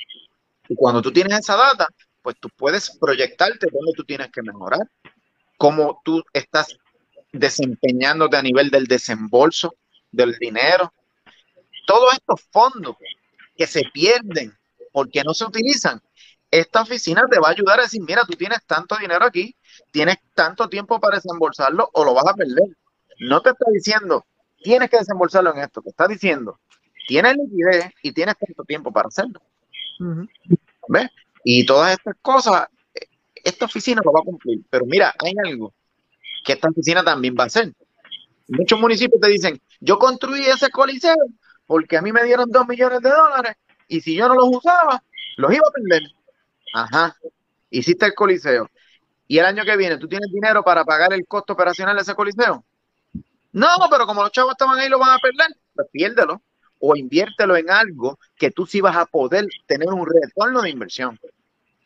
Y 0.67 0.75
cuando 0.75 0.99
tú 0.99 1.13
tienes 1.13 1.37
esa 1.37 1.57
data, 1.57 1.87
pues 2.23 2.37
tú 2.39 2.49
puedes 2.57 2.89
proyectarte 2.97 3.67
dónde 3.71 3.91
tú 3.95 4.03
tienes 4.03 4.31
que 4.31 4.41
mejorar, 4.41 4.89
cómo 5.59 6.01
tú 6.03 6.23
estás 6.33 6.75
desempeñándote 7.33 8.37
a 8.37 8.41
nivel 8.41 8.69
del 8.69 8.85
desembolso 8.85 9.75
del 10.11 10.37
dinero. 10.39 10.93
Todos 11.85 12.13
estos 12.13 12.41
fondos 12.51 12.95
que 13.57 13.67
se 13.67 13.83
pierden 13.91 14.55
porque 14.93 15.23
no 15.23 15.33
se 15.33 15.43
utilizan, 15.43 16.01
esta 16.49 16.83
oficina 16.83 17.23
te 17.29 17.39
va 17.39 17.47
a 17.49 17.51
ayudar 17.51 17.79
a 17.79 17.83
decir, 17.83 18.01
mira, 18.07 18.23
tú 18.25 18.37
tienes 18.37 18.63
tanto 18.65 18.95
dinero 18.95 19.25
aquí, 19.25 19.55
tienes 19.91 20.17
tanto 20.35 20.69
tiempo 20.69 20.99
para 20.99 21.17
desembolsarlo 21.17 21.89
o 21.93 22.05
lo 22.05 22.13
vas 22.13 22.27
a 22.27 22.35
perder. 22.35 22.77
No 23.19 23.41
te 23.41 23.49
está 23.49 23.65
diciendo, 23.71 24.25
tienes 24.61 24.89
que 24.89 24.99
desembolsarlo 24.99 25.51
en 25.53 25.61
esto, 25.61 25.81
te 25.81 25.89
está 25.89 26.07
diciendo, 26.07 26.59
tienes 27.07 27.35
liquidez 27.37 27.91
y 28.03 28.11
tienes 28.11 28.35
tanto 28.37 28.63
tiempo 28.63 28.91
para 28.91 29.07
hacerlo. 29.07 29.41
¿Ves? 30.87 31.09
Y 31.43 31.65
todas 31.65 31.93
estas 31.93 32.15
cosas, 32.21 32.67
esta 33.33 33.65
oficina 33.65 34.01
lo 34.05 34.11
va 34.11 34.19
a 34.19 34.23
cumplir. 34.23 34.61
Pero 34.69 34.85
mira, 34.85 35.13
hay 35.19 35.33
algo 35.43 35.73
que 36.43 36.53
esta 36.53 36.69
oficina 36.69 37.03
también 37.03 37.35
va 37.37 37.43
a 37.43 37.47
hacer. 37.47 37.73
Muchos 38.47 38.79
municipios 38.79 39.19
te 39.21 39.29
dicen, 39.29 39.61
yo 39.79 39.97
construí 39.97 40.45
ese 40.45 40.69
coliseo 40.69 41.15
porque 41.65 41.97
a 41.97 42.01
mí 42.01 42.11
me 42.11 42.23
dieron 42.23 42.49
dos 42.49 42.67
millones 42.67 43.01
de 43.01 43.09
dólares 43.09 43.55
y 43.87 44.01
si 44.01 44.15
yo 44.15 44.27
no 44.27 44.35
los 44.35 44.49
usaba, 44.49 45.01
los 45.37 45.53
iba 45.53 45.67
a 45.67 45.71
perder. 45.71 46.03
Ajá, 46.73 47.15
hiciste 47.69 48.05
el 48.05 48.13
coliseo. 48.13 48.69
Y 49.27 49.37
el 49.37 49.45
año 49.45 49.63
que 49.63 49.77
viene, 49.77 49.97
¿tú 49.97 50.07
tienes 50.07 50.31
dinero 50.31 50.63
para 50.63 50.83
pagar 50.83 51.13
el 51.13 51.25
costo 51.25 51.53
operacional 51.53 51.95
de 51.95 52.01
ese 52.01 52.13
coliseo? 52.13 52.63
No, 53.53 53.69
pero 53.89 54.05
como 54.05 54.23
los 54.23 54.31
chavos 54.31 54.51
estaban 54.51 54.77
ahí, 54.77 54.89
lo 54.89 54.99
van 54.99 55.11
a 55.11 55.19
perder. 55.19 55.55
Pues 55.73 55.87
piérdelo 55.91 56.41
o 56.79 56.95
inviértelo 56.97 57.55
en 57.55 57.69
algo 57.69 58.19
que 58.35 58.51
tú 58.51 58.65
sí 58.65 58.81
vas 58.81 58.97
a 58.97 59.05
poder 59.05 59.47
tener 59.65 59.87
un 59.87 60.05
retorno 60.05 60.61
de 60.61 60.69
inversión. 60.69 61.17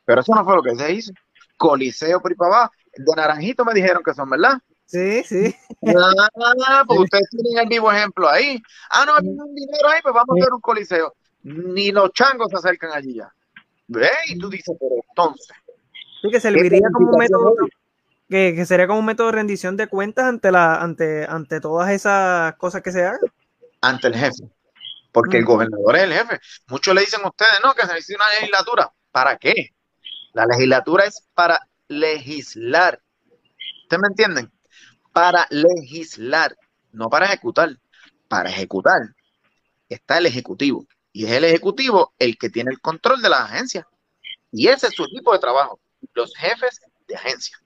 Pero 0.06 0.22
eso 0.22 0.34
no 0.34 0.44
fue 0.44 0.56
lo 0.56 0.64
que 0.64 0.76
se 0.76 0.92
hizo. 0.92 1.14
Coliseo 1.56 2.20
por 2.20 2.34
abajo. 2.40 2.72
De 2.98 3.16
Naranjito 3.16 3.66
me 3.66 3.74
dijeron 3.74 4.02
que 4.04 4.14
son, 4.14 4.30
¿verdad? 4.30 4.60
Sí, 4.86 5.24
sí. 5.24 5.56
Ah, 5.86 6.84
pues 6.88 7.00
ustedes 7.00 7.30
tienen 7.30 7.64
el 7.64 7.68
mismo 7.68 7.92
ejemplo 7.92 8.30
ahí. 8.30 8.62
Ah, 8.90 9.06
no, 9.06 9.16
hay 9.16 9.28
un 9.28 9.56
dinero 9.56 9.90
ahí, 9.90 10.02
pues 10.02 10.14
vamos 10.14 10.38
a 10.38 10.42
hacer 10.42 10.54
un 10.54 10.62
coliseo. 10.62 11.14
Ni 11.44 11.92
los 11.92 12.12
changos 12.14 12.48
se 12.50 12.58
acercan 12.58 12.92
allí 12.94 13.16
ya. 13.16 13.32
¿Ve? 13.88 14.10
Y 14.28 14.38
tú 14.38 14.50
dices, 14.50 14.76
pero 14.80 14.96
entonces. 15.10 15.56
Sí, 16.22 16.30
que 16.32 16.40
serviría 16.40 16.88
como 16.94 17.12
un 17.12 17.18
método, 17.18 17.54
que, 18.30 18.54
que, 18.56 18.66
sería 18.66 18.88
como 18.88 19.00
un 19.00 19.06
método 19.06 19.28
de 19.28 19.34
rendición 19.34 19.78
de 19.78 19.88
cuentas 19.88 20.26
ante 20.26 20.52
la, 20.52 20.76
ante, 20.76 21.26
ante 21.26 21.62
todas 21.62 21.92
esas 21.92 22.56
cosas 22.56 22.82
que 22.82 22.92
se 22.92 23.06
hagan. 23.06 23.20
Ante 23.82 24.08
el 24.08 24.16
jefe 24.16 24.50
porque 25.18 25.38
el 25.38 25.46
mm. 25.46 25.48
gobernador 25.48 25.96
es 25.96 26.04
el 26.04 26.14
jefe. 26.14 26.40
Muchos 26.68 26.94
le 26.94 27.02
dicen 27.02 27.22
a 27.24 27.30
ustedes, 27.30 27.60
no, 27.64 27.74
que 27.74 27.88
se 27.88 27.94
necesita 27.94 28.24
una 28.24 28.40
legislatura. 28.40 28.94
¿Para 29.12 29.36
qué? 29.36 29.72
La 30.34 30.46
legislatura 30.46 31.06
es 31.06 31.24
para 31.34 31.67
legislar. 31.88 33.02
¿Ustedes 33.84 34.02
me 34.02 34.08
entienden? 34.10 34.52
Para 35.14 35.48
legislar, 35.50 36.56
no 36.92 37.10
para 37.10 37.26
ejecutar. 37.26 37.78
Para 38.28 38.50
ejecutar 38.50 39.02
está 39.90 40.18
el 40.18 40.26
ejecutivo. 40.26 40.86
Y 41.14 41.26
es 41.26 41.32
el 41.32 41.46
ejecutivo 41.46 42.14
el 42.20 42.38
que 42.38 42.50
tiene 42.50 42.72
el 42.72 42.80
control 42.80 43.22
de 43.22 43.30
las 43.30 43.42
agencias. 43.42 43.86
Y 44.52 44.68
ese 44.68 44.88
es 44.88 44.94
su 44.94 45.04
equipo 45.04 45.34
de 45.34 45.40
trabajo, 45.40 45.80
los 46.14 46.36
jefes 46.36 46.82
de 47.08 47.16
agencia. 47.16 47.58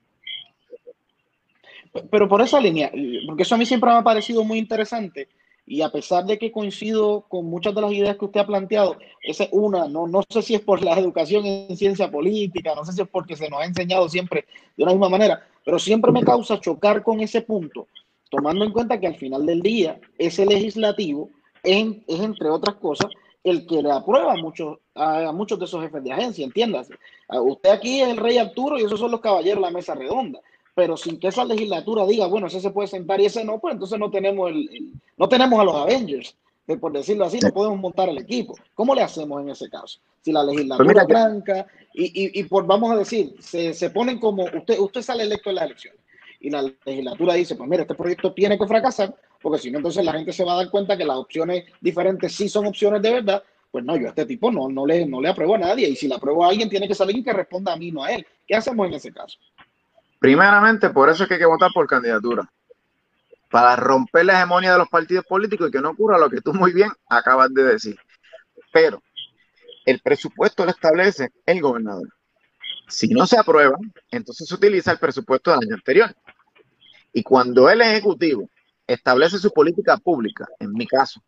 Pero 2.10 2.28
por 2.28 2.40
esa 2.40 2.60
línea, 2.60 2.90
porque 3.26 3.42
eso 3.42 3.54
a 3.54 3.58
mí 3.58 3.66
siempre 3.66 3.90
me 3.90 3.96
ha 3.96 4.02
parecido 4.02 4.44
muy 4.44 4.58
interesante, 4.58 5.28
y 5.66 5.82
a 5.82 5.90
pesar 5.90 6.24
de 6.24 6.38
que 6.38 6.50
coincido 6.50 7.24
con 7.28 7.46
muchas 7.46 7.74
de 7.74 7.80
las 7.80 7.92
ideas 7.92 8.16
que 8.16 8.24
usted 8.24 8.40
ha 8.40 8.46
planteado, 8.46 8.96
esa 9.22 9.44
es 9.44 9.50
una, 9.52 9.86
no, 9.88 10.06
no 10.06 10.22
sé 10.28 10.42
si 10.42 10.54
es 10.54 10.60
por 10.60 10.82
la 10.82 10.98
educación 10.98 11.46
en 11.46 11.76
ciencia 11.76 12.10
política, 12.10 12.74
no 12.74 12.84
sé 12.84 12.92
si 12.92 13.02
es 13.02 13.08
porque 13.08 13.36
se 13.36 13.48
nos 13.48 13.60
ha 13.60 13.66
enseñado 13.66 14.08
siempre 14.08 14.46
de 14.76 14.82
una 14.82 14.92
misma 14.92 15.08
manera, 15.08 15.46
pero 15.64 15.78
siempre 15.78 16.10
me 16.10 16.24
causa 16.24 16.60
chocar 16.60 17.02
con 17.02 17.20
ese 17.20 17.42
punto, 17.42 17.86
tomando 18.30 18.64
en 18.64 18.72
cuenta 18.72 18.98
que 18.98 19.06
al 19.06 19.16
final 19.16 19.46
del 19.46 19.62
día 19.62 20.00
ese 20.18 20.44
legislativo 20.46 21.30
es, 21.62 21.86
es 22.08 22.20
entre 22.20 22.48
otras 22.48 22.76
cosas, 22.76 23.10
el 23.44 23.66
que 23.66 23.82
le 23.82 23.90
aprueba 23.90 24.32
a 24.32 24.36
muchos, 24.36 24.78
a, 24.94 25.32
muchos 25.32 25.58
de 25.58 25.64
esos 25.64 25.82
jefes 25.82 26.02
de 26.02 26.12
agencia, 26.12 26.44
entiéndase. 26.44 26.94
Usted 27.28 27.70
aquí 27.70 28.00
es 28.00 28.08
el 28.08 28.16
rey 28.16 28.38
Arturo 28.38 28.78
y 28.78 28.84
esos 28.84 29.00
son 29.00 29.10
los 29.10 29.20
caballeros 29.20 29.62
de 29.62 29.68
la 29.68 29.76
mesa 29.76 29.94
redonda 29.94 30.40
pero 30.74 30.96
sin 30.96 31.18
que 31.18 31.28
esa 31.28 31.44
legislatura 31.44 32.06
diga, 32.06 32.26
bueno, 32.26 32.46
ese 32.46 32.60
se 32.60 32.70
puede 32.70 32.88
sentar 32.88 33.20
y 33.20 33.26
ese 33.26 33.44
no, 33.44 33.58
pues 33.58 33.74
entonces 33.74 33.98
no 33.98 34.10
tenemos 34.10 34.50
el, 34.50 34.92
no 35.16 35.28
tenemos 35.28 35.60
a 35.60 35.64
los 35.64 35.74
Avengers, 35.74 36.36
por 36.80 36.92
decirlo 36.92 37.24
así, 37.24 37.38
no 37.40 37.50
podemos 37.52 37.78
montar 37.78 38.08
el 38.08 38.18
equipo. 38.18 38.54
¿Cómo 38.74 38.94
le 38.94 39.02
hacemos 39.02 39.42
en 39.42 39.50
ese 39.50 39.68
caso? 39.68 40.00
Si 40.22 40.32
la 40.32 40.44
legislatura 40.44 41.04
blanca 41.04 41.66
y, 41.92 42.04
y, 42.04 42.40
y, 42.40 42.44
por 42.44 42.66
vamos 42.66 42.90
a 42.90 42.96
decir, 42.96 43.34
se, 43.40 43.74
se 43.74 43.90
ponen 43.90 44.18
como 44.18 44.44
usted, 44.44 44.78
usted 44.78 45.02
sale 45.02 45.24
electo 45.24 45.50
en 45.50 45.56
las 45.56 45.64
elecciones 45.66 46.00
y 46.42 46.50
la 46.50 46.62
legislatura 46.84 47.34
dice, 47.34 47.54
pues 47.54 47.68
mira, 47.68 47.82
este 47.82 47.94
proyecto 47.94 48.32
tiene 48.32 48.58
que 48.58 48.66
fracasar, 48.66 49.14
porque 49.40 49.58
si 49.58 49.70
no, 49.70 49.78
entonces 49.78 50.04
la 50.04 50.12
gente 50.12 50.32
se 50.32 50.44
va 50.44 50.54
a 50.54 50.56
dar 50.56 50.70
cuenta 50.70 50.96
que 50.96 51.04
las 51.04 51.16
opciones 51.16 51.64
diferentes 51.80 52.34
sí 52.34 52.48
son 52.48 52.66
opciones 52.66 53.00
de 53.00 53.12
verdad, 53.12 53.42
pues 53.70 53.84
no, 53.84 53.96
yo 53.96 54.06
a 54.06 54.08
este 54.10 54.26
tipo 54.26 54.50
no, 54.50 54.68
no, 54.68 54.84
le, 54.84 55.06
no 55.06 55.20
le 55.20 55.28
apruebo 55.28 55.54
a 55.54 55.58
nadie, 55.58 55.88
y 55.88 55.96
si 55.96 56.08
le 56.08 56.16
apruebo 56.16 56.44
a 56.44 56.48
alguien, 56.48 56.68
tiene 56.68 56.88
que 56.88 56.94
salir 56.94 57.16
y 57.16 57.22
que 57.22 57.32
responda 57.32 57.72
a 57.72 57.76
mí, 57.76 57.92
no 57.92 58.02
a 58.02 58.12
él. 58.12 58.26
¿Qué 58.46 58.56
hacemos 58.56 58.88
en 58.88 58.94
ese 58.94 59.12
caso? 59.12 59.38
Primeramente, 60.22 60.88
por 60.90 61.08
eso 61.10 61.24
es 61.24 61.28
que 61.28 61.34
hay 61.34 61.40
que 61.40 61.46
votar 61.46 61.72
por 61.74 61.88
candidatura. 61.88 62.48
Para 63.50 63.74
romper 63.74 64.24
la 64.24 64.34
hegemonía 64.34 64.70
de 64.70 64.78
los 64.78 64.88
partidos 64.88 65.24
políticos 65.26 65.68
y 65.68 65.72
que 65.72 65.80
no 65.80 65.90
ocurra 65.90 66.16
lo 66.16 66.30
que 66.30 66.40
tú 66.40 66.54
muy 66.54 66.72
bien 66.72 66.90
acabas 67.10 67.52
de 67.52 67.64
decir. 67.64 67.96
Pero 68.72 69.02
el 69.84 69.98
presupuesto 69.98 70.64
lo 70.64 70.70
establece 70.70 71.30
el 71.44 71.60
gobernador. 71.60 72.08
Si 72.86 73.08
no 73.08 73.26
se 73.26 73.36
aprueba, 73.36 73.76
entonces 74.12 74.46
se 74.46 74.54
utiliza 74.54 74.92
el 74.92 74.98
presupuesto 74.98 75.50
del 75.50 75.58
año 75.64 75.74
anterior. 75.74 76.14
Y 77.12 77.24
cuando 77.24 77.68
el 77.68 77.80
Ejecutivo 77.80 78.48
establece 78.86 79.38
su 79.38 79.52
política 79.52 79.96
pública, 79.96 80.46
en 80.60 80.72
mi 80.72 80.86
caso, 80.86 81.20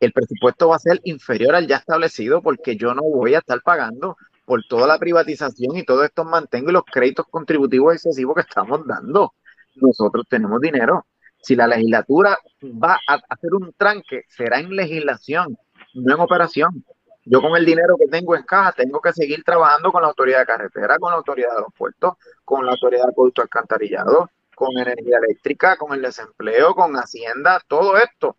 el 0.00 0.12
presupuesto 0.12 0.70
va 0.70 0.76
a 0.76 0.80
ser 0.80 1.00
inferior 1.04 1.54
al 1.54 1.68
ya 1.68 1.76
establecido 1.76 2.42
porque 2.42 2.76
yo 2.76 2.94
no 2.94 3.02
voy 3.02 3.36
a 3.36 3.38
estar 3.38 3.62
pagando 3.62 4.16
por 4.48 4.64
toda 4.64 4.86
la 4.86 4.98
privatización 4.98 5.76
y 5.76 5.84
todo 5.84 6.02
esto 6.04 6.24
mantengo 6.24 6.70
y 6.70 6.72
los 6.72 6.84
créditos 6.90 7.26
contributivos 7.28 7.92
excesivos 7.92 8.34
que 8.34 8.40
estamos 8.40 8.80
dando. 8.86 9.34
Nosotros 9.76 10.24
tenemos 10.26 10.58
dinero. 10.62 11.04
Si 11.42 11.54
la 11.54 11.66
legislatura 11.66 12.38
va 12.62 12.98
a 13.06 13.20
hacer 13.28 13.52
un 13.52 13.74
tranque, 13.74 14.24
será 14.26 14.58
en 14.58 14.74
legislación, 14.74 15.58
no 15.92 16.14
en 16.14 16.20
operación. 16.20 16.82
Yo 17.26 17.42
con 17.42 17.58
el 17.58 17.66
dinero 17.66 17.96
que 17.98 18.06
tengo 18.06 18.34
en 18.34 18.42
caja 18.44 18.72
tengo 18.72 19.02
que 19.02 19.12
seguir 19.12 19.44
trabajando 19.44 19.92
con 19.92 20.00
la 20.00 20.08
autoridad 20.08 20.38
de 20.38 20.46
carretera, 20.46 20.98
con 20.98 21.10
la 21.10 21.18
autoridad 21.18 21.54
de 21.54 21.60
los 21.60 21.74
puertos, 21.76 22.14
con 22.42 22.64
la 22.64 22.72
autoridad 22.72 23.04
de 23.04 23.12
producto 23.12 23.42
alcantarillado, 23.42 24.30
con 24.54 24.78
energía 24.78 25.18
eléctrica, 25.18 25.76
con 25.76 25.92
el 25.92 26.00
desempleo, 26.00 26.74
con 26.74 26.94
Hacienda, 26.94 27.60
todo 27.68 27.98
esto. 27.98 28.34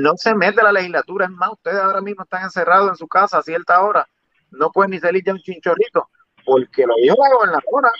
No 0.00 0.16
se 0.16 0.34
mete 0.34 0.64
la 0.64 0.72
legislatura, 0.72 1.26
es 1.26 1.30
más, 1.30 1.52
ustedes 1.52 1.78
ahora 1.78 2.00
mismo 2.00 2.24
están 2.24 2.42
encerrados 2.42 2.88
en 2.88 2.96
su 2.96 3.06
casa 3.06 3.38
a 3.38 3.42
cierta 3.42 3.80
hora 3.82 4.08
no 4.50 4.70
puede 4.70 4.90
ni 4.90 4.98
salir 4.98 5.22
ya 5.24 5.32
un 5.32 5.40
chinchorrito, 5.40 6.08
porque 6.44 6.86
lo 6.86 6.94
dijo 6.96 7.16
la 7.18 7.34
gobernadora, 7.34 7.90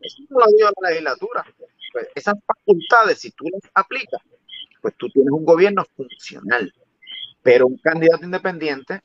eso 0.00 0.22
no 0.28 0.38
lo 0.40 0.46
dijo 0.56 0.70
la 0.82 0.90
legislatura. 0.90 1.44
Pues 1.92 2.08
esas 2.14 2.34
facultades, 2.46 3.18
si 3.18 3.30
tú 3.32 3.44
las 3.52 3.70
aplicas, 3.74 4.20
pues 4.80 4.94
tú 4.96 5.08
tienes 5.10 5.32
un 5.32 5.44
gobierno 5.44 5.84
funcional. 5.96 6.72
Pero 7.42 7.66
un 7.66 7.78
candidato 7.78 8.24
independiente, 8.24 9.00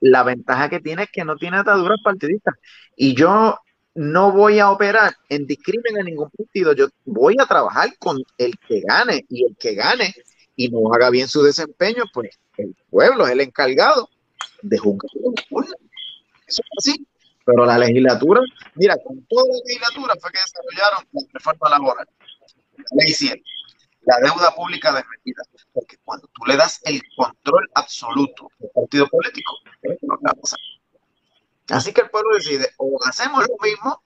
la 0.00 0.22
ventaja 0.22 0.68
que 0.68 0.80
tiene 0.80 1.04
es 1.04 1.10
que 1.10 1.24
no 1.24 1.36
tiene 1.36 1.58
ataduras 1.58 2.00
partidistas. 2.02 2.54
Y 2.96 3.14
yo 3.14 3.58
no 3.94 4.32
voy 4.32 4.60
a 4.60 4.70
operar 4.70 5.14
en 5.28 5.46
discrimen 5.46 5.96
en 5.96 6.06
ningún 6.06 6.30
partido. 6.30 6.72
Yo 6.72 6.88
voy 7.04 7.36
a 7.40 7.46
trabajar 7.46 7.90
con 7.98 8.18
el 8.36 8.58
que 8.66 8.80
gane 8.80 9.24
y 9.28 9.44
el 9.44 9.56
que 9.56 9.74
gane 9.74 10.14
y 10.54 10.68
no 10.68 10.92
haga 10.92 11.10
bien 11.10 11.28
su 11.28 11.42
desempeño, 11.42 12.04
pues 12.12 12.38
el 12.56 12.74
pueblo 12.90 13.26
es 13.26 13.32
el 13.32 13.40
encargado 13.40 14.08
de 14.62 14.78
juzgar. 14.78 15.10
Eso 16.48 16.62
es 16.62 16.68
así. 16.78 17.06
Pero 17.44 17.64
la 17.64 17.78
legislatura, 17.78 18.40
mira, 18.74 18.96
con 19.02 19.24
toda 19.26 19.44
la 19.48 19.58
legislatura 19.66 20.14
fue 20.20 20.32
que 20.32 20.40
desarrollaron 20.40 21.08
la 21.12 21.22
reforma 21.32 21.70
laboral, 21.70 22.08
la 22.76 23.04
ley 23.04 23.14
100, 23.14 23.42
la 24.02 24.16
deuda 24.18 24.54
pública 24.54 24.92
desmedida. 24.92 25.42
Porque 25.72 25.96
cuando 26.04 26.28
tú 26.28 26.44
le 26.46 26.56
das 26.56 26.80
el 26.84 27.00
control 27.16 27.66
absoluto 27.74 28.50
al 28.60 28.68
partido 28.74 29.08
político, 29.08 29.52
no 30.02 30.18
va 30.26 30.30
a 30.30 30.34
pasar. 30.34 30.58
Así 31.70 31.92
que 31.92 32.02
el 32.02 32.10
pueblo 32.10 32.34
decide, 32.34 32.68
o 32.78 32.98
hacemos 33.06 33.46
lo 33.46 33.56
mismo, 33.62 34.02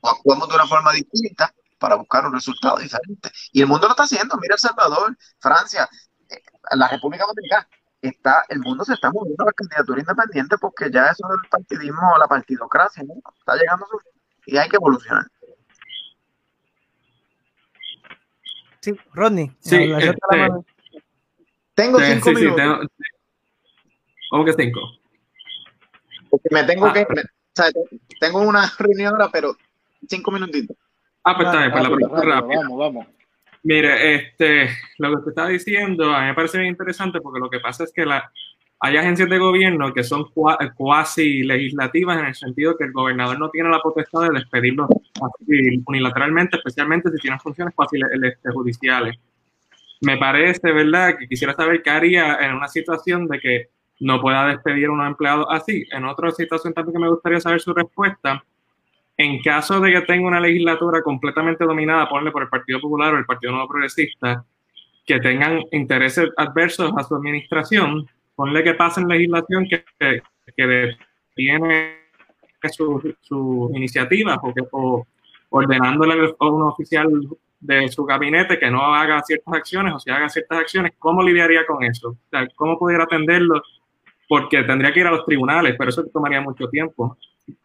o 0.00 0.08
actuamos 0.08 0.48
de 0.48 0.54
una 0.54 0.66
forma 0.66 0.92
distinta 0.92 1.54
para 1.78 1.96
buscar 1.96 2.26
un 2.26 2.32
resultado 2.32 2.78
diferente. 2.78 3.30
Y 3.52 3.60
el 3.60 3.68
mundo 3.68 3.86
lo 3.86 3.92
está 3.92 4.04
haciendo. 4.04 4.36
Mira 4.40 4.54
El 4.54 4.60
Salvador, 4.60 5.16
Francia, 5.38 5.88
eh, 6.28 6.42
la 6.72 6.88
República 6.88 7.24
Dominicana 7.24 7.68
está, 8.08 8.44
el 8.48 8.60
mundo 8.60 8.84
se 8.84 8.94
está 8.94 9.10
moviendo 9.10 9.42
a 9.42 9.46
la 9.46 9.52
candidatura 9.52 10.00
independiente 10.00 10.56
porque 10.58 10.90
ya 10.90 11.06
eso 11.06 11.26
del 11.28 11.48
partidismo 11.50 12.12
o 12.14 12.18
la 12.18 12.26
partidocracia 12.26 13.02
¿no? 13.02 13.14
está 13.38 13.56
llegando 13.56 13.84
a 13.84 13.88
su 13.88 13.98
y 14.46 14.56
hay 14.56 14.68
que 14.68 14.76
evolucionar. 14.76 15.24
Sí, 18.80 18.94
Rodney. 19.14 19.50
Sí, 19.60 19.92
este, 19.92 20.14
tengo 21.74 21.98
cinco 21.98 22.28
sí, 22.28 22.34
minutos. 22.34 22.56
Tengo, 22.56 22.80
¿Cómo 24.30 24.44
que 24.44 24.52
cinco? 24.52 24.80
Porque 26.28 26.48
me 26.50 26.64
tengo 26.64 26.86
ah, 26.86 26.92
que, 26.92 27.06
me, 27.08 27.22
o 27.22 27.24
sea, 27.54 27.70
tengo 28.20 28.40
una 28.40 28.70
reunión 28.78 29.14
ahora, 29.14 29.30
pero 29.32 29.56
cinco 30.08 30.30
minutitos. 30.30 30.76
Ah, 31.22 31.34
pues 31.34 31.48
está 31.48 31.60
bien, 31.60 31.72
pues 31.72 31.82
la 31.82 31.96
pregunta 31.96 32.22
rápida. 32.22 32.60
Vamos, 32.60 32.78
vamos. 32.78 33.06
Mire, 33.64 34.14
este, 34.14 34.68
lo 34.98 35.08
que 35.08 35.16
usted 35.16 35.30
está 35.30 35.46
diciendo 35.48 36.14
a 36.14 36.20
mí 36.20 36.26
me 36.26 36.34
parece 36.34 36.58
bien 36.58 36.70
interesante 36.70 37.20
porque 37.20 37.40
lo 37.40 37.48
que 37.48 37.60
pasa 37.60 37.84
es 37.84 37.92
que 37.92 38.04
la, 38.04 38.30
hay 38.78 38.98
agencias 38.98 39.30
de 39.30 39.38
gobierno 39.38 39.94
que 39.94 40.04
son 40.04 40.26
cuasi 40.76 41.42
legislativas 41.42 42.18
en 42.18 42.26
el 42.26 42.34
sentido 42.34 42.76
que 42.76 42.84
el 42.84 42.92
gobernador 42.92 43.38
no 43.38 43.48
tiene 43.48 43.70
la 43.70 43.80
potestad 43.80 44.20
de 44.22 44.34
despedirlos 44.34 44.90
unilateralmente, 45.86 46.58
especialmente 46.58 47.10
si 47.10 47.16
tienen 47.16 47.40
funciones 47.40 47.74
cuasi 47.74 47.98
este, 48.22 48.50
judiciales. 48.50 49.16
Me 50.02 50.18
parece, 50.18 50.70
¿verdad?, 50.70 51.16
que 51.18 51.26
quisiera 51.26 51.54
saber 51.54 51.82
qué 51.82 51.88
haría 51.88 52.36
en 52.42 52.52
una 52.56 52.68
situación 52.68 53.26
de 53.28 53.40
que 53.40 53.68
no 54.00 54.20
pueda 54.20 54.48
despedir 54.48 54.86
a 54.86 54.92
un 54.92 55.06
empleado 55.06 55.50
así. 55.50 55.86
En 55.90 56.04
otra 56.04 56.30
situación 56.32 56.74
también 56.74 57.00
me 57.00 57.08
gustaría 57.08 57.40
saber 57.40 57.62
su 57.62 57.72
respuesta 57.72 58.44
en 59.16 59.40
caso 59.42 59.80
de 59.80 59.92
que 59.92 60.00
tenga 60.02 60.26
una 60.26 60.40
legislatura 60.40 61.02
completamente 61.02 61.64
dominada, 61.64 62.08
ponle 62.08 62.30
por 62.30 62.42
el 62.42 62.48
Partido 62.48 62.80
Popular 62.80 63.14
o 63.14 63.18
el 63.18 63.24
Partido 63.24 63.52
Nuevo 63.52 63.68
Progresista, 63.68 64.44
que 65.06 65.20
tengan 65.20 65.60
intereses 65.72 66.30
adversos 66.36 66.92
a 66.96 67.04
su 67.04 67.14
administración, 67.14 68.08
ponle 68.34 68.64
que 68.64 68.74
pasen 68.74 69.06
legislación 69.06 69.66
que, 69.68 69.84
que, 70.56 70.96
tiene 71.34 71.98
sus 72.72 73.02
su 73.20 73.70
iniciativas 73.74 74.38
o, 74.42 74.52
o 74.72 75.06
ordenándole 75.50 76.34
a 76.38 76.46
un 76.46 76.62
oficial 76.62 77.08
de 77.64 77.88
su 77.88 78.04
gabinete 78.04 78.58
que 78.58 78.70
no 78.70 78.94
haga 78.94 79.22
ciertas 79.22 79.54
acciones 79.54 79.94
o 79.94 79.98
si 79.98 80.10
haga 80.10 80.28
ciertas 80.28 80.58
acciones, 80.58 80.92
¿cómo 80.98 81.22
lidiaría 81.22 81.64
con 81.66 81.82
eso? 81.82 82.16
¿Cómo 82.56 82.78
pudiera 82.78 83.04
atenderlo? 83.04 83.62
Porque 84.28 84.62
tendría 84.64 84.92
que 84.92 85.00
ir 85.00 85.06
a 85.06 85.12
los 85.12 85.24
tribunales, 85.24 85.74
pero 85.78 85.90
eso 85.90 86.04
tomaría 86.12 86.40
mucho 86.40 86.68
tiempo. 86.68 87.16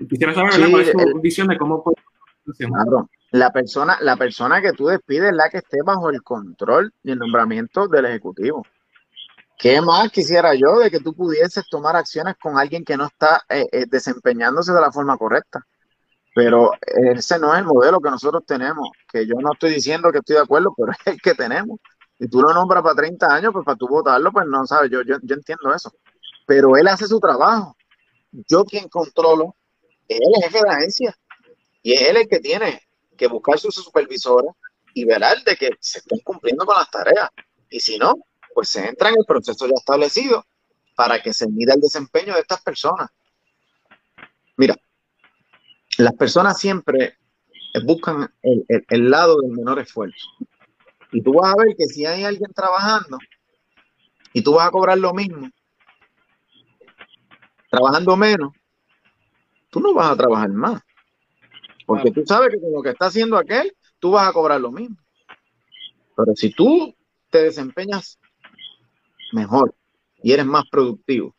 Quisiera 0.09 0.33
saber 0.33 0.51
cuál 0.69 0.81
es 0.81 0.91
tu 0.91 1.21
visión 1.21 1.47
de 1.47 1.57
cómo 1.57 1.83
puede 1.83 1.95
la 3.31 3.51
persona, 3.51 3.97
la 4.01 4.15
persona 4.15 4.61
que 4.61 4.73
tú 4.73 4.87
despides 4.87 5.29
es 5.29 5.35
la 5.35 5.49
que 5.49 5.57
esté 5.59 5.81
bajo 5.83 6.09
el 6.09 6.21
control 6.23 6.93
y 7.03 7.11
el 7.11 7.19
nombramiento 7.19 7.87
del 7.87 8.05
Ejecutivo. 8.05 8.65
¿Qué 9.57 9.81
más 9.81 10.09
quisiera 10.11 10.55
yo 10.55 10.79
de 10.79 10.89
que 10.89 10.99
tú 10.99 11.13
pudieses 11.13 11.67
tomar 11.69 11.95
acciones 11.95 12.35
con 12.41 12.57
alguien 12.57 12.83
que 12.83 12.95
no 12.95 13.05
está 13.05 13.41
eh, 13.49 13.67
eh, 13.71 13.85
desempeñándose 13.87 14.71
de 14.71 14.81
la 14.81 14.91
forma 14.91 15.17
correcta? 15.17 15.65
Pero 16.33 16.71
ese 16.85 17.37
no 17.39 17.53
es 17.53 17.59
el 17.59 17.65
modelo 17.65 17.99
que 17.99 18.09
nosotros 18.09 18.43
tenemos, 18.45 18.89
que 19.11 19.27
yo 19.27 19.35
no 19.39 19.51
estoy 19.53 19.73
diciendo 19.73 20.11
que 20.11 20.19
estoy 20.19 20.37
de 20.37 20.43
acuerdo, 20.43 20.73
pero 20.75 20.91
es 21.05 21.13
el 21.13 21.21
que 21.21 21.35
tenemos. 21.35 21.79
Y 22.17 22.27
tú 22.27 22.41
lo 22.41 22.53
nombras 22.53 22.83
para 22.83 22.95
30 22.95 23.33
años, 23.33 23.53
pues 23.53 23.65
para 23.65 23.77
tú 23.77 23.87
votarlo, 23.87 24.31
pues 24.31 24.45
no 24.47 24.65
sabes, 24.65 24.89
yo, 24.91 25.01
yo, 25.03 25.17
yo 25.21 25.35
entiendo 25.35 25.73
eso. 25.73 25.91
Pero 26.45 26.75
él 26.77 26.87
hace 26.87 27.05
su 27.05 27.19
trabajo. 27.19 27.75
Yo 28.31 28.63
quien 28.63 28.87
controlo 28.89 29.55
es 30.15 30.19
el 30.19 30.43
jefe 30.43 30.57
de 30.57 30.67
la 30.67 30.77
agencia 30.77 31.15
y 31.81 31.93
es 31.93 32.01
él 32.01 32.17
el 32.17 32.27
que 32.27 32.39
tiene 32.39 32.81
que 33.17 33.27
buscar 33.27 33.59
su 33.59 33.71
supervisora 33.71 34.47
y 34.93 35.05
velar 35.05 35.43
de 35.43 35.55
que 35.55 35.71
se 35.79 35.99
estén 35.99 36.19
cumpliendo 36.19 36.65
con 36.65 36.75
las 36.77 36.89
tareas. 36.89 37.29
Y 37.69 37.79
si 37.79 37.97
no, 37.97 38.15
pues 38.53 38.69
se 38.69 38.87
entra 38.87 39.09
en 39.09 39.19
el 39.19 39.25
proceso 39.25 39.67
ya 39.67 39.73
establecido 39.75 40.45
para 40.95 41.21
que 41.21 41.33
se 41.33 41.47
mida 41.47 41.75
el 41.75 41.81
desempeño 41.81 42.33
de 42.33 42.41
estas 42.41 42.61
personas. 42.61 43.09
Mira, 44.57 44.75
las 45.97 46.13
personas 46.13 46.59
siempre 46.59 47.17
buscan 47.83 48.33
el, 48.41 48.65
el 48.67 49.09
lado 49.09 49.39
del 49.41 49.51
menor 49.51 49.79
esfuerzo. 49.79 50.27
Y 51.11 51.21
tú 51.21 51.33
vas 51.33 51.53
a 51.53 51.63
ver 51.63 51.75
que 51.77 51.85
si 51.85 52.05
hay 52.05 52.23
alguien 52.23 52.51
trabajando 52.53 53.17
y 54.33 54.41
tú 54.41 54.53
vas 54.53 54.67
a 54.67 54.71
cobrar 54.71 54.97
lo 54.97 55.13
mismo, 55.13 55.49
trabajando 57.69 58.15
menos, 58.15 58.53
tú 59.69 59.79
no 59.79 59.93
vas 59.93 60.11
a 60.11 60.15
trabajar 60.15 60.49
más. 60.49 60.81
Porque 61.85 62.11
tú 62.11 62.23
sabes 62.25 62.49
que 62.49 62.59
con 62.59 62.71
lo 62.71 62.81
que 62.81 62.89
está 62.89 63.07
haciendo 63.07 63.37
aquel, 63.37 63.75
tú 63.99 64.11
vas 64.11 64.27
a 64.27 64.33
cobrar 64.33 64.61
lo 64.61 64.71
mismo. 64.71 64.97
Pero 66.15 66.35
si 66.35 66.51
tú 66.51 66.93
te 67.29 67.43
desempeñas 67.43 68.19
mejor 69.31 69.73
y 70.21 70.31
eres 70.33 70.45
más 70.45 70.65
productivo 70.69 71.35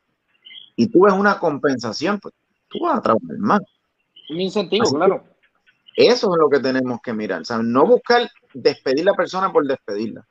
y 0.76 0.88
tú 0.88 1.04
ves 1.04 1.14
una 1.14 1.38
compensación, 1.38 2.18
pues 2.18 2.34
tú 2.68 2.80
vas 2.80 2.98
a 2.98 3.02
trabajar 3.02 3.38
más. 3.38 3.60
Un 4.28 4.40
incentivo, 4.40 4.90
claro. 4.90 5.24
Eso 5.96 6.34
es 6.34 6.40
lo 6.40 6.48
que 6.48 6.60
tenemos 6.60 7.00
que 7.02 7.12
mirar. 7.12 7.42
O 7.50 7.62
no 7.62 7.86
buscar 7.86 8.28
despedir 8.54 9.02
a 9.02 9.12
la 9.12 9.16
persona 9.16 9.52
por 9.52 9.66
despedirla, 9.66 10.26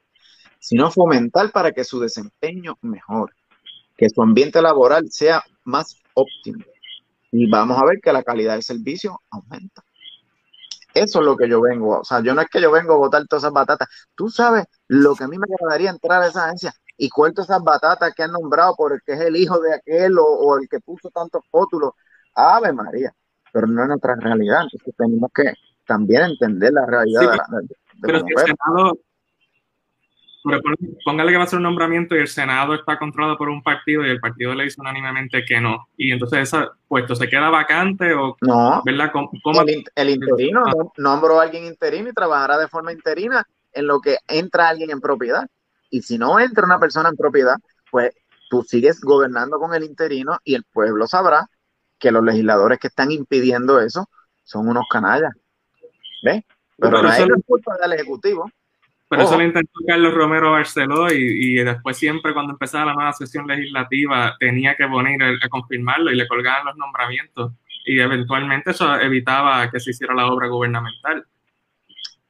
sino 0.58 0.90
fomentar 0.90 1.52
para 1.52 1.72
que 1.72 1.84
su 1.84 2.00
desempeño 2.00 2.78
mejore, 2.82 3.34
que 3.96 4.10
su 4.10 4.22
ambiente 4.22 4.62
laboral 4.62 5.10
sea 5.12 5.44
más 5.64 5.96
óptimo 6.14 6.64
y 7.32 7.50
vamos 7.50 7.78
a 7.78 7.86
ver 7.86 8.00
que 8.02 8.14
la 8.14 8.24
calidad 8.24 8.54
del 8.54 8.64
servicio 8.64 9.22
aumenta. 9.30 9.84
Eso 10.94 11.20
es 11.20 11.26
lo 11.26 11.38
que 11.38 11.48
yo 11.48 11.62
vengo. 11.62 12.00
O 12.00 12.04
sea, 12.04 12.22
yo 12.22 12.34
no 12.34 12.42
es 12.42 12.50
que 12.50 12.62
yo 12.62 12.72
vengo 12.72 12.94
a 12.94 12.98
botar 12.98 13.26
todas 13.28 13.44
esas 13.44 13.54
batatas. 13.54 13.88
Tú 14.16 14.30
sabes 14.30 14.66
lo 14.88 15.16
que 15.16 15.24
a 15.24 15.28
mí 15.28 15.38
me 15.38 15.46
agradaría 15.46 15.92
entrar 15.92 16.24
a 16.24 16.28
esa 16.28 16.46
agencia 16.46 16.74
y 16.98 17.10
cuento 17.10 17.44
esas 17.44 17.62
batatas 17.64 18.14
que 18.16 18.24
han 18.24 18.32
nombrado 18.32 18.76
por 18.76 18.94
el 18.94 19.02
que 19.06 19.14
es 19.14 19.22
el 19.22 19.36
hijo 19.36 19.60
de 19.60 19.76
aquel 19.76 20.18
o, 20.20 20.58
el 20.58 20.68
que 20.68 20.80
puso 20.80 21.10
tantos 21.12 21.44
pótulos. 21.52 21.92
Ave 22.34 22.74
María. 22.74 23.14
Pero 23.54 23.68
no 23.68 23.84
es 23.84 23.88
nuestra 23.88 24.16
realidad. 24.16 24.64
Entonces 24.64 24.96
tenemos 24.98 25.32
que 25.34 25.54
también 25.86 26.24
entender 26.24 26.74
la 26.74 26.86
realidad 26.86 27.22
de, 27.22 27.76
pero 28.02 28.24
póngale 31.04 31.32
que 31.32 31.38
va 31.38 31.44
a 31.44 31.48
ser 31.48 31.58
un 31.58 31.64
nombramiento 31.64 32.16
y 32.16 32.20
el 32.20 32.28
Senado 32.28 32.74
está 32.74 32.98
controlado 32.98 33.38
por 33.38 33.50
un 33.50 33.62
partido 33.62 34.06
y 34.06 34.10
el 34.10 34.20
partido 34.20 34.54
le 34.54 34.66
dice 34.66 34.80
unánimemente 34.80 35.44
que 35.46 35.60
no. 35.60 35.88
Y 35.98 36.12
entonces 36.12 36.40
ese 36.40 36.68
puesto 36.88 37.16
se 37.16 37.28
queda 37.28 37.50
vacante 37.50 38.14
o... 38.14 38.38
No, 38.42 38.82
¿verdad? 38.86 39.12
El, 39.96 40.10
interino, 40.10 40.64
ah. 40.66 40.92
nombro 40.98 41.40
a 41.40 41.44
alguien 41.44 41.66
interino 41.66 42.10
y 42.10 42.14
trabajará 42.14 42.58
de 42.58 42.68
forma 42.68 42.92
interina 42.92 43.46
en 43.74 43.88
lo 43.88 44.00
que 44.00 44.18
entra 44.28 44.70
alguien 44.70 44.92
en 44.92 45.02
propiedad. 45.02 45.48
Y 45.90 46.02
si 46.02 46.18
no 46.18 46.40
entra 46.40 46.66
una 46.66 46.80
persona 46.80 47.10
en 47.10 47.18
propiedad, 47.18 47.56
pues 47.92 48.14
tú 48.50 48.64
sigues 48.64 49.02
gobernando 49.02 49.60
con 49.60 49.74
el 49.74 49.84
interino 49.84 50.38
y 50.44 50.56
el 50.56 50.64
pueblo 50.64 51.08
sabrá 51.08 51.50
que 51.98 52.12
los 52.12 52.24
legisladores 52.24 52.80
que 52.80 52.88
están 52.88 53.12
impidiendo 53.12 53.80
eso 53.82 54.10
son 54.44 54.68
unos 54.68 54.86
canallas. 54.90 55.34
¿Ves? 56.24 56.44
Pero, 56.78 57.02
no 57.04 57.12
es 57.12 57.28
culpa 57.46 57.78
del 57.82 57.94
Ejecutivo. 57.94 58.50
Pero 59.10 59.24
eso 59.24 59.38
lo 59.38 59.44
intentó 59.44 59.72
Carlos 59.88 60.14
Romero 60.14 60.52
Barceló 60.52 61.12
y, 61.12 61.56
después 61.56 61.98
siempre 61.98 62.32
cuando 62.32 62.54
empezaba 62.54 62.86
la 62.86 62.94
nueva 62.94 63.14
sesión 63.14 63.48
legislativa 63.48 64.36
tenía 64.40 64.76
que 64.76 64.86
venir 64.86 65.24
a, 65.24 65.50
confirmarlo 65.50 66.12
y 66.12 66.16
le 66.16 66.28
colgaban 66.28 66.66
los 66.66 66.78
nombramientos 66.78 67.54
y 67.86 68.00
eventualmente 68.00 68.70
eso 68.70 69.00
evitaba 69.00 69.70
que 69.72 69.80
se 69.80 69.92
hiciera 69.92 70.14
la 70.14 70.28
obra 70.28 70.48
gubernamental. 70.48 71.26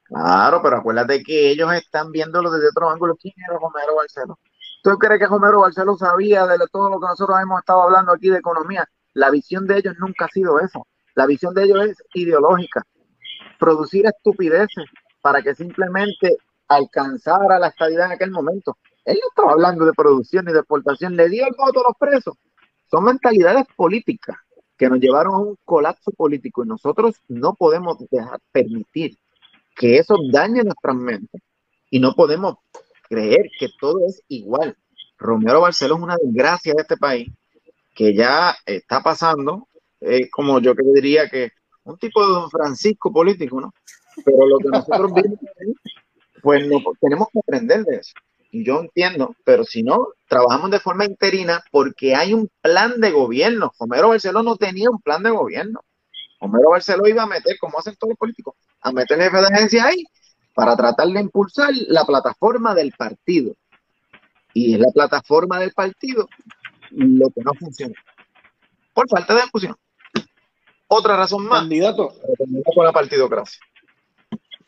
Claro, 0.04 0.62
pero 0.64 0.78
acuérdate 0.78 1.22
que 1.22 1.52
ellos 1.52 1.72
están 1.74 2.12
viéndolo 2.14 2.50
desde 2.50 2.70
otro 2.70 2.90
ángulo. 2.90 3.18
¿Quién 3.18 3.34
era 3.46 3.60
Romero 3.60 3.98
Barceló? 3.98 4.40
¿Tú 4.82 4.98
crees 4.98 5.20
que 5.20 5.28
Romero 5.28 5.60
Barceló 5.60 5.98
sabía 5.98 6.48
de 6.48 6.58
todo 6.72 6.90
lo 6.90 7.00
que 7.02 7.08
nosotros 7.08 7.38
hemos 7.42 7.60
estado 7.60 7.82
hablando 7.82 8.14
aquí 8.14 8.30
de 8.30 8.38
economía? 8.38 8.88
La 9.14 9.30
visión 9.30 9.68
de 9.68 9.80
ellos 9.80 9.96
nunca 10.00 10.26
ha 10.26 10.30
sido 10.30 10.62
eso. 10.62 10.88
La 11.14 11.26
visión 11.26 11.54
de 11.54 11.64
ellos 11.64 11.86
es 11.86 11.98
ideológica. 12.14 12.84
Producir 13.60 14.06
estupideces 14.06 14.86
para 15.22 15.42
que 15.42 15.54
simplemente 15.54 16.38
alcanzara 16.70 17.60
la 17.60 17.68
estabilidad 17.68 18.06
en 18.06 18.12
aquel 18.14 18.32
momento. 18.32 18.78
Él 19.04 19.18
no 19.22 19.30
estaba 19.30 19.54
hablando 19.54 19.86
de 19.86 19.94
producción 19.94 20.46
ni 20.46 20.54
de 20.54 20.60
exportación, 20.60 21.16
le 21.16 21.28
dio 21.30 21.46
el 21.46 21.56
voto 21.58 21.82
a 21.82 21.90
los 21.90 21.98
presos. 22.00 22.36
Son 22.90 23.04
mentalidades 23.04 23.66
políticas 23.76 24.38
que 24.78 24.90
nos 24.90 25.00
llevaron 25.00 25.34
a 25.34 25.40
un 25.40 25.58
colapso 25.66 26.12
político 26.12 26.64
y 26.64 26.68
nosotros 26.68 27.16
no 27.28 27.54
podemos 27.56 27.98
dejar 28.10 28.40
permitir 28.52 29.18
que 29.76 29.98
eso 29.98 30.16
dañe 30.32 30.64
nuestras 30.64 30.96
mentes 30.96 31.42
y 31.90 32.00
no 32.00 32.14
podemos 32.14 32.56
creer 33.10 33.50
que 33.60 33.70
todo 33.80 34.06
es 34.08 34.22
igual. 34.28 34.78
Romero 35.18 35.62
Barceló 35.62 35.96
es 35.96 36.02
una 36.02 36.18
desgracia 36.22 36.74
de 36.76 36.82
este 36.82 36.98
país 36.98 37.30
que 37.94 38.16
ya 38.16 38.56
está 38.66 39.02
pasando, 39.02 39.68
es 40.00 40.32
como 40.32 40.60
yo 40.60 40.74
que 40.76 40.84
diría 40.94 41.28
que 41.30 41.52
un 41.84 41.98
tipo 41.98 42.26
de 42.26 42.34
don 42.34 42.50
Francisco 42.50 43.12
político, 43.12 43.60
¿no? 43.60 43.74
Pero 44.24 44.48
lo 44.48 44.58
que 44.60 44.70
nosotros 44.70 45.12
vimos, 45.16 45.40
pues 46.42 46.68
no, 46.68 46.80
tenemos 47.00 47.28
que 47.32 47.40
aprender 47.40 47.84
de 47.84 47.98
eso. 47.98 48.14
Y 48.52 48.66
yo 48.66 48.80
entiendo, 48.80 49.36
pero 49.44 49.64
si 49.64 49.84
no, 49.84 50.08
trabajamos 50.28 50.72
de 50.72 50.80
forma 50.80 51.06
interina 51.06 51.64
porque 51.72 52.16
hay 52.16 52.34
un 52.34 52.50
plan 52.62 53.00
de 53.00 53.12
gobierno. 53.12 53.72
Homero 53.78 54.10
Barceló 54.10 54.42
no 54.42 54.56
tenía 54.56 54.90
un 54.90 55.00
plan 55.02 55.22
de 55.22 55.30
gobierno. 55.30 55.82
Homero 56.40 56.72
Barceló 56.72 57.08
iba 57.08 57.24
a 57.24 57.28
meter, 57.28 57.58
como 57.60 57.78
hacen 57.78 57.96
todos 57.96 58.12
los 58.12 58.18
políticos, 58.18 58.56
a 58.82 58.92
meter 58.92 59.20
el 59.20 59.26
jefe 59.26 59.38
de 59.38 59.48
agencia 59.48 59.86
ahí 59.86 60.04
para 60.56 60.76
tratar 60.76 61.08
de 61.08 61.22
impulsar 61.22 61.70
la 61.88 62.06
plataforma 62.06 62.74
del 62.74 62.92
partido. 62.94 63.56
Y 64.54 64.74
es 64.74 64.80
la 64.80 64.92
plataforma 64.92 65.60
del 65.60 65.74
partido 65.74 66.28
lo 66.92 67.30
que 67.30 67.42
no 67.42 67.54
funciona. 67.54 67.94
Por 68.94 69.08
falta 69.08 69.36
de 69.36 69.42
discusión. 69.44 69.76
Otra 70.88 71.16
razón 71.16 71.46
más. 71.46 71.62
Candidato. 71.62 72.14
Con 72.76 72.86
la 72.86 72.92
partidocracia. 72.92 73.62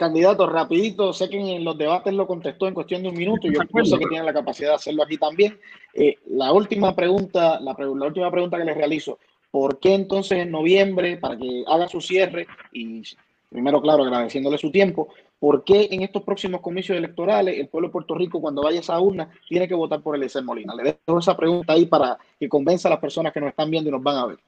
Candidato, 0.01 0.47
rapidito, 0.47 1.13
sé 1.13 1.29
que 1.29 1.37
en 1.37 1.63
los 1.63 1.77
debates 1.77 2.11
lo 2.11 2.25
contestó 2.25 2.67
en 2.67 2.73
cuestión 2.73 3.03
de 3.03 3.09
un 3.09 3.15
minuto 3.15 3.45
y 3.45 3.53
yo 3.53 3.59
pienso 3.71 3.99
que 3.99 4.07
tiene 4.07 4.25
la 4.25 4.33
capacidad 4.33 4.69
de 4.69 4.75
hacerlo 4.77 5.03
aquí 5.03 5.15
también. 5.15 5.59
Eh, 5.93 6.15
la 6.25 6.51
última 6.51 6.95
pregunta, 6.95 7.59
la, 7.59 7.75
la, 7.77 8.07
última 8.07 8.31
pregunta 8.31 8.57
que 8.57 8.65
les 8.65 8.75
realizo, 8.75 9.19
¿por 9.51 9.77
qué 9.77 9.93
entonces 9.93 10.39
en 10.39 10.49
noviembre, 10.49 11.17
para 11.17 11.37
que 11.37 11.63
haga 11.67 11.87
su 11.87 12.01
cierre 12.01 12.47
y 12.73 13.03
primero, 13.47 13.79
claro, 13.79 14.01
agradeciéndole 14.01 14.57
su 14.57 14.71
tiempo, 14.71 15.09
¿por 15.37 15.63
qué 15.63 15.89
en 15.91 16.01
estos 16.01 16.23
próximos 16.23 16.61
comicios 16.61 16.97
electorales 16.97 17.59
el 17.59 17.67
pueblo 17.67 17.89
de 17.89 17.91
Puerto 17.91 18.15
Rico 18.15 18.41
cuando 18.41 18.63
vaya 18.63 18.79
a 18.79 18.81
esa 18.81 18.99
urna 18.99 19.29
tiene 19.47 19.67
que 19.67 19.75
votar 19.75 20.01
por 20.01 20.15
Eliezer 20.15 20.43
Molina? 20.43 20.73
Le 20.73 20.97
dejo 21.05 21.19
esa 21.19 21.37
pregunta 21.37 21.73
ahí 21.73 21.85
para 21.85 22.17
que 22.39 22.49
convenza 22.49 22.87
a 22.87 22.91
las 22.93 22.99
personas 22.99 23.31
que 23.31 23.39
nos 23.39 23.49
están 23.49 23.69
viendo 23.69 23.91
y 23.91 23.93
nos 23.93 24.01
van 24.01 24.17
a 24.17 24.25
ver. 24.25 24.39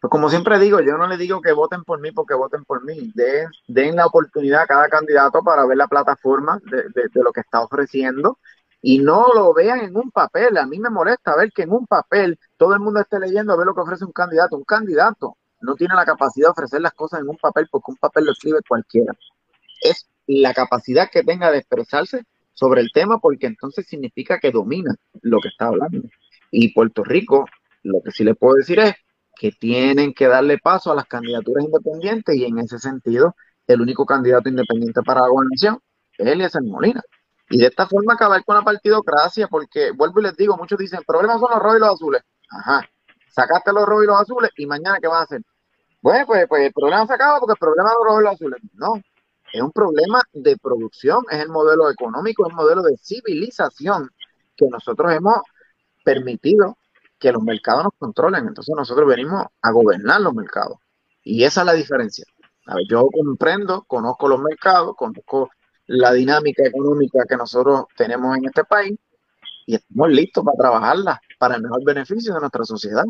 Pues 0.00 0.10
como 0.10 0.30
siempre 0.30 0.58
digo, 0.60 0.80
yo 0.80 0.96
no 0.96 1.08
le 1.08 1.16
digo 1.16 1.40
que 1.40 1.52
voten 1.52 1.82
por 1.82 2.00
mí 2.00 2.12
porque 2.12 2.34
voten 2.34 2.64
por 2.64 2.84
mí. 2.84 3.10
Den, 3.14 3.48
den 3.66 3.96
la 3.96 4.06
oportunidad 4.06 4.62
a 4.62 4.66
cada 4.66 4.88
candidato 4.88 5.42
para 5.42 5.66
ver 5.66 5.76
la 5.76 5.88
plataforma 5.88 6.60
de, 6.70 6.84
de, 6.94 7.10
lo 7.14 7.32
que 7.32 7.40
está 7.40 7.60
ofreciendo 7.60 8.38
y 8.80 9.00
no 9.00 9.26
lo 9.34 9.52
vean 9.52 9.80
en 9.80 9.96
un 9.96 10.12
papel. 10.12 10.56
A 10.56 10.66
mí 10.66 10.78
me 10.78 10.90
molesta 10.90 11.34
ver 11.36 11.50
que 11.52 11.62
en 11.62 11.72
un 11.72 11.86
papel 11.86 12.38
todo 12.56 12.74
el 12.74 12.80
mundo 12.80 13.00
esté 13.00 13.18
leyendo 13.18 13.52
a 13.52 13.56
ver 13.56 13.66
lo 13.66 13.74
que 13.74 13.80
ofrece 13.80 14.04
un 14.04 14.12
candidato. 14.12 14.56
Un 14.56 14.64
candidato 14.64 15.36
no 15.60 15.74
tiene 15.74 15.96
la 15.96 16.04
capacidad 16.04 16.46
de 16.46 16.52
ofrecer 16.52 16.80
las 16.80 16.92
cosas 16.92 17.20
en 17.20 17.28
un 17.28 17.36
papel 17.36 17.66
porque 17.68 17.90
un 17.90 17.96
papel 17.96 18.24
lo 18.26 18.32
escribe 18.32 18.60
cualquiera. 18.68 19.12
Es 19.80 20.08
la 20.28 20.54
capacidad 20.54 21.10
que 21.10 21.24
tenga 21.24 21.50
de 21.50 21.58
expresarse 21.58 22.24
sobre 22.54 22.82
el 22.82 22.90
tema 22.92 23.18
porque 23.18 23.48
entonces 23.48 23.86
significa 23.86 24.38
que 24.38 24.52
domina 24.52 24.94
lo 25.22 25.40
que 25.40 25.48
está 25.48 25.66
hablando. 25.66 26.08
Y 26.52 26.72
Puerto 26.72 27.02
Rico, 27.02 27.46
lo 27.82 28.00
que 28.00 28.12
sí 28.12 28.22
le 28.22 28.36
puedo 28.36 28.54
decir 28.54 28.78
es 28.78 28.94
que 29.38 29.52
tienen 29.52 30.12
que 30.12 30.26
darle 30.26 30.58
paso 30.58 30.90
a 30.90 30.96
las 30.96 31.06
candidaturas 31.06 31.64
independientes 31.64 32.34
y 32.34 32.44
en 32.44 32.58
ese 32.58 32.78
sentido 32.78 33.36
el 33.66 33.80
único 33.80 34.04
candidato 34.04 34.48
independiente 34.48 35.00
para 35.02 35.22
la 35.22 35.28
gobernación 35.28 35.78
es 36.16 36.26
Eliezer 36.26 36.62
Molina. 36.62 37.02
Y 37.50 37.58
de 37.58 37.66
esta 37.66 37.86
forma 37.86 38.14
acabar 38.14 38.44
con 38.44 38.56
la 38.56 38.62
partidocracia, 38.62 39.46
porque 39.48 39.92
vuelvo 39.92 40.20
y 40.20 40.24
les 40.24 40.36
digo, 40.36 40.56
muchos 40.56 40.78
dicen, 40.78 40.98
el 40.98 41.04
problema 41.04 41.38
son 41.38 41.50
los 41.50 41.60
rojos 41.60 41.76
y 41.76 41.80
los 41.80 41.94
azules. 41.94 42.22
Ajá, 42.50 42.82
sacaste 43.30 43.72
los 43.72 43.86
rojos 43.86 44.04
y 44.04 44.06
los 44.08 44.20
azules 44.20 44.50
y 44.56 44.66
mañana 44.66 44.98
¿qué 45.00 45.06
vas 45.06 45.20
a 45.20 45.24
hacer? 45.24 45.42
Bueno, 46.02 46.26
pues, 46.26 46.46
pues 46.48 46.62
el 46.62 46.72
problema 46.72 47.06
se 47.06 47.14
acaba 47.14 47.38
porque 47.38 47.52
el 47.52 47.58
problema 47.58 47.90
de 47.90 47.94
los 47.96 48.04
rojos 48.04 48.20
y 48.20 48.24
los 48.24 48.34
azules. 48.34 48.60
No, 48.74 48.94
es 49.52 49.62
un 49.62 49.72
problema 49.72 50.22
de 50.32 50.56
producción, 50.56 51.24
es 51.30 51.38
el 51.38 51.48
modelo 51.48 51.90
económico, 51.90 52.46
es 52.46 52.50
el 52.50 52.56
modelo 52.56 52.82
de 52.82 52.96
civilización 52.96 54.10
que 54.56 54.66
nosotros 54.68 55.12
hemos 55.12 55.40
permitido 56.04 56.77
que 57.18 57.32
los 57.32 57.42
mercados 57.42 57.84
nos 57.84 57.92
controlen. 57.98 58.46
Entonces 58.46 58.74
nosotros 58.76 59.08
venimos 59.08 59.46
a 59.62 59.70
gobernar 59.72 60.20
los 60.20 60.34
mercados. 60.34 60.78
Y 61.22 61.44
esa 61.44 61.60
es 61.60 61.66
la 61.66 61.74
diferencia. 61.74 62.24
Yo 62.88 63.08
comprendo, 63.10 63.84
conozco 63.84 64.28
los 64.28 64.40
mercados, 64.40 64.94
conozco 64.96 65.50
la 65.86 66.12
dinámica 66.12 66.66
económica 66.66 67.24
que 67.26 67.36
nosotros 67.36 67.86
tenemos 67.96 68.36
en 68.36 68.44
este 68.44 68.64
país 68.64 68.98
y 69.66 69.74
estamos 69.74 70.10
listos 70.10 70.44
para 70.44 70.58
trabajarla 70.58 71.20
para 71.38 71.56
el 71.56 71.62
mejor 71.62 71.82
beneficio 71.84 72.34
de 72.34 72.40
nuestra 72.40 72.64
sociedad. 72.64 73.04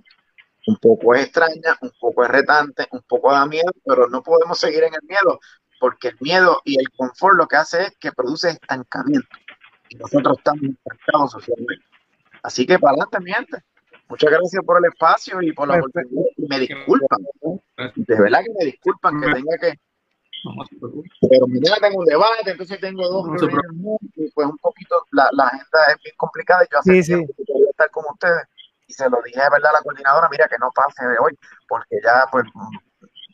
Un 0.67 0.77
poco 0.77 1.15
es 1.15 1.25
extraña, 1.25 1.77
un 1.81 1.91
poco 2.01 2.25
es 2.25 2.31
retante, 2.31 2.87
un 2.93 3.03
poco 3.03 3.33
da 3.33 3.47
miedo, 3.47 3.73
pero 3.85 4.09
no 4.09 4.23
podemos 4.23 4.59
seguir 4.59 4.85
en 4.85 4.95
el 4.95 5.03
miedo 5.09 5.41
porque 5.79 6.09
el 6.09 6.17
miedo 6.21 6.61
y 6.65 6.79
el 6.79 6.91
confort 6.91 7.37
lo 7.37 7.47
que 7.47 7.57
hace 7.57 7.83
es 7.83 7.97
que 7.99 8.13
produce 8.13 8.51
estancamiento. 8.51 9.29
Y 9.89 9.97
nosotros 9.97 10.39
estamos 10.39 10.63
estancados 10.63 11.33
socialmente. 11.33 11.85
Así 12.43 12.67
que 12.67 12.79
para 12.79 12.93
adelante, 12.93 13.21
mi 13.21 13.33
gente. 13.33 13.65
Muchas 14.09 14.31
gracias 14.31 14.65
por 14.65 14.79
el 14.79 14.87
espacio 14.87 15.43
y 15.43 15.53
por 15.53 15.69
la 15.69 15.77
oportunidad. 15.77 16.25
Me 16.49 16.61
disculpan. 16.61 17.19
De 17.95 18.21
verdad 18.21 18.41
que 18.43 18.53
me 18.59 18.65
disculpan 18.65 19.21
que 19.21 19.33
tenga 19.33 19.59
que. 19.61 19.75
Pero 21.29 21.47
mañana 21.47 21.77
tengo 21.81 21.99
un 21.99 22.07
debate, 22.07 22.51
entonces 22.53 22.81
tengo 22.81 23.07
dos 23.09 23.43
y 24.15 24.31
pues 24.31 24.47
un 24.47 24.57
poquito 24.59 25.05
la, 25.11 25.29
la, 25.33 25.49
agenda 25.49 25.79
es 25.89 26.03
bien 26.03 26.15
complicada 26.17 26.65
y 26.65 26.73
yo 26.73 26.79
hace 26.79 27.03
sí, 27.03 27.13
tiempo 27.13 27.35
que 27.37 27.45
quería 27.45 27.71
estar 27.71 27.91
con 27.91 28.05
ustedes. 28.11 28.45
Y 28.87 28.93
se 28.95 29.11
lo 29.11 29.21
dije 29.23 29.41
de 29.41 29.51
verdad 29.51 29.71
a 29.71 29.73
la 29.75 29.83
coordinadora, 29.83 30.29
mira 30.31 30.49
que 30.49 30.57
no 30.59 30.71
pase 30.71 31.07
de 31.07 31.19
hoy, 31.19 31.37
porque 31.69 31.97
ya 32.03 32.25
pues 32.31 32.47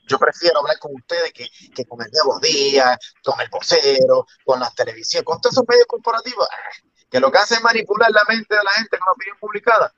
yo 0.08 0.18
prefiero 0.18 0.60
hablar 0.60 0.78
con 0.80 0.94
ustedes 0.94 1.32
que, 1.32 1.46
que 1.74 1.84
con 1.84 2.00
el 2.02 2.10
Nuevo 2.10 2.40
Día, 2.40 2.98
con 3.22 3.40
el 3.40 3.48
vocero, 3.50 4.26
con 4.44 4.58
las 4.58 4.74
televisiones, 4.74 5.24
con 5.24 5.40
todos 5.40 5.54
esos 5.54 5.68
medios 5.68 5.86
corporativos, 5.86 6.48
ah, 6.50 6.88
que 7.10 7.20
lo 7.20 7.30
que 7.30 7.38
hace 7.38 7.54
es 7.54 7.62
manipular 7.62 8.10
la 8.10 8.24
mente 8.28 8.56
de 8.56 8.64
la 8.64 8.72
gente 8.72 8.98
con 8.98 9.06
la 9.06 9.12
opinión 9.12 9.36
publicada 9.38 9.92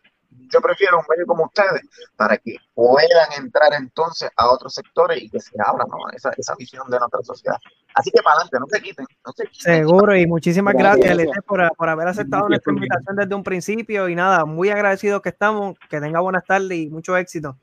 yo 0.52 0.60
prefiero 0.60 0.98
un 0.98 1.04
medio 1.08 1.26
como 1.26 1.44
ustedes 1.44 1.82
para 2.16 2.36
que 2.38 2.56
puedan 2.74 3.32
entrar 3.36 3.72
entonces 3.74 4.30
a 4.36 4.48
otros 4.50 4.74
sectores 4.74 5.22
y 5.22 5.30
que 5.30 5.40
se 5.40 5.56
abra 5.64 5.84
esa, 6.14 6.30
esa 6.36 6.54
visión 6.54 6.88
de 6.90 6.98
nuestra 6.98 7.22
sociedad. 7.22 7.56
Así 7.94 8.10
que 8.10 8.22
para 8.22 8.36
adelante, 8.36 8.58
no 8.60 8.66
se 8.68 8.82
quiten. 8.82 9.06
No 9.24 9.32
se 9.32 9.46
quiten. 9.46 9.74
Seguro, 9.76 10.16
y 10.16 10.26
muchísimas 10.26 10.74
gracias, 10.74 11.16
gracias. 11.16 11.44
Por, 11.46 11.70
por, 11.76 11.88
haber 11.88 12.08
aceptado 12.08 12.48
nuestra 12.48 12.72
invitación 12.72 13.16
desde 13.16 13.34
un 13.34 13.42
principio. 13.42 14.08
Y 14.08 14.14
nada, 14.14 14.44
muy 14.44 14.68
agradecido 14.68 15.22
que 15.22 15.30
estamos. 15.30 15.76
Que 15.88 16.00
tenga 16.00 16.20
buenas 16.20 16.44
tardes 16.44 16.76
y 16.76 16.90
mucho 16.90 17.16
éxito. 17.16 17.56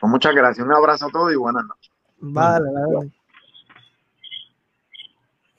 Pues 0.00 0.10
muchas 0.10 0.34
gracias. 0.34 0.66
Un 0.66 0.74
abrazo 0.74 1.06
a 1.06 1.10
todos 1.10 1.32
y 1.32 1.36
buenas 1.36 1.64
noches. 1.64 1.92
Vale, 2.18 2.64
vale. 2.72 3.12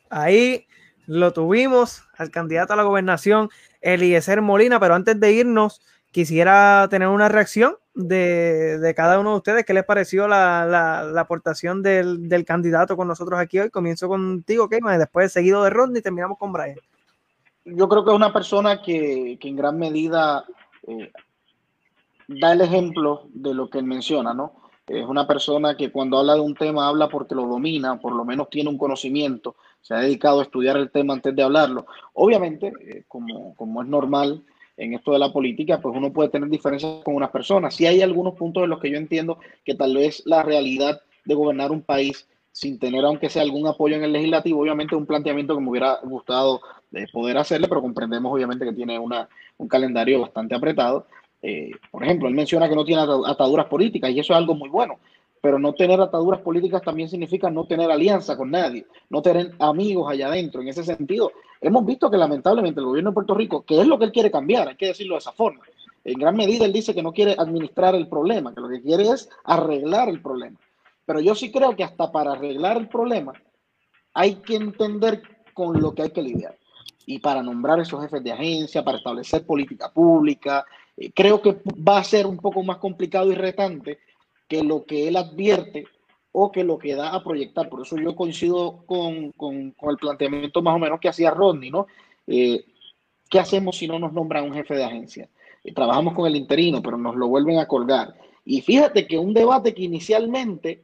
Ahí 0.10 0.66
lo 1.08 1.34
tuvimos 1.34 2.04
al 2.18 2.32
candidato 2.32 2.74
a 2.74 2.76
la 2.76 2.84
gobernación, 2.84 3.50
Eliezer 3.82 4.42
Molina, 4.42 4.80
pero 4.80 4.96
antes 4.96 5.20
de 5.20 5.32
irnos, 5.34 5.82
quisiera 6.16 6.88
tener 6.90 7.10
una 7.10 7.28
reacción 7.28 7.76
de, 7.94 8.80
de, 8.80 8.96
cada 8.96 9.20
uno 9.20 9.32
de 9.32 9.36
ustedes. 9.36 9.66
¿Qué 9.66 9.74
les 9.74 9.84
pareció 9.84 10.30
la, 10.30 10.66
la, 10.66 11.20
aportación 11.20 11.84
del, 11.84 12.30
del, 12.30 12.46
candidato 12.46 12.96
con 12.96 13.10
nosotros 13.10 13.38
aquí 13.38 13.60
hoy? 13.60 13.70
Comienzo 13.70 14.08
contigo, 14.08 14.70
Keyman, 14.70 14.98
después 14.98 15.34
seguido 15.34 15.62
de 15.66 15.72
Rodney 15.72 16.02
terminamos 16.02 16.38
con 16.38 16.54
Brian. 16.54 16.78
Yo 17.66 17.90
creo 17.90 18.06
que 18.06 18.12
es 18.12 18.16
una 18.16 18.32
persona 18.32 18.82
que, 18.82 19.38
que 19.42 19.50
en 19.50 19.58
gran 19.58 19.78
medida 19.78 20.46
eh, 20.88 21.12
da 22.30 22.54
el 22.54 22.62
ejemplo 22.62 23.28
de 23.34 23.54
lo 23.54 23.70
que 23.70 23.80
él 23.80 23.86
menciona, 23.86 24.34
¿no? 24.34 24.54
Es 24.88 25.06
una 25.06 25.28
persona 25.28 25.76
que 25.76 25.92
cuando 25.92 26.18
habla 26.18 26.36
de 26.36 26.40
un 26.40 26.56
tema 26.56 26.88
habla 26.88 27.10
porque 27.10 27.36
lo 27.36 27.46
domina, 27.46 28.00
por 28.00 28.14
lo 28.14 28.24
menos 28.24 28.50
tiene 28.50 28.70
un 28.70 28.78
conocimiento, 28.78 29.58
se 29.82 29.94
ha 29.94 30.00
dedicado 30.00 30.40
a 30.40 30.44
estudiar 30.44 30.78
el 30.78 30.92
tema 30.92 31.14
antes 31.14 31.36
de 31.36 31.44
hablarlo. 31.44 31.88
Obviamente, 32.14 32.72
eh, 32.80 33.04
como, 33.06 33.54
como 33.56 33.82
es 33.82 33.90
normal, 33.90 34.46
en 34.78 34.94
esto 34.94 35.14
de 35.14 35.20
la 35.20 35.32
política, 35.32 35.80
pues 35.80 35.96
uno 35.96 36.12
puede 36.12 36.30
tener 36.30 36.50
diferencias 36.50 37.04
con 37.04 37.16
unas 37.16 37.30
personas. 37.30 37.76
Sí 37.76 37.86
hay 37.86 38.02
algunos 38.02 38.36
puntos 38.36 38.64
en 38.64 38.70
los 38.70 38.80
que 38.80 38.90
yo 38.90 38.98
entiendo 38.98 39.40
que 39.64 39.76
tal 39.76 39.96
vez 39.96 40.22
la 40.26 40.44
realidad 40.44 41.02
de 41.24 41.34
gobernar 41.34 41.72
un 41.72 41.82
país 41.82 42.28
sin 42.52 42.80
tener 42.80 43.04
aunque 43.04 43.30
sea 43.30 43.42
algún 43.42 43.68
apoyo 43.68 43.98
en 43.98 44.04
el 44.06 44.14
legislativo, 44.14 44.62
obviamente 44.62 44.96
un 44.96 45.06
planteamiento 45.06 45.56
que 45.56 45.62
me 45.62 45.70
hubiera 45.70 46.00
gustado 46.04 46.62
eh, 46.94 47.06
poder 47.12 47.38
hacerle, 47.38 47.68
pero 47.68 47.82
comprendemos 47.82 48.32
obviamente 48.32 48.64
que 48.64 48.72
tiene 48.72 48.98
una, 48.98 49.28
un 49.58 49.68
calendario 49.68 50.22
bastante 50.22 50.56
apretado. 50.56 51.06
Eh, 51.42 51.72
por 51.92 52.04
ejemplo, 52.04 52.30
él 52.30 52.34
menciona 52.34 52.70
que 52.70 52.76
no 52.76 52.86
tiene 52.86 53.02
ataduras 53.02 53.66
políticas 53.66 54.10
y 54.12 54.20
eso 54.20 54.32
es 54.32 54.38
algo 54.38 54.56
muy 54.56 54.70
bueno, 54.70 55.00
pero 55.46 55.60
no 55.60 55.76
tener 55.76 56.02
ataduras 56.02 56.42
políticas 56.42 56.82
también 56.82 57.08
significa 57.08 57.52
no 57.52 57.68
tener 57.68 57.92
alianza 57.92 58.36
con 58.36 58.50
nadie, 58.50 58.88
no 59.12 59.22
tener 59.22 59.54
amigos 59.60 60.12
allá 60.12 60.26
adentro. 60.26 60.60
En 60.60 60.70
ese 60.70 60.84
sentido, 60.84 61.34
hemos 61.62 61.86
visto 61.86 62.10
que 62.10 62.18
lamentablemente 62.18 62.80
el 62.80 62.88
gobierno 62.88 63.12
de 63.12 63.14
Puerto 63.14 63.36
Rico, 63.36 63.62
que 63.64 63.80
es 63.80 63.86
lo 63.86 64.00
que 64.00 64.06
él 64.06 64.12
quiere 64.12 64.32
cambiar, 64.32 64.70
hay 64.70 64.76
que 64.76 64.88
decirlo 64.88 65.14
de 65.14 65.20
esa 65.20 65.34
forma, 65.34 65.64
en 66.04 66.18
gran 66.18 66.36
medida 66.36 66.66
él 66.66 66.74
dice 66.74 66.96
que 66.96 67.04
no 67.04 67.14
quiere 67.14 67.36
administrar 67.38 67.94
el 67.94 68.08
problema, 68.08 68.56
que 68.56 68.62
lo 68.62 68.70
que 68.70 68.82
quiere 68.82 69.08
es 69.08 69.30
arreglar 69.44 70.10
el 70.10 70.20
problema. 70.20 70.58
Pero 71.06 71.20
yo 71.20 71.36
sí 71.36 71.52
creo 71.52 71.76
que 71.76 71.84
hasta 71.84 72.12
para 72.12 72.32
arreglar 72.32 72.78
el 72.78 72.88
problema 72.88 73.34
hay 74.16 74.38
que 74.38 74.56
entender 74.56 75.22
con 75.54 75.80
lo 75.80 75.94
que 75.94 76.02
hay 76.02 76.10
que 76.10 76.24
lidiar. 76.24 76.58
Y 77.06 77.20
para 77.20 77.44
nombrar 77.44 77.80
esos 77.80 78.02
jefes 78.02 78.24
de 78.24 78.32
agencia, 78.32 78.84
para 78.84 78.98
establecer 78.98 79.46
política 79.46 79.92
pública, 79.94 80.66
eh, 80.98 81.12
creo 81.14 81.40
que 81.40 81.62
va 81.88 82.00
a 82.00 82.04
ser 82.04 82.26
un 82.26 82.38
poco 82.38 82.64
más 82.64 82.78
complicado 82.78 83.32
y 83.32 83.36
retante 83.36 84.00
que 84.48 84.64
lo 84.64 84.86
que 84.86 85.08
él 85.08 85.16
advierte 85.16 85.86
o 86.32 86.52
que 86.52 86.64
lo 86.64 86.78
que 86.78 86.96
da 86.96 87.14
a 87.14 87.24
proyectar. 87.24 87.70
Por 87.70 87.82
eso 87.82 87.96
yo 87.98 88.16
coincido 88.16 88.84
con, 88.86 89.32
con, 89.32 89.74
el 89.90 89.98
planteamiento 89.98 90.62
más 90.62 90.76
o 90.76 90.80
menos 90.80 91.00
que 91.00 91.08
hacía 91.08 91.32
Rodney, 91.32 91.72
¿no? 91.72 91.88
Eh, 92.28 92.66
¿Qué 93.30 93.40
hacemos 93.40 93.78
si 93.78 93.88
no 93.88 93.98
nos 94.00 94.12
nombran 94.12 94.44
un 94.44 94.54
jefe 94.54 94.76
de 94.76 94.84
agencia? 94.84 95.30
Eh, 95.64 95.74
trabajamos 95.74 96.14
con 96.14 96.28
el 96.28 96.36
interino, 96.36 96.82
pero 96.82 96.98
nos 96.98 97.16
lo 97.16 97.28
vuelven 97.28 97.58
a 97.60 97.68
colgar. 97.68 98.16
Y 98.44 98.62
fíjate 98.62 99.08
que 99.08 99.18
un 99.18 99.34
debate 99.34 99.74
que 99.74 99.84
inicialmente 99.84 100.84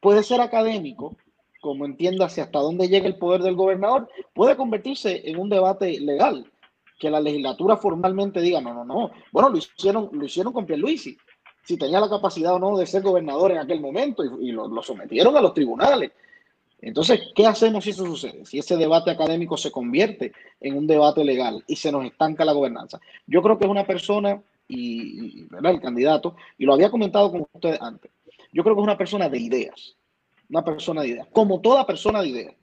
puede 0.00 0.22
ser 0.22 0.40
académico, 0.40 1.16
como 1.60 1.84
entiéndase 1.84 2.40
hasta 2.40 2.58
dónde 2.58 2.88
llega 2.88 3.06
el 3.06 3.16
poder 3.16 3.42
del 3.42 3.54
gobernador, 3.54 4.08
puede 4.32 4.56
convertirse 4.56 5.28
en 5.28 5.38
un 5.38 5.48
debate 5.48 6.00
legal. 6.00 6.50
Que 6.98 7.10
la 7.10 7.20
legislatura 7.20 7.76
formalmente 7.76 8.40
diga, 8.40 8.60
no, 8.60 8.72
no, 8.72 8.84
no. 8.84 9.10
Bueno, 9.30 9.50
lo 9.50 9.58
hicieron, 9.58 10.08
lo 10.12 10.24
hicieron 10.24 10.52
con 10.52 10.64
Pierluisi. 10.64 11.16
Si 11.64 11.76
tenía 11.76 12.00
la 12.00 12.08
capacidad 12.08 12.54
o 12.54 12.58
no 12.58 12.76
de 12.76 12.86
ser 12.86 13.02
gobernador 13.02 13.52
en 13.52 13.58
aquel 13.58 13.80
momento 13.80 14.22
y, 14.40 14.52
lo, 14.52 14.82
sometieron 14.82 15.36
a 15.36 15.40
los 15.40 15.54
tribunales. 15.54 16.12
Entonces, 16.80 17.32
¿qué 17.34 17.46
hacemos 17.46 17.84
si 17.84 17.90
eso 17.90 18.04
sucede? 18.04 18.44
Si 18.44 18.58
ese 18.58 18.76
debate 18.76 19.10
académico 19.10 19.56
se 19.56 19.70
convierte 19.70 20.32
en 20.60 20.76
un 20.76 20.86
debate 20.86 21.24
legal 21.24 21.64
y 21.66 21.76
se 21.76 21.90
nos 21.90 22.04
estanca 22.04 22.44
la 22.44 22.52
gobernanza. 22.52 23.00
Yo 23.26 23.42
creo 23.42 23.58
que 23.58 23.64
es 23.64 23.70
una 23.70 23.86
persona, 23.86 24.42
y, 24.68 25.46
el 25.50 25.80
candidato, 25.80 26.36
y 26.58 26.66
lo 26.66 26.74
había 26.74 26.90
comentado 26.90 27.30
con 27.30 27.46
ustedes 27.52 27.80
antes, 27.80 28.10
yo 28.52 28.62
creo 28.62 28.74
que 28.74 28.82
es 28.82 28.84
una 28.84 28.98
persona 28.98 29.30
de 29.30 29.38
ideas, 29.38 29.96
una 30.50 30.62
persona 30.62 31.00
de 31.00 31.08
ideas, 31.08 31.28
como 31.32 31.60
toda 31.60 31.86
persona 31.86 32.20
de 32.20 32.28
ideas. 32.28 32.54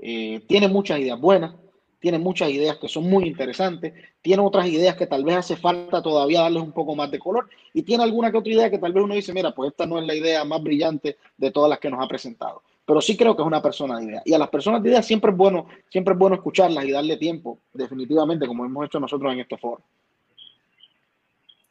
Eh, 0.00 0.42
tiene 0.48 0.68
muchas 0.68 0.98
ideas 0.98 1.18
buenas, 1.18 1.54
tiene 1.98 2.18
muchas 2.18 2.50
ideas 2.50 2.76
que 2.76 2.88
son 2.88 3.08
muy 3.08 3.24
interesantes, 3.24 3.92
tiene 4.22 4.42
otras 4.42 4.66
ideas 4.66 4.96
que 4.96 5.06
tal 5.06 5.24
vez 5.24 5.36
hace 5.36 5.56
falta 5.56 6.02
todavía 6.02 6.42
darles 6.42 6.62
un 6.62 6.72
poco 6.72 6.94
más 6.94 7.10
de 7.10 7.18
color 7.18 7.48
y 7.72 7.82
tiene 7.82 8.04
alguna 8.04 8.30
que 8.30 8.38
otra 8.38 8.52
idea 8.52 8.70
que 8.70 8.78
tal 8.78 8.92
vez 8.92 9.04
uno 9.04 9.14
dice, 9.14 9.32
mira, 9.32 9.52
pues 9.52 9.70
esta 9.70 9.86
no 9.86 9.98
es 9.98 10.06
la 10.06 10.14
idea 10.14 10.44
más 10.44 10.62
brillante 10.62 11.16
de 11.36 11.50
todas 11.50 11.70
las 11.70 11.78
que 11.78 11.90
nos 11.90 12.04
ha 12.04 12.08
presentado 12.08 12.62
pero 12.86 13.00
sí 13.00 13.16
creo 13.16 13.34
que 13.34 13.42
es 13.42 13.46
una 13.46 13.60
persona 13.60 13.98
de 13.98 14.04
idea. 14.04 14.22
Y 14.24 14.32
a 14.32 14.38
las 14.38 14.48
personas 14.48 14.80
de 14.80 14.90
idea 14.90 15.02
siempre 15.02 15.32
es 15.32 15.36
bueno, 15.36 15.66
siempre 15.90 16.14
es 16.14 16.18
bueno 16.18 16.36
escucharlas 16.36 16.84
y 16.84 16.92
darle 16.92 17.16
tiempo, 17.16 17.58
definitivamente, 17.74 18.46
como 18.46 18.64
hemos 18.64 18.86
hecho 18.86 19.00
nosotros 19.00 19.32
en 19.32 19.40
este 19.40 19.58
foro. 19.58 19.82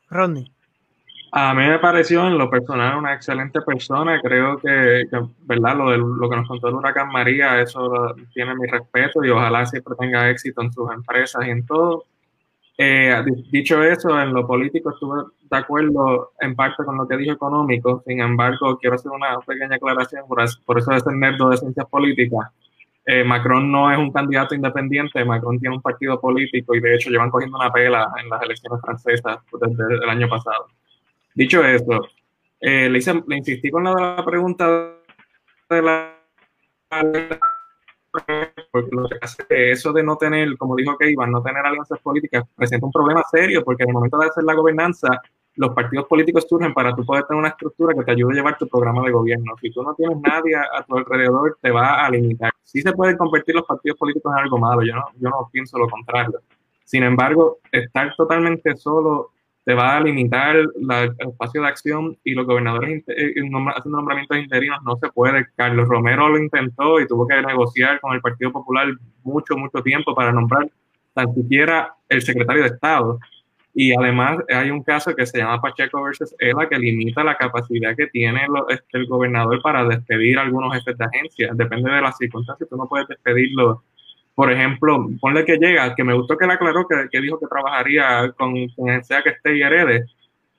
Rodney. 0.10 0.52
A 1.38 1.54
mí 1.54 1.68
me 1.68 1.80
pareció 1.80 2.26
en 2.28 2.38
lo 2.38 2.50
personal 2.50 2.98
una 2.98 3.14
excelente 3.14 3.60
persona. 3.60 4.22
Creo 4.22 4.58
que, 4.58 5.04
¿verdad? 5.42 5.76
Lo, 5.76 5.90
de, 5.92 5.98
lo 5.98 6.30
que 6.30 6.36
nos 6.38 6.48
contó 6.48 6.70
el 6.70 6.76
huracán 6.76 7.10
María, 7.10 7.60
eso 7.60 8.16
tiene 8.34 8.56
mi 8.56 8.66
respeto 8.68 9.22
y 9.22 9.32
ojalá 9.32 9.66
siempre 9.66 9.96
tenga 10.00 10.30
éxito 10.30 10.62
en 10.62 10.72
sus 10.72 10.90
empresas 10.94 11.46
y 11.46 11.50
en 11.50 11.66
todo. 11.66 12.06
Eh, 12.78 13.22
dicho 13.52 13.84
eso, 13.84 14.18
en 14.18 14.34
lo 14.34 14.48
político 14.48 14.92
estuve 14.92 15.24
de 15.42 15.58
acuerdo 15.58 16.32
en 16.40 16.56
parte 16.56 16.86
con 16.86 16.96
lo 16.96 17.06
que 17.06 17.18
dijo 17.18 17.34
económico, 17.34 18.02
sin 18.08 18.22
embargo, 18.22 18.78
quiero 18.78 18.96
hacer 18.96 19.12
una 19.12 19.38
pequeña 19.46 19.76
aclaración, 19.76 20.24
por, 20.30 20.42
eso 20.42 20.92
es 20.94 21.06
el 21.06 21.20
nerdo 21.20 21.50
de 21.50 21.58
ciencias 21.58 21.86
políticas. 21.88 22.50
Eh, 23.06 23.26
Macron 23.26 23.70
no 23.70 23.92
es 23.92 23.98
un 23.98 24.14
candidato 24.14 24.56
independiente, 24.56 25.26
Macron 25.26 25.60
tiene 25.60 25.76
un 25.76 25.82
partido 25.82 26.18
político 26.18 26.74
y 26.76 26.80
de 26.80 26.96
hecho 26.96 27.10
llevan 27.10 27.30
cogiendo 27.30 27.58
una 27.58 27.74
pela 27.74 28.10
en 28.24 28.30
las 28.30 28.42
elecciones 28.42 28.80
francesas 28.80 29.40
desde 29.52 29.96
el 29.96 30.10
año 30.10 30.30
pasado. 30.30 30.68
Dicho 31.36 31.64
eso, 31.66 32.08
eh, 32.62 32.90
le, 32.90 33.00
le 33.28 33.38
insistí 33.38 33.70
con 33.70 33.84
la, 33.84 34.24
pregunta 34.26 34.96
de 35.70 35.82
la 35.82 36.16
porque 38.72 38.96
lo 38.96 39.10
que 39.10 39.18
hace 39.22 39.44
eso 39.50 39.92
de 39.92 40.02
no 40.02 40.16
tener, 40.16 40.58
como 40.58 40.78
dijo 40.78 40.98
que 40.98 41.14
no 41.14 41.44
tener 41.44 41.66
alianzas 41.66 42.00
políticas 42.00 42.46
presenta 42.56 42.86
un 42.86 42.92
problema 42.94 43.22
serio, 43.30 43.62
porque 43.66 43.84
en 43.84 43.90
el 43.90 43.94
momento 43.94 44.18
de 44.18 44.28
hacer 44.28 44.46
la 44.46 44.54
gobernanza, 44.54 45.22
los 45.56 45.76
partidos 45.76 46.06
políticos 46.08 46.46
surgen 46.48 46.74
para 46.74 46.96
tú 46.96 47.06
poder 47.06 47.26
tener 47.26 47.40
una 47.40 47.50
estructura 47.50 47.94
que 47.94 48.04
te 48.04 48.12
ayude 48.12 48.32
a 48.32 48.36
llevar 48.36 48.58
tu 48.58 48.70
programa 48.70 49.04
de 49.06 49.12
gobierno. 49.12 49.56
Si 49.60 49.70
tú 49.72 49.84
no 49.84 49.94
tienes 49.96 50.18
nadie 50.22 50.56
a, 50.56 50.84
tu 50.84 50.98
alrededor, 50.98 51.58
te 51.62 51.72
va 51.72 52.06
a 52.06 52.10
limitar. 52.10 52.54
Sí 52.64 52.82
se 52.82 52.94
pueden 52.94 53.18
convertir 53.18 53.56
los 53.56 53.66
partidos 53.66 53.98
políticos 53.98 54.32
en 54.34 54.44
algo 54.44 54.58
malo, 54.58 54.82
yo 54.82 54.96
no, 54.96 55.04
yo 55.20 55.30
no 55.30 55.50
pienso 55.52 55.78
lo 55.78 55.90
contrario. 55.90 56.40
Sin 56.86 57.04
embargo, 57.04 57.60
estar 57.74 58.16
totalmente 58.16 58.78
solo 58.78 59.32
te 59.66 59.74
va 59.74 59.98
a 59.98 60.00
limitar 60.00 60.56
el 60.56 60.70
espacio 61.18 61.62
de 61.62 61.68
acción 61.68 62.18
y 62.24 62.36
los 62.36 62.46
gobernadores 62.46 63.04
eh, 63.08 63.34
haciendo 63.76 63.98
nombramientos 63.98 64.38
interinos 64.38 64.78
no 64.86 64.96
se 64.98 65.10
puede. 65.10 65.48
Carlos 65.56 65.88
Romero 65.88 66.30
lo 66.30 66.38
intentó 66.38 67.00
y 67.00 67.08
tuvo 67.08 67.28
que 67.28 67.42
negociar 67.42 68.00
con 68.00 68.14
el 68.14 68.22
Partido 68.22 68.52
Popular 68.52 68.88
mucho, 69.24 69.58
mucho 69.58 69.82
tiempo 69.82 70.14
para 70.14 70.32
nombrar 70.32 70.70
tan 71.16 71.34
siquiera 71.34 71.96
el 72.10 72.22
secretario 72.22 72.62
de 72.62 72.70
Estado. 72.70 73.20
Y 73.74 73.92
además 73.94 74.38
hay 74.50 74.70
un 74.70 74.84
caso 74.84 75.16
que 75.16 75.26
se 75.26 75.40
llama 75.40 75.60
Pacheco 75.60 76.02
versus 76.04 76.34
ELA 76.38 76.70
que 76.70 76.78
limita 76.78 77.24
la 77.24 77.36
capacidad 77.36 77.96
que 77.96 78.08
tiene 78.08 78.42
este, 78.70 78.98
el 79.00 79.08
gobernador 79.08 79.62
para 79.64 79.84
despedir 79.86 80.38
algunos 80.38 80.76
jefes 80.76 80.96
de 80.96 81.06
agencia. 81.06 81.50
Depende 81.54 81.92
de 81.92 82.02
las 82.02 82.18
circunstancias, 82.18 82.70
tú 82.70 82.78
no 82.78 82.88
puedes 82.88 83.08
despedirlo 83.08 83.84
por 84.36 84.52
ejemplo, 84.52 85.08
ponle 85.22 85.46
que 85.46 85.58
llega, 85.58 85.96
que 85.96 86.04
me 86.04 86.14
gustó 86.14 86.38
que 86.38 86.44
él 86.46 86.52
aclaró 86.52 86.86
que, 86.88 87.22
dijo 87.22 87.40
que 87.40 87.48
trabajaría 87.48 88.32
con 88.38 88.54
quien 88.54 89.04
sea 89.04 89.24
que 89.24 89.30
esté 89.30 89.58
y 89.58 89.62
herede, 89.62 90.06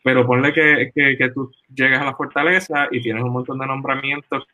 pero 0.03 0.27
ponle 0.27 0.53
que, 0.53 0.91
que, 0.95 1.31
tú 1.35 1.53
llegas 1.75 2.01
a 2.01 2.07
la 2.07 2.17
fortaleza 2.17 2.89
y 2.91 3.03
tienes 3.03 3.23
un 3.23 3.33
montón 3.33 3.59
de 3.59 3.67
nombramientos 3.67 4.47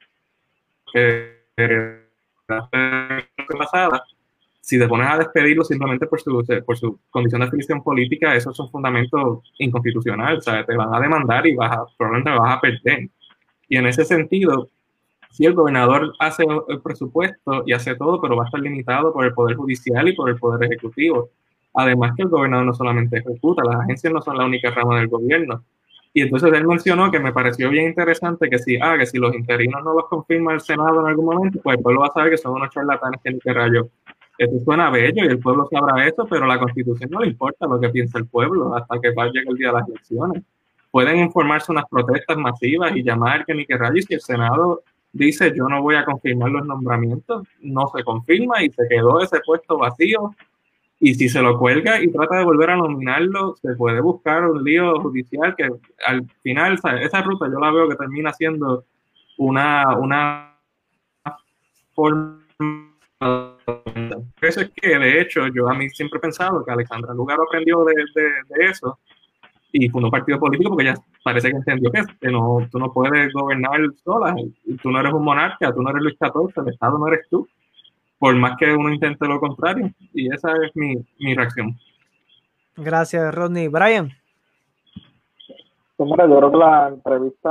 que 0.93 1.41
pasada, 3.59 4.03
si 4.61 4.79
te 4.79 4.89
pones 4.89 5.09
a 5.09 5.19
despedirlo 5.19 5.65
simplemente 5.65 6.07
por 6.07 6.21
su, 6.21 6.45
por 6.67 6.77
su 6.77 6.99
condición 7.11 7.41
de 7.41 7.47
afiliación 7.47 7.83
política, 7.83 8.35
eso 8.35 8.51
es 8.51 8.59
un 8.59 8.71
fundamento 8.71 9.43
inconstitucional, 9.59 10.43
sea, 10.43 10.65
te 10.65 10.77
van 10.77 10.93
a 10.95 11.01
demandar 11.01 11.47
y 11.47 11.55
vas 11.55 11.73
a, 11.73 11.85
probablemente 11.97 12.39
vas 12.39 12.57
a 12.57 12.61
perder. 12.61 13.09
Y 13.69 13.77
en 13.77 13.87
ese 13.87 14.05
sentido, 14.05 14.69
Sí, 15.33 15.47
el 15.47 15.55
gobernador 15.55 16.13
hace 16.19 16.45
el 16.69 16.83
presupuesto 16.83 17.63
y 17.65 17.73
hace 17.73 17.95
todo, 17.97 18.21
pero 18.21 18.37
va 18.37 18.45
a 18.45 18.47
estar 18.47 18.61
limitado 18.61 19.15
por 19.15 19.25
el 19.25 19.33
Poder 19.33 19.57
Judicial 19.57 20.07
y 20.07 20.15
por 20.15 20.29
el 20.29 20.37
Poder 20.37 20.63
Ejecutivo. 20.65 21.31
Además 21.73 22.13
que 22.15 22.25
el 22.25 22.29
gobernador 22.29 22.67
no 22.67 22.75
solamente 22.75 23.17
ejecuta, 23.17 23.65
las 23.65 23.81
agencias 23.81 24.13
no 24.13 24.21
son 24.21 24.37
la 24.37 24.45
única 24.45 24.71
rama 24.71 24.99
del 24.99 25.09
gobierno. 25.09 25.65
Y 26.13 26.21
entonces 26.21 26.53
él 26.53 26.67
mencionó 26.67 27.11
que 27.11 27.19
me 27.19 27.33
pareció 27.33 27.71
bien 27.71 27.87
interesante 27.87 28.51
que 28.51 28.59
si, 28.59 28.77
ah, 28.77 28.97
que 28.99 29.07
si 29.07 29.17
los 29.17 29.35
interinos 29.35 29.83
no 29.83 29.95
los 29.95 30.05
confirma 30.05 30.53
el 30.53 30.61
Senado 30.61 31.01
en 31.01 31.07
algún 31.07 31.25
momento, 31.25 31.61
pues 31.63 31.79
el 31.79 31.83
pueblo 31.83 32.03
va 32.03 32.09
a 32.09 32.13
saber 32.13 32.33
que 32.33 32.37
son 32.37 32.53
unos 32.53 32.69
charlatanes 32.69 33.19
que 33.25 33.31
ni 33.31 33.39
que 33.39 33.55
rayo. 33.55 33.89
Eso 34.37 34.53
suena 34.63 34.91
bello 34.91 35.25
y 35.25 35.29
el 35.29 35.39
pueblo 35.39 35.67
sabrá 35.71 36.07
eso, 36.07 36.27
pero 36.29 36.47
la 36.47 36.59
constitución 36.59 37.09
no 37.11 37.21
le 37.21 37.29
importa 37.29 37.67
lo 37.67 37.81
que 37.81 37.89
piensa 37.89 38.19
el 38.19 38.27
pueblo 38.27 38.77
hasta 38.77 39.01
que 39.01 39.13
vaya 39.13 39.41
el 39.47 39.57
día 39.57 39.69
de 39.69 39.75
las 39.75 39.89
elecciones. 39.89 40.43
Pueden 40.91 41.21
informarse 41.21 41.73
unas 41.73 41.87
protestas 41.89 42.37
masivas 42.37 42.95
y 42.95 43.03
llamar 43.03 43.47
que 43.47 43.55
ni 43.55 43.65
que 43.65 43.79
rayo 43.79 43.97
y 43.97 44.03
si 44.03 44.13
el 44.13 44.21
Senado 44.21 44.83
dice 45.13 45.53
yo 45.57 45.69
no 45.69 45.83
voy 45.83 45.97
a 45.97 46.05
confirmar 46.05 46.51
los 46.51 46.67
nombramientos, 46.67 47.47
no 47.61 47.91
se 47.95 48.03
confirma 48.05 48.63
y 48.63 48.71
se 48.71 48.89
quedó 48.89 49.21
ese 49.21 49.41
puesto 49.45 49.79
vacío. 49.79 50.35
Y 51.01 51.15
si 51.15 51.29
se 51.29 51.43
lo 51.43 51.59
cuelga 51.59 52.01
y 52.01 52.13
trata 52.13 52.39
de 52.39 52.45
volver 52.45 52.71
a 52.71 52.77
nominarlo, 52.77 53.57
se 53.57 53.75
puede 53.75 54.01
buscar 54.01 54.49
un 54.49 54.63
lío 54.63 55.01
judicial 55.01 55.57
que 55.57 55.69
al 56.07 56.25
final 56.43 56.79
esa 57.01 57.23
ruta 57.23 57.47
yo 57.51 57.59
la 57.59 57.73
veo 57.73 57.89
que 57.89 57.97
termina 57.97 58.33
siendo 58.33 58.85
una, 59.37 59.97
una 59.99 60.57
forma 61.93 62.39
eso 64.41 64.61
es 64.61 64.71
que 64.75 64.99
de 64.99 65.21
hecho 65.21 65.47
yo 65.49 65.69
a 65.69 65.75
mí 65.75 65.89
siempre 65.91 66.19
he 66.19 66.21
pensado 66.21 66.65
que 66.65 66.73
Alexandra 66.73 67.15
Lugaro 67.15 67.45
aprendió 67.45 67.85
de 67.85 67.95
eso 68.69 68.99
y 69.73 69.89
fundó 69.89 70.09
un 70.09 70.13
partido 70.13 70.39
político 70.39 70.71
porque 70.71 70.87
ya 70.87 70.95
parece 71.25 71.51
que 71.51 71.57
entendió 71.57 71.91
que, 71.91 72.31
no, 72.31 72.69
tú 72.71 72.79
no 72.79 72.93
puedes 72.93 73.33
gobernar 73.33 73.81
sola, 74.05 74.35
tú 74.83 74.91
no 74.91 75.01
eres 75.01 75.13
un 75.13 75.25
monarca, 75.25 75.73
tú 75.73 75.83
no 75.83 75.91
eres 75.91 76.03
Luis 76.03 76.17
XIV, 76.19 76.63
el 76.63 76.73
Estado 76.73 76.99
no 76.99 77.09
eres 77.09 77.27
tú, 77.31 77.49
por 78.19 78.35
más 78.37 78.57
que 78.59 78.73
uno 78.73 78.93
intente 78.93 79.27
lo 79.27 79.41
contrario, 79.41 79.91
y 80.13 80.33
esa 80.33 80.53
es 80.65 80.77
mi, 80.77 80.95
mi 81.19 81.35
reacción. 81.35 81.77
Gracias, 82.77 83.35
Rodney. 83.35 83.69
Brian. 83.69 84.11
Pues 85.97 86.11
yo 86.11 86.39
creo 86.39 86.51
que 86.51 86.57
la 86.57 86.89
entrevista, 86.89 87.51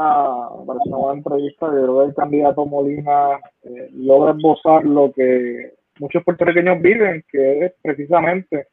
parece 0.65 0.89
una 0.89 0.97
buena 0.97 1.17
entrevista, 1.19 1.67
yo 1.67 1.71
creo 1.71 1.99
que 1.99 2.05
el 2.07 2.15
candidato 2.15 2.65
Molina 2.65 3.39
eh, 3.63 3.89
logra 3.93 4.31
esbozar 4.31 4.83
lo 4.83 5.11
que 5.13 5.73
muchos 5.99 6.23
puertorriqueños 6.23 6.81
viven, 6.81 7.23
que 7.31 7.65
es 7.65 7.73
precisamente 7.81 8.67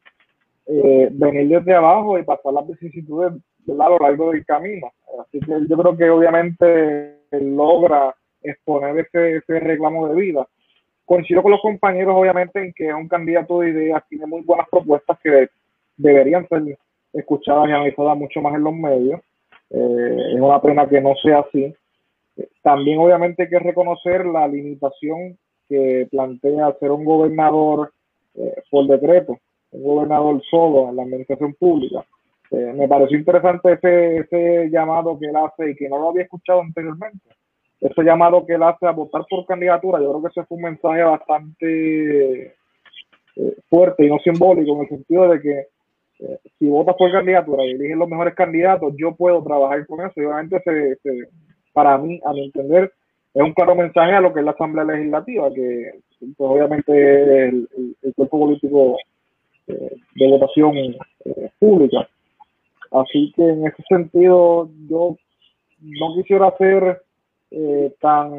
eh, 0.68 1.08
venir 1.10 1.48
desde 1.48 1.74
abajo 1.74 2.18
y 2.18 2.24
pasar 2.24 2.52
las 2.52 2.66
vicisitudes 2.66 3.32
a 3.32 3.88
lo 3.88 3.98
largo 3.98 4.32
del 4.32 4.44
camino. 4.44 4.92
Así 5.20 5.40
que 5.40 5.52
yo 5.68 5.76
creo 5.76 5.96
que 5.96 6.10
obviamente 6.10 7.18
logra 7.32 8.14
exponer 8.42 8.98
ese, 8.98 9.36
ese 9.36 9.60
reclamo 9.60 10.08
de 10.08 10.14
vida. 10.14 10.46
Coincido 11.04 11.42
con 11.42 11.52
los 11.52 11.62
compañeros, 11.62 12.14
obviamente, 12.14 12.62
en 12.62 12.72
que 12.74 12.88
es 12.88 12.94
un 12.94 13.08
candidato 13.08 13.60
de 13.60 13.70
ideas, 13.70 14.02
tiene 14.08 14.26
muy 14.26 14.42
buenas 14.42 14.68
propuestas 14.70 15.18
que 15.22 15.48
deberían 15.96 16.46
ser 16.48 16.62
escuchadas 17.14 17.68
y 17.68 17.72
analizadas 17.72 18.18
mucho 18.18 18.42
más 18.42 18.54
en 18.54 18.64
los 18.64 18.74
medios. 18.74 19.20
Eh, 19.70 20.16
es 20.34 20.40
una 20.40 20.60
pena 20.60 20.86
que 20.86 21.00
no 21.00 21.14
sea 21.16 21.40
así. 21.40 21.74
También, 22.62 22.98
obviamente, 22.98 23.44
hay 23.44 23.48
que 23.48 23.58
reconocer 23.58 24.26
la 24.26 24.46
limitación 24.46 25.38
que 25.68 26.06
plantea 26.10 26.76
ser 26.78 26.90
un 26.90 27.04
gobernador 27.04 27.90
eh, 28.34 28.62
por 28.70 28.86
decreto, 28.86 29.38
un 29.72 29.82
gobernador 29.82 30.42
solo 30.50 30.90
en 30.90 30.96
la 30.96 31.02
administración 31.02 31.54
pública. 31.54 32.04
Eh, 32.50 32.72
me 32.74 32.88
pareció 32.88 33.18
interesante 33.18 33.72
ese, 33.72 34.16
ese 34.18 34.70
llamado 34.70 35.18
que 35.18 35.26
él 35.26 35.36
hace 35.36 35.70
y 35.70 35.76
que 35.76 35.88
no 35.88 35.98
lo 35.98 36.10
había 36.10 36.22
escuchado 36.22 36.60
anteriormente. 36.60 37.28
Ese 37.80 38.02
llamado 38.02 38.44
que 38.46 38.54
él 38.54 38.62
hace 38.62 38.86
a 38.86 38.92
votar 38.92 39.24
por 39.28 39.46
candidatura, 39.46 40.00
yo 40.00 40.10
creo 40.10 40.22
que 40.22 40.28
ese 40.28 40.46
fue 40.46 40.56
un 40.56 40.64
mensaje 40.64 41.02
bastante 41.02 42.46
eh, 43.36 43.56
fuerte 43.68 44.04
y 44.04 44.08
no 44.08 44.18
simbólico 44.18 44.74
en 44.74 44.80
el 44.80 44.88
sentido 44.88 45.28
de 45.28 45.40
que 45.40 45.66
si 46.58 46.68
votas 46.68 46.96
por 46.96 47.12
candidatura 47.12 47.64
y 47.64 47.70
eliges 47.70 47.96
los 47.96 48.08
mejores 48.08 48.34
candidatos, 48.34 48.92
yo 48.96 49.14
puedo 49.14 49.42
trabajar 49.42 49.86
con 49.86 50.00
eso. 50.00 50.20
Y 50.20 50.24
obviamente, 50.24 50.60
para 51.72 51.96
mí, 51.98 52.20
a 52.24 52.32
mi 52.32 52.46
entender, 52.46 52.92
es 53.34 53.42
un 53.42 53.52
claro 53.52 53.74
mensaje 53.74 54.12
a 54.12 54.20
lo 54.20 54.32
que 54.32 54.40
es 54.40 54.44
la 54.44 54.52
Asamblea 54.52 54.84
Legislativa, 54.84 55.52
que 55.52 55.92
pues, 56.18 56.32
obviamente 56.38 56.92
es 57.46 57.54
el, 58.02 58.14
cuerpo 58.16 58.40
político 58.40 58.96
eh, 58.96 59.04
de 59.68 60.28
votación 60.28 60.76
eh, 60.76 61.50
pública. 61.58 62.08
Así 62.90 63.32
que 63.36 63.42
en 63.42 63.66
ese 63.66 63.82
sentido 63.88 64.68
yo 64.88 65.16
no 65.80 66.14
quisiera 66.16 66.54
ser 66.56 67.02
eh, 67.50 67.92
tan, 68.00 68.30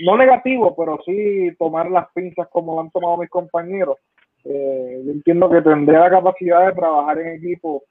no 0.00 0.16
negativo, 0.16 0.74
pero 0.76 0.98
sí 1.04 1.50
tomar 1.58 1.90
las 1.90 2.10
pinzas 2.12 2.48
como 2.48 2.74
lo 2.74 2.80
han 2.80 2.90
tomado 2.90 3.18
mis 3.18 3.30
compañeros. 3.30 3.96
yo 4.44 5.12
entiendo 5.12 5.50
que 5.50 5.62
tendré 5.62 5.98
la 5.98 6.10
capacidad 6.10 6.66
de 6.66 6.72
trabajar 6.74 7.18
en 7.18 7.36
equipo 7.36 7.82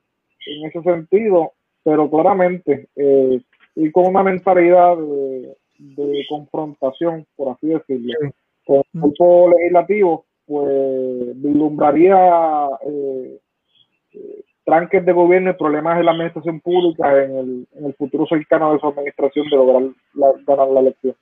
en 0.47 0.65
ese 0.65 0.81
sentido, 0.81 1.53
pero 1.83 2.09
claramente 2.09 2.87
eh, 2.95 3.41
y 3.75 3.91
con 3.91 4.07
una 4.07 4.23
mentalidad 4.23 4.97
de, 4.97 6.25
confrontación, 6.27 7.25
por 7.35 7.53
así 7.53 7.67
decirlo. 7.67 8.13
Con 8.65 8.77
el 8.77 9.01
grupo 9.01 9.49
legislativo, 9.55 10.25
pues 10.47 11.41
vislumbraría 11.41 12.69
eh, 12.85 13.39
tranques 14.65 15.05
de 15.05 15.13
gobierno 15.13 15.51
y 15.51 15.53
problemas 15.53 15.97
de 15.97 16.03
la 16.03 16.11
administración 16.11 16.59
pública 16.61 17.23
en 17.23 17.37
el, 17.37 17.67
en 17.75 17.85
el 17.85 17.93
futuro 17.95 18.25
cercano 18.25 18.73
de 18.73 18.79
su 18.79 18.87
administración 18.87 19.49
de 19.49 19.55
lograr 19.55 19.83
ganar 20.45 20.67
la 20.69 20.79
elección. 20.79 21.15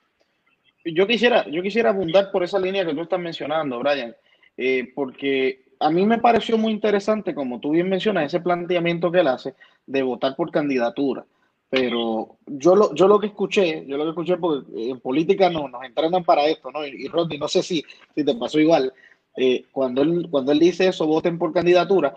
Yo 0.84 1.06
quisiera, 1.06 1.44
yo 1.48 1.62
quisiera 1.62 1.90
abundar 1.90 2.30
por 2.30 2.44
esa 2.44 2.58
línea 2.60 2.86
que 2.86 2.94
tú 2.94 3.02
estás 3.02 3.18
mencionando, 3.18 3.80
Brian, 3.80 4.14
eh, 4.56 4.88
porque 4.94 5.64
a 5.80 5.90
mí 5.90 6.06
me 6.06 6.18
pareció 6.18 6.56
muy 6.56 6.72
interesante, 6.72 7.34
como 7.34 7.60
tú 7.60 7.70
bien 7.70 7.88
mencionas, 7.88 8.26
ese 8.26 8.40
planteamiento 8.40 9.10
que 9.10 9.20
él 9.20 9.26
hace 9.26 9.54
de 9.86 10.02
votar 10.02 10.36
por 10.36 10.50
candidatura. 10.50 11.24
Pero 11.68 12.36
yo 12.46 12.76
lo, 12.76 12.94
yo 12.94 13.08
lo 13.08 13.18
que 13.18 13.26
escuché, 13.26 13.84
yo 13.86 13.96
lo 13.96 14.04
que 14.04 14.10
escuché, 14.10 14.36
porque 14.36 14.90
en 14.90 15.00
política 15.00 15.50
no, 15.50 15.68
nos 15.68 15.82
entrenan 15.82 16.22
para 16.22 16.46
esto, 16.46 16.70
¿no? 16.70 16.86
Y, 16.86 17.08
Rodney, 17.08 17.38
no 17.38 17.48
sé 17.48 17.62
si, 17.62 17.84
si 18.14 18.24
te 18.24 18.34
pasó 18.36 18.60
igual, 18.60 18.92
eh, 19.36 19.64
cuando, 19.72 20.02
él, 20.02 20.28
cuando 20.30 20.52
él 20.52 20.58
dice 20.58 20.88
eso, 20.88 21.06
voten 21.06 21.38
por 21.38 21.52
candidatura, 21.52 22.14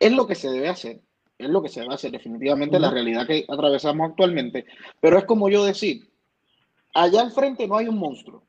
es 0.00 0.12
lo 0.12 0.26
que 0.26 0.34
se 0.34 0.50
debe 0.50 0.68
hacer, 0.68 1.00
es 1.38 1.48
lo 1.48 1.62
que 1.62 1.68
se 1.68 1.80
debe 1.80 1.94
hacer, 1.94 2.10
definitivamente 2.10 2.78
la 2.78 2.90
realidad 2.90 3.26
que 3.26 3.44
atravesamos 3.48 4.10
actualmente, 4.10 4.64
pero 5.00 5.18
es 5.18 5.24
como 5.24 5.48
yo 5.48 5.64
decir, 5.64 6.08
allá 6.94 7.22
al 7.22 7.32
frente 7.32 7.66
no 7.66 7.76
hay 7.76 7.88
un 7.88 7.98
monstruo, 7.98 8.42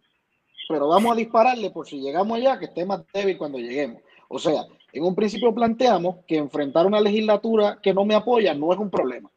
pero 0.67 0.87
vamos 0.87 1.13
a 1.13 1.17
dispararle 1.17 1.71
por 1.71 1.87
si 1.87 1.99
llegamos 1.99 2.37
allá, 2.37 2.57
que 2.57 2.65
esté 2.65 2.85
más 2.85 3.01
débil 3.13 3.37
cuando 3.37 3.57
lleguemos. 3.57 4.01
O 4.29 4.39
sea, 4.39 4.65
en 4.91 5.03
un 5.03 5.13
principio 5.13 5.53
planteamos 5.53 6.17
que 6.25 6.37
enfrentar 6.37 6.85
una 6.85 7.01
legislatura 7.01 7.79
que 7.81 7.93
no 7.93 8.05
me 8.05 8.15
apoya 8.15 8.53
no 8.53 8.71
es 8.73 8.79
un 8.79 8.89
problema 8.89 9.29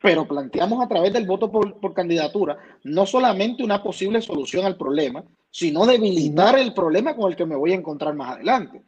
pero 0.00 0.26
planteamos 0.26 0.84
a 0.84 0.88
través 0.88 1.12
del 1.12 1.26
voto 1.26 1.50
por, 1.50 1.94
candidatura 1.94 2.56
no 2.84 3.06
solamente 3.06 3.64
una 3.64 3.82
posible 3.82 4.22
solución 4.22 4.64
al 4.64 4.76
problema, 4.76 5.24
sino 5.50 5.86
debilitar 5.86 6.58
el 6.58 6.74
problema 6.74 7.14
con 7.16 7.30
el 7.30 7.36
que 7.36 7.46
me 7.46 7.56
voy 7.56 7.72
a 7.72 7.76
encontrar 7.76 8.14
más 8.14 8.36
adelante. 8.36 8.82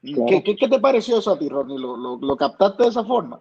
¿Qué, 0.00 0.68
te 0.68 0.78
pareció 0.78 1.18
eso 1.18 1.32
a 1.32 1.38
ti, 1.38 1.48
Ronnie? 1.48 1.78
¿Lo, 1.78 2.36
captaste 2.36 2.84
de 2.84 2.88
esa 2.88 3.04
forma? 3.04 3.40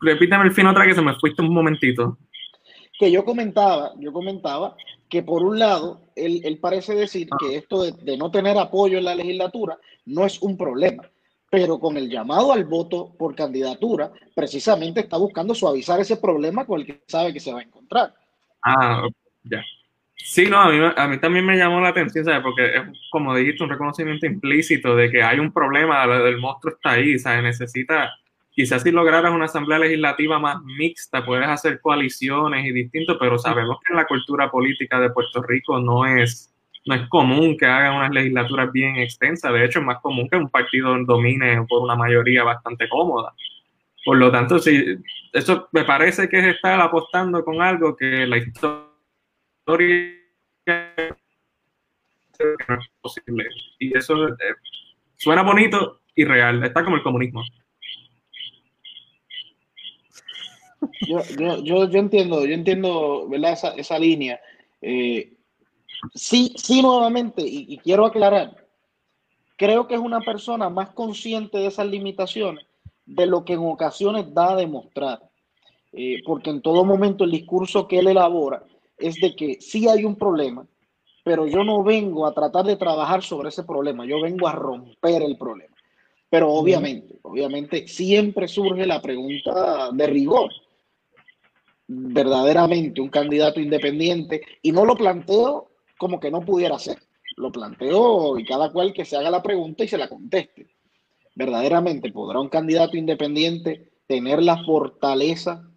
Repítame 0.00 0.44
el 0.46 0.52
fin 0.52 0.66
otra 0.66 0.86
que 0.86 0.94
se 0.94 1.02
me 1.02 1.14
fuiste 1.14 1.42
un 1.42 1.52
momentito. 1.52 2.18
Que 2.98 3.10
yo 3.10 3.24
comentaba, 3.24 3.92
yo 3.98 4.12
comentaba 4.12 4.76
que 5.08 5.22
por 5.22 5.42
un 5.42 5.58
lado, 5.58 6.00
él, 6.16 6.58
parece 6.60 6.94
decir 6.94 7.28
que 7.38 7.56
esto 7.56 7.82
de 7.82 8.16
no 8.16 8.30
tener 8.30 8.58
apoyo 8.58 8.98
en 8.98 9.04
la 9.04 9.14
legislatura 9.14 9.78
no 10.06 10.24
es 10.24 10.40
un 10.40 10.56
problema 10.56 11.08
pero 11.50 11.78
con 11.78 11.96
el 11.96 12.08
llamado 12.10 12.52
al 12.52 12.64
voto 12.64 13.14
por 13.18 13.34
candidatura, 13.34 14.12
precisamente 14.34 15.00
está 15.00 15.16
buscando 15.16 15.54
suavizar 15.54 16.00
ese 16.00 16.16
problema 16.16 16.66
con 16.66 16.80
el 16.80 16.86
que 16.86 17.02
sabe 17.06 17.32
que 17.32 17.40
se 17.40 17.52
va 17.52 17.60
a 17.60 17.64
encontrar. 17.64 18.14
Ah, 18.62 19.06
ya. 19.44 19.62
Sí, 20.16 20.46
no, 20.48 20.58
a 20.60 20.70
mí, 20.72 20.78
a 20.96 21.08
mí 21.08 21.18
también 21.20 21.46
me 21.46 21.56
llamó 21.56 21.80
la 21.80 21.88
atención, 21.90 22.24
¿sabes? 22.24 22.42
Porque 22.42 22.66
es, 22.76 22.82
como 23.10 23.34
dijiste, 23.36 23.64
un 23.64 23.70
reconocimiento 23.70 24.26
implícito 24.26 24.96
de 24.96 25.10
que 25.10 25.22
hay 25.22 25.38
un 25.40 25.52
problema, 25.52 26.04
el 26.04 26.38
monstruo 26.38 26.74
está 26.74 26.92
ahí, 26.92 27.18
¿sabes? 27.18 27.42
Necesita, 27.44 28.12
quizás 28.52 28.82
si 28.82 28.90
lograras 28.92 29.32
una 29.32 29.46
asamblea 29.46 29.78
legislativa 29.80 30.38
más 30.38 30.62
mixta, 30.64 31.24
puedes 31.24 31.48
hacer 31.48 31.80
coaliciones 31.80 32.66
y 32.66 32.72
distintos, 32.72 33.16
pero 33.20 33.38
sabemos 33.38 33.78
que 33.86 33.92
en 33.92 33.98
la 33.98 34.06
cultura 34.06 34.50
política 34.50 35.00
de 35.00 35.10
Puerto 35.10 35.42
Rico 35.42 35.80
no 35.80 36.06
es 36.06 36.52
no 36.86 36.94
es 36.94 37.08
común 37.08 37.56
que 37.58 37.66
hagan 37.66 37.96
unas 37.96 38.10
legislaturas 38.12 38.72
bien 38.72 38.96
extensas, 38.96 39.52
de 39.52 39.64
hecho 39.64 39.80
es 39.80 39.84
más 39.86 40.00
común 40.00 40.28
que 40.30 40.36
un 40.38 40.48
partido 40.50 40.96
domine 41.04 41.64
por 41.68 41.82
una 41.82 41.96
mayoría 41.96 42.44
bastante 42.44 42.88
cómoda. 42.88 43.34
Por 44.04 44.16
lo 44.16 44.30
tanto, 44.30 44.58
sí, 44.58 44.96
eso 45.32 45.68
me 45.72 45.84
parece 45.84 46.28
que 46.28 46.38
es 46.38 46.56
estar 46.56 46.80
apostando 46.80 47.44
con 47.44 47.60
algo 47.60 47.96
que 47.96 48.26
la 48.26 48.38
historia 48.38 48.88
no 49.66 49.76
es 52.74 52.88
posible. 53.00 53.46
Y 53.78 53.96
eso 53.96 54.28
eh, 54.28 54.54
suena 55.16 55.42
bonito 55.42 56.00
y 56.14 56.24
real, 56.24 56.62
está 56.64 56.84
como 56.84 56.96
el 56.96 57.02
comunismo. 57.02 57.42
Yo, 61.06 61.22
yo, 61.38 61.88
yo, 61.88 61.98
entiendo, 61.98 62.46
yo 62.46 62.54
entiendo, 62.54 63.28
¿verdad? 63.28 63.52
Esa, 63.52 63.74
esa 63.74 63.98
línea. 63.98 64.40
Eh, 64.80 65.38
Sí, 66.14 66.54
sí, 66.56 66.82
nuevamente, 66.82 67.42
y, 67.44 67.78
quiero 67.78 68.06
aclarar, 68.06 68.66
creo 69.56 69.88
que 69.88 69.94
es 69.94 70.00
una 70.00 70.20
persona 70.20 70.68
más 70.68 70.90
consciente 70.90 71.58
de 71.58 71.66
esas 71.66 71.86
limitaciones 71.86 72.64
de 73.08 73.26
lo 73.26 73.44
que 73.44 73.54
en 73.54 73.60
ocasiones 73.60 74.32
da 74.34 74.52
a 74.52 74.56
demostrar, 74.56 75.20
eh, 75.92 76.22
porque 76.26 76.50
en 76.50 76.60
todo 76.60 76.84
momento 76.84 77.24
el 77.24 77.30
discurso 77.30 77.88
que 77.88 77.98
él 78.00 78.08
elabora 78.08 78.62
es 78.98 79.16
de 79.16 79.34
que 79.34 79.58
sí 79.60 79.88
hay 79.88 80.04
un 80.04 80.16
problema, 80.16 80.66
pero 81.24 81.46
yo 81.46 81.64
no 81.64 81.82
vengo 81.82 82.26
a 82.26 82.34
tratar 82.34 82.66
de 82.66 82.76
trabajar 82.76 83.22
sobre 83.22 83.48
ese 83.48 83.64
problema, 83.64 84.04
yo 84.04 84.20
vengo 84.20 84.46
a 84.46 84.52
romper 84.52 85.22
el 85.22 85.38
problema. 85.38 85.74
Pero 86.30 86.50
obviamente, 86.52 87.18
obviamente 87.22 87.88
siempre 87.88 88.46
surge 88.46 88.84
la 88.86 89.00
pregunta 89.00 89.90
de 89.90 90.06
rigor. 90.06 90.50
Verdaderamente 91.86 93.00
un 93.00 93.08
candidato 93.08 93.60
independiente, 93.60 94.42
y 94.60 94.72
no 94.72 94.84
lo 94.84 94.94
planteo 94.94 95.70
como 95.96 96.20
que 96.20 96.30
no 96.30 96.42
pudiera 96.42 96.78
ser. 96.78 96.98
Lo 97.36 97.50
planteo 97.50 98.38
y 98.38 98.44
cada 98.44 98.70
cual 98.70 98.92
que 98.92 99.06
se 99.06 99.16
haga 99.16 99.30
la 99.30 99.42
pregunta 99.42 99.84
y 99.84 99.88
se 99.88 99.96
la 99.96 100.08
conteste. 100.08 100.66
Verdaderamente, 101.38 102.10
¿podrá 102.10 102.40
un 102.40 102.48
candidato 102.48 102.96
independiente 102.96 103.92
tener 104.08 104.42
la 104.42 104.64
fortaleza 104.64 105.70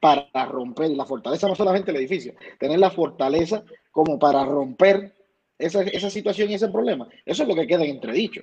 para 0.00 0.46
romper, 0.46 0.90
la 0.90 1.06
fortaleza 1.06 1.46
no 1.46 1.54
solamente 1.54 1.92
el 1.92 1.98
edificio, 1.98 2.34
tener 2.58 2.80
la 2.80 2.90
fortaleza 2.90 3.62
como 3.92 4.18
para 4.18 4.44
romper 4.44 5.14
esa, 5.56 5.82
esa 5.82 6.10
situación 6.10 6.50
y 6.50 6.54
ese 6.54 6.70
problema? 6.70 7.06
Eso 7.24 7.44
es 7.44 7.48
lo 7.48 7.54
que 7.54 7.68
queda 7.68 7.84
en 7.84 7.90
entredicho. 7.90 8.42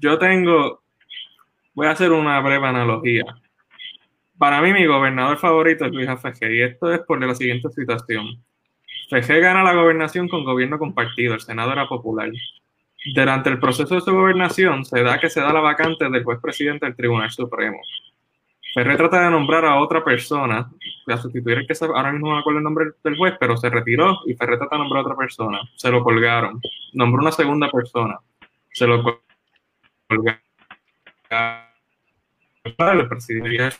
Yo, 0.00 0.18
tengo, 0.18 0.80
voy 1.74 1.86
a 1.86 1.90
hacer 1.90 2.12
una 2.12 2.40
breve 2.40 2.66
analogía. 2.66 3.24
Para 4.38 4.62
mí, 4.62 4.72
mi 4.72 4.86
gobernador 4.86 5.36
favorito 5.36 5.84
es 5.84 5.92
Luis 5.92 6.08
Afege, 6.08 6.56
y 6.56 6.62
esto 6.62 6.90
es 6.94 7.00
por 7.00 7.22
la 7.22 7.34
siguiente 7.34 7.68
situación. 7.68 8.42
FG 9.10 9.38
gana 9.38 9.62
la 9.64 9.74
gobernación 9.74 10.28
con 10.28 10.44
gobierno 10.44 10.78
compartido, 10.78 11.34
el 11.34 11.42
Senado 11.42 11.72
era 11.72 11.86
popular. 11.86 12.30
Durante 13.14 13.48
el 13.48 13.58
proceso 13.58 13.94
de 13.94 14.00
su 14.02 14.12
gobernación 14.12 14.84
se 14.84 15.02
da 15.02 15.18
que 15.18 15.30
se 15.30 15.40
da 15.40 15.52
la 15.52 15.60
vacante 15.60 16.08
del 16.08 16.22
juez 16.22 16.38
presidente 16.40 16.84
del 16.86 16.96
Tribunal 16.96 17.30
Supremo. 17.30 17.80
Ferrer 18.74 18.96
trata 18.96 19.24
de 19.24 19.30
nombrar 19.30 19.64
a 19.64 19.80
otra 19.80 20.04
persona, 20.04 20.70
a 21.06 21.16
sustituir 21.16 21.58
el 21.58 21.66
que 21.66 21.74
se, 21.74 21.86
ahora 21.86 22.12
mismo 22.12 22.28
no 22.28 22.34
me 22.34 22.40
acuerdo 22.40 22.58
el 22.58 22.64
nombre 22.64 22.86
del 23.02 23.16
juez, 23.16 23.34
pero 23.40 23.56
se 23.56 23.68
retiró 23.68 24.18
y 24.26 24.34
Ferrer 24.34 24.58
trata 24.58 24.76
de 24.76 24.82
nombrar 24.82 25.00
a 25.00 25.06
otra 25.06 25.16
persona. 25.16 25.60
Se 25.76 25.90
lo 25.90 26.04
colgaron. 26.04 26.60
Nombró 26.92 27.22
una 27.22 27.32
segunda 27.32 27.70
persona. 27.70 28.18
Se 28.72 28.86
lo 28.86 29.02
colgaron. 30.08 30.40
El 32.62 33.08
presidente 33.08 33.72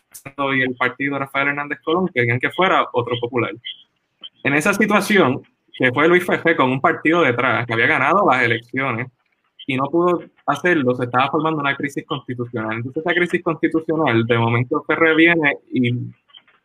y 0.56 0.62
el 0.62 0.74
partido 0.76 1.18
Rafael 1.18 1.48
Hernández 1.48 1.80
Colón 1.84 2.08
querían 2.08 2.40
que 2.40 2.50
fuera 2.50 2.88
otro 2.92 3.14
popular. 3.20 3.52
En 4.42 4.54
esa 4.54 4.72
situación, 4.72 5.42
que 5.80 5.90
fue 5.92 6.08
Luis 6.08 6.26
Fefe 6.26 6.54
con 6.54 6.70
un 6.70 6.78
partido 6.78 7.22
detrás, 7.22 7.64
que 7.66 7.72
había 7.72 7.86
ganado 7.86 8.28
las 8.30 8.42
elecciones 8.42 9.06
y 9.66 9.78
no 9.78 9.84
pudo 9.84 10.24
hacerlo, 10.44 10.94
se 10.94 11.04
estaba 11.04 11.30
formando 11.30 11.60
una 11.60 11.74
crisis 11.74 12.04
constitucional. 12.04 12.76
Entonces, 12.76 13.02
esa 13.02 13.14
crisis 13.14 13.42
constitucional, 13.42 14.26
de 14.26 14.36
momento 14.36 14.84
Ferre 14.86 15.16
viene 15.16 15.56
y 15.72 15.90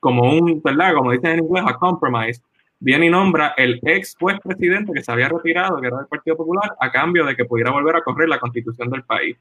como 0.01 0.33
un, 0.33 0.61
¿verdad? 0.61 0.95
Como 0.95 1.13
dicen 1.13 1.31
en 1.31 1.45
inglés, 1.45 1.63
a 1.65 1.77
compromise, 1.77 2.41
viene 2.77 3.05
y 3.05 3.09
nombra 3.09 3.53
el 3.55 3.79
ex 3.83 4.17
juez 4.19 4.37
presidente 4.43 4.91
que 4.91 5.01
se 5.01 5.13
había 5.13 5.29
retirado, 5.29 5.79
que 5.79 5.87
era 5.87 5.97
del 5.97 6.07
Partido 6.07 6.35
Popular, 6.35 6.75
a 6.77 6.91
cambio 6.91 7.25
de 7.25 7.37
que 7.37 7.45
pudiera 7.45 7.71
volver 7.71 7.95
a 7.95 8.01
correr 8.01 8.27
la 8.27 8.39
constitución 8.39 8.89
del 8.89 9.03
país. 9.03 9.37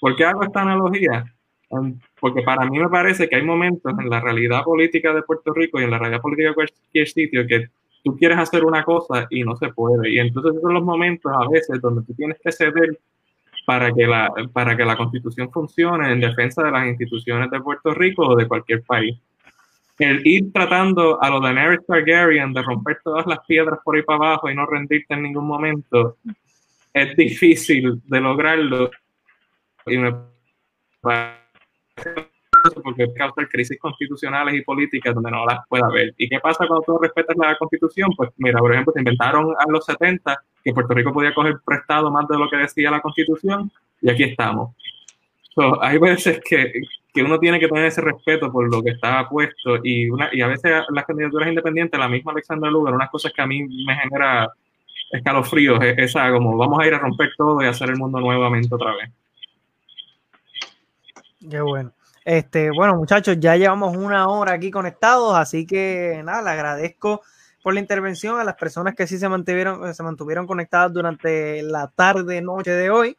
¿Por 0.00 0.14
qué 0.16 0.26
hago 0.26 0.42
esta 0.42 0.60
analogía? 0.60 1.24
Porque 2.20 2.42
para 2.42 2.66
mí 2.66 2.78
me 2.78 2.90
parece 2.90 3.26
que 3.26 3.36
hay 3.36 3.42
momentos 3.42 3.90
en 3.98 4.10
la 4.10 4.20
realidad 4.20 4.62
política 4.64 5.14
de 5.14 5.22
Puerto 5.22 5.54
Rico 5.54 5.80
y 5.80 5.84
en 5.84 5.92
la 5.92 5.98
realidad 5.98 6.20
política 6.20 6.50
de 6.50 6.54
cualquier 6.54 7.08
sitio 7.08 7.46
que 7.46 7.70
tú 8.02 8.16
quieres 8.16 8.38
hacer 8.38 8.64
una 8.64 8.84
cosa 8.84 9.26
y 9.30 9.44
no 9.44 9.56
se 9.56 9.68
puede. 9.68 10.10
Y 10.10 10.18
entonces 10.18 10.50
esos 10.50 10.62
son 10.62 10.74
los 10.74 10.82
momentos 10.82 11.32
a 11.32 11.48
veces 11.48 11.80
donde 11.80 12.04
tú 12.04 12.14
tienes 12.14 12.38
que 12.42 12.52
ceder 12.52 12.98
para 13.64 13.92
que 13.92 14.06
la, 14.06 14.32
para 14.52 14.76
que 14.76 14.84
la 14.84 14.96
constitución 14.96 15.50
funcione 15.52 16.12
en 16.12 16.20
defensa 16.20 16.62
de 16.62 16.72
las 16.72 16.86
instituciones 16.86 17.50
de 17.50 17.60
Puerto 17.60 17.94
Rico 17.94 18.26
o 18.26 18.36
de 18.36 18.48
cualquier 18.48 18.82
país. 18.82 19.18
El 19.98 20.26
ir 20.26 20.52
tratando 20.52 21.22
a 21.22 21.30
lo 21.30 21.40
de 21.40 21.54
Daenerys 21.54 21.86
Targaryen 21.86 22.52
de 22.52 22.62
romper 22.62 22.98
todas 23.04 23.26
las 23.26 23.38
piedras 23.46 23.78
por 23.84 23.94
ahí 23.94 24.02
para 24.02 24.16
abajo 24.16 24.50
y 24.50 24.54
no 24.54 24.66
rendirte 24.66 25.14
en 25.14 25.22
ningún 25.22 25.46
momento 25.46 26.16
es 26.92 27.16
difícil 27.16 28.00
de 28.04 28.20
lograrlo 28.20 28.90
y 29.86 29.98
me 29.98 30.14
porque 32.82 33.12
causa 33.14 33.46
crisis 33.46 33.78
constitucionales 33.78 34.54
y 34.54 34.62
políticas 34.62 35.14
donde 35.14 35.30
no 35.30 35.44
las 35.44 35.66
puede 35.68 35.84
haber. 35.84 36.14
¿Y 36.16 36.28
qué 36.28 36.38
pasa 36.40 36.66
cuando 36.66 36.84
tú 36.86 36.98
respetas 36.98 37.36
la 37.36 37.56
constitución? 37.56 38.10
Pues 38.16 38.30
mira, 38.36 38.58
por 38.58 38.72
ejemplo, 38.72 38.92
se 38.92 39.00
inventaron 39.00 39.54
a 39.58 39.70
los 39.70 39.84
70 39.84 40.42
que 40.64 40.72
Puerto 40.72 40.94
Rico 40.94 41.12
podía 41.12 41.34
coger 41.34 41.56
prestado 41.64 42.10
más 42.10 42.28
de 42.28 42.38
lo 42.38 42.48
que 42.48 42.56
decía 42.56 42.90
la 42.90 43.00
constitución 43.00 43.70
y 44.00 44.10
aquí 44.10 44.24
estamos. 44.24 44.74
hay 45.80 45.98
veces 45.98 46.40
que, 46.48 46.72
que, 47.12 47.22
uno 47.22 47.38
tiene 47.38 47.60
que 47.60 47.68
tener 47.68 47.86
ese 47.86 48.00
respeto 48.00 48.50
por 48.50 48.70
lo 48.70 48.82
que 48.82 48.90
está 48.90 49.28
puesto 49.28 49.78
y, 49.82 50.08
una, 50.08 50.30
y 50.32 50.40
a 50.40 50.46
veces 50.46 50.84
las 50.90 51.04
candidaturas 51.04 51.48
independientes, 51.48 51.98
la 51.98 52.08
misma 52.08 52.32
Alexandra 52.32 52.70
Lugar, 52.70 52.94
unas 52.94 53.10
cosas 53.10 53.32
que 53.32 53.42
a 53.42 53.46
mí 53.46 53.62
me 53.86 53.94
genera 53.96 54.50
escalofríos, 55.10 55.78
esa 55.82 56.30
como 56.32 56.56
vamos 56.56 56.80
a 56.80 56.86
ir 56.86 56.94
a 56.94 56.98
romper 56.98 57.32
todo 57.36 57.62
y 57.62 57.66
hacer 57.66 57.90
el 57.90 57.96
mundo 57.96 58.18
nuevamente 58.18 58.74
otra 58.74 58.94
vez. 58.94 59.10
Qué 61.50 61.60
bueno. 61.60 61.92
Este, 62.24 62.70
bueno, 62.70 62.94
muchachos, 62.94 63.36
ya 63.40 63.56
llevamos 63.56 63.96
una 63.96 64.28
hora 64.28 64.52
aquí 64.52 64.70
conectados, 64.70 65.34
así 65.34 65.66
que 65.66 66.22
nada, 66.24 66.42
le 66.42 66.50
agradezco 66.50 67.22
por 67.62 67.74
la 67.74 67.80
intervención 67.80 68.38
a 68.38 68.44
las 68.44 68.54
personas 68.54 68.94
que 68.94 69.06
sí 69.06 69.18
se 69.18 69.28
mantuvieron, 69.28 69.92
se 69.94 70.02
mantuvieron 70.02 70.46
conectadas 70.46 70.92
durante 70.92 71.62
la 71.62 71.88
tarde, 71.88 72.40
noche 72.40 72.72
de 72.72 72.90
hoy. 72.90 73.16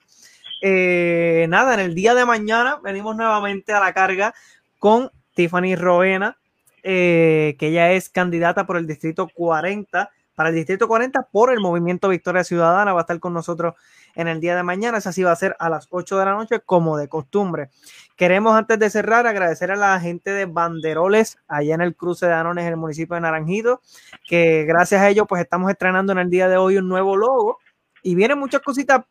Eh, 0.61 1.45
nada, 1.49 1.73
en 1.73 1.81
el 1.81 1.95
día 1.95 2.15
de 2.15 2.25
mañana 2.25 2.79
venimos 2.81 3.15
nuevamente 3.15 3.73
a 3.73 3.81
la 3.81 3.93
carga 3.93 4.33
con 4.79 5.11
Tiffany 5.33 5.75
Roena, 5.75 6.37
eh, 6.83 7.55
que 7.59 7.67
ella 7.67 7.91
es 7.91 8.09
candidata 8.09 8.65
por 8.65 8.77
el 8.77 8.87
distrito 8.87 9.27
40, 9.33 10.09
para 10.35 10.49
el 10.49 10.55
distrito 10.55 10.87
40 10.87 11.29
por 11.31 11.51
el 11.51 11.59
movimiento 11.59 12.09
Victoria 12.09 12.43
Ciudadana, 12.43 12.93
va 12.93 13.01
a 13.01 13.03
estar 13.03 13.19
con 13.19 13.33
nosotros 13.33 13.75
en 14.15 14.27
el 14.27 14.39
día 14.39 14.55
de 14.55 14.63
mañana. 14.63 14.97
Esa 14.97 15.11
sí 15.11 15.23
va 15.23 15.31
a 15.31 15.35
ser 15.35 15.55
a 15.59 15.69
las 15.69 15.87
8 15.89 16.17
de 16.17 16.25
la 16.25 16.33
noche, 16.33 16.59
como 16.59 16.97
de 16.97 17.07
costumbre. 17.07 17.69
Queremos, 18.15 18.55
antes 18.55 18.79
de 18.79 18.89
cerrar, 18.89 19.27
agradecer 19.27 19.71
a 19.71 19.75
la 19.75 19.99
gente 19.99 20.31
de 20.31 20.45
Banderoles, 20.45 21.37
allá 21.47 21.75
en 21.75 21.81
el 21.81 21.95
cruce 21.95 22.25
de 22.25 22.33
Anones, 22.33 22.63
en 22.63 22.71
el 22.71 22.77
municipio 22.77 23.15
de 23.15 23.21
Naranjito, 23.21 23.81
que 24.27 24.65
gracias 24.65 25.01
a 25.01 25.09
ellos, 25.09 25.25
pues 25.27 25.41
estamos 25.41 25.69
estrenando 25.71 26.11
en 26.13 26.19
el 26.19 26.29
día 26.29 26.47
de 26.47 26.57
hoy 26.57 26.77
un 26.77 26.87
nuevo 26.87 27.15
logo 27.15 27.59
y 28.01 28.15
vienen 28.15 28.39
muchas 28.39 28.61
cositas 28.61 29.01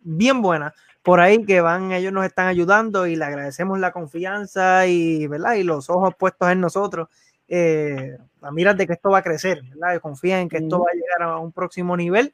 bien 0.00 0.42
buenas 0.42 0.72
por 1.02 1.20
ahí 1.20 1.44
que 1.44 1.60
van, 1.60 1.92
ellos 1.92 2.12
nos 2.12 2.26
están 2.26 2.48
ayudando 2.48 3.06
y 3.06 3.16
le 3.16 3.24
agradecemos 3.24 3.78
la 3.78 3.92
confianza 3.92 4.86
y, 4.86 5.26
¿verdad? 5.26 5.54
y 5.54 5.62
los 5.62 5.88
ojos 5.88 6.14
puestos 6.18 6.50
en 6.50 6.60
nosotros. 6.60 7.08
Eh, 7.50 8.16
a 8.40 8.50
mirar 8.52 8.76
de 8.76 8.86
que 8.86 8.94
esto 8.94 9.10
va 9.10 9.18
a 9.18 9.22
crecer, 9.22 9.60
¿verdad? 9.74 10.00
confían 10.00 10.40
en 10.40 10.48
que 10.48 10.58
esto 10.58 10.78
va 10.78 10.86
a 10.90 10.94
llegar 10.94 11.22
a 11.22 11.38
un 11.38 11.52
próximo 11.52 11.96
nivel 11.96 12.32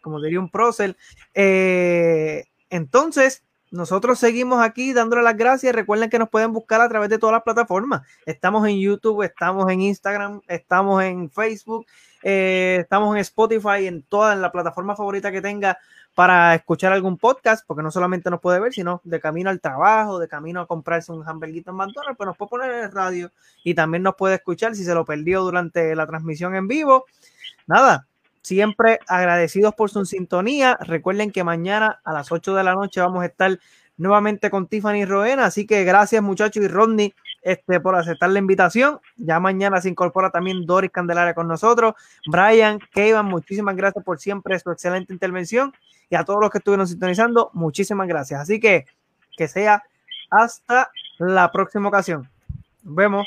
como 0.00 0.20
diría 0.20 0.40
un 0.40 0.50
prócer. 0.50 0.96
Eh, 1.34 2.44
entonces, 2.70 3.44
nosotros 3.70 4.18
seguimos 4.18 4.62
aquí 4.62 4.92
dándole 4.92 5.22
las 5.22 5.36
gracias. 5.36 5.74
Recuerden 5.74 6.10
que 6.10 6.18
nos 6.18 6.28
pueden 6.28 6.52
buscar 6.52 6.80
a 6.80 6.88
través 6.88 7.10
de 7.10 7.18
todas 7.18 7.34
las 7.34 7.42
plataformas. 7.42 8.02
Estamos 8.26 8.66
en 8.68 8.78
YouTube, 8.78 9.22
estamos 9.22 9.70
en 9.70 9.80
Instagram, 9.80 10.40
estamos 10.46 11.02
en 11.02 11.30
Facebook, 11.30 11.86
eh, 12.22 12.78
estamos 12.80 13.14
en 13.14 13.20
Spotify, 13.20 13.86
en 13.86 14.02
toda 14.02 14.34
la 14.36 14.52
plataforma 14.52 14.96
favorita 14.96 15.32
que 15.32 15.42
tenga 15.42 15.78
para 16.14 16.54
escuchar 16.54 16.92
algún 16.92 17.18
podcast, 17.18 17.66
porque 17.66 17.82
no 17.82 17.90
solamente 17.90 18.30
nos 18.30 18.40
puede 18.40 18.60
ver, 18.60 18.72
sino 18.72 19.00
de 19.04 19.20
camino 19.20 19.50
al 19.50 19.60
trabajo, 19.60 20.18
de 20.18 20.28
camino 20.28 20.60
a 20.60 20.66
comprarse 20.66 21.12
un 21.12 21.26
hamburguito 21.28 21.70
en 21.70 21.76
McDonald's, 21.76 22.16
pues 22.16 22.26
nos 22.26 22.36
puede 22.36 22.50
poner 22.50 22.70
en 22.70 22.84
el 22.84 22.92
radio 22.92 23.30
y 23.64 23.74
también 23.74 24.02
nos 24.02 24.14
puede 24.14 24.36
escuchar 24.36 24.74
si 24.74 24.84
se 24.84 24.94
lo 24.94 25.04
perdió 25.04 25.42
durante 25.42 25.94
la 25.96 26.06
transmisión 26.06 26.54
en 26.54 26.68
vivo. 26.68 27.06
Nada, 27.66 28.06
Siempre 28.44 29.00
agradecidos 29.08 29.74
por 29.74 29.88
su 29.88 30.04
sintonía. 30.04 30.76
Recuerden 30.82 31.32
que 31.32 31.42
mañana 31.44 32.02
a 32.04 32.12
las 32.12 32.30
8 32.30 32.54
de 32.54 32.62
la 32.62 32.74
noche 32.74 33.00
vamos 33.00 33.22
a 33.22 33.26
estar 33.26 33.58
nuevamente 33.96 34.50
con 34.50 34.66
Tiffany 34.66 35.06
Roena. 35.06 35.46
Así 35.46 35.66
que 35.66 35.82
gracias, 35.84 36.22
muchachos, 36.22 36.62
y 36.62 36.68
Rodney 36.68 37.14
este, 37.40 37.80
por 37.80 37.96
aceptar 37.96 38.28
la 38.28 38.38
invitación. 38.38 39.00
Ya 39.16 39.40
mañana 39.40 39.80
se 39.80 39.88
incorpora 39.88 40.28
también 40.28 40.66
Doris 40.66 40.90
Candelaria 40.90 41.32
con 41.32 41.48
nosotros. 41.48 41.94
Brian, 42.26 42.80
Kevin, 42.92 43.24
muchísimas 43.24 43.76
gracias 43.76 44.04
por 44.04 44.18
siempre 44.18 44.58
su 44.58 44.70
excelente 44.70 45.14
intervención. 45.14 45.72
Y 46.14 46.16
a 46.16 46.22
todos 46.22 46.38
los 46.40 46.48
que 46.48 46.58
estuvieron 46.58 46.86
sintonizando, 46.86 47.50
muchísimas 47.54 48.06
gracias. 48.06 48.40
Así 48.40 48.60
que 48.60 48.86
que 49.36 49.48
sea 49.48 49.82
hasta 50.30 50.92
la 51.18 51.50
próxima 51.50 51.88
ocasión. 51.88 52.30
Nos 52.84 52.94
vemos. 52.94 53.26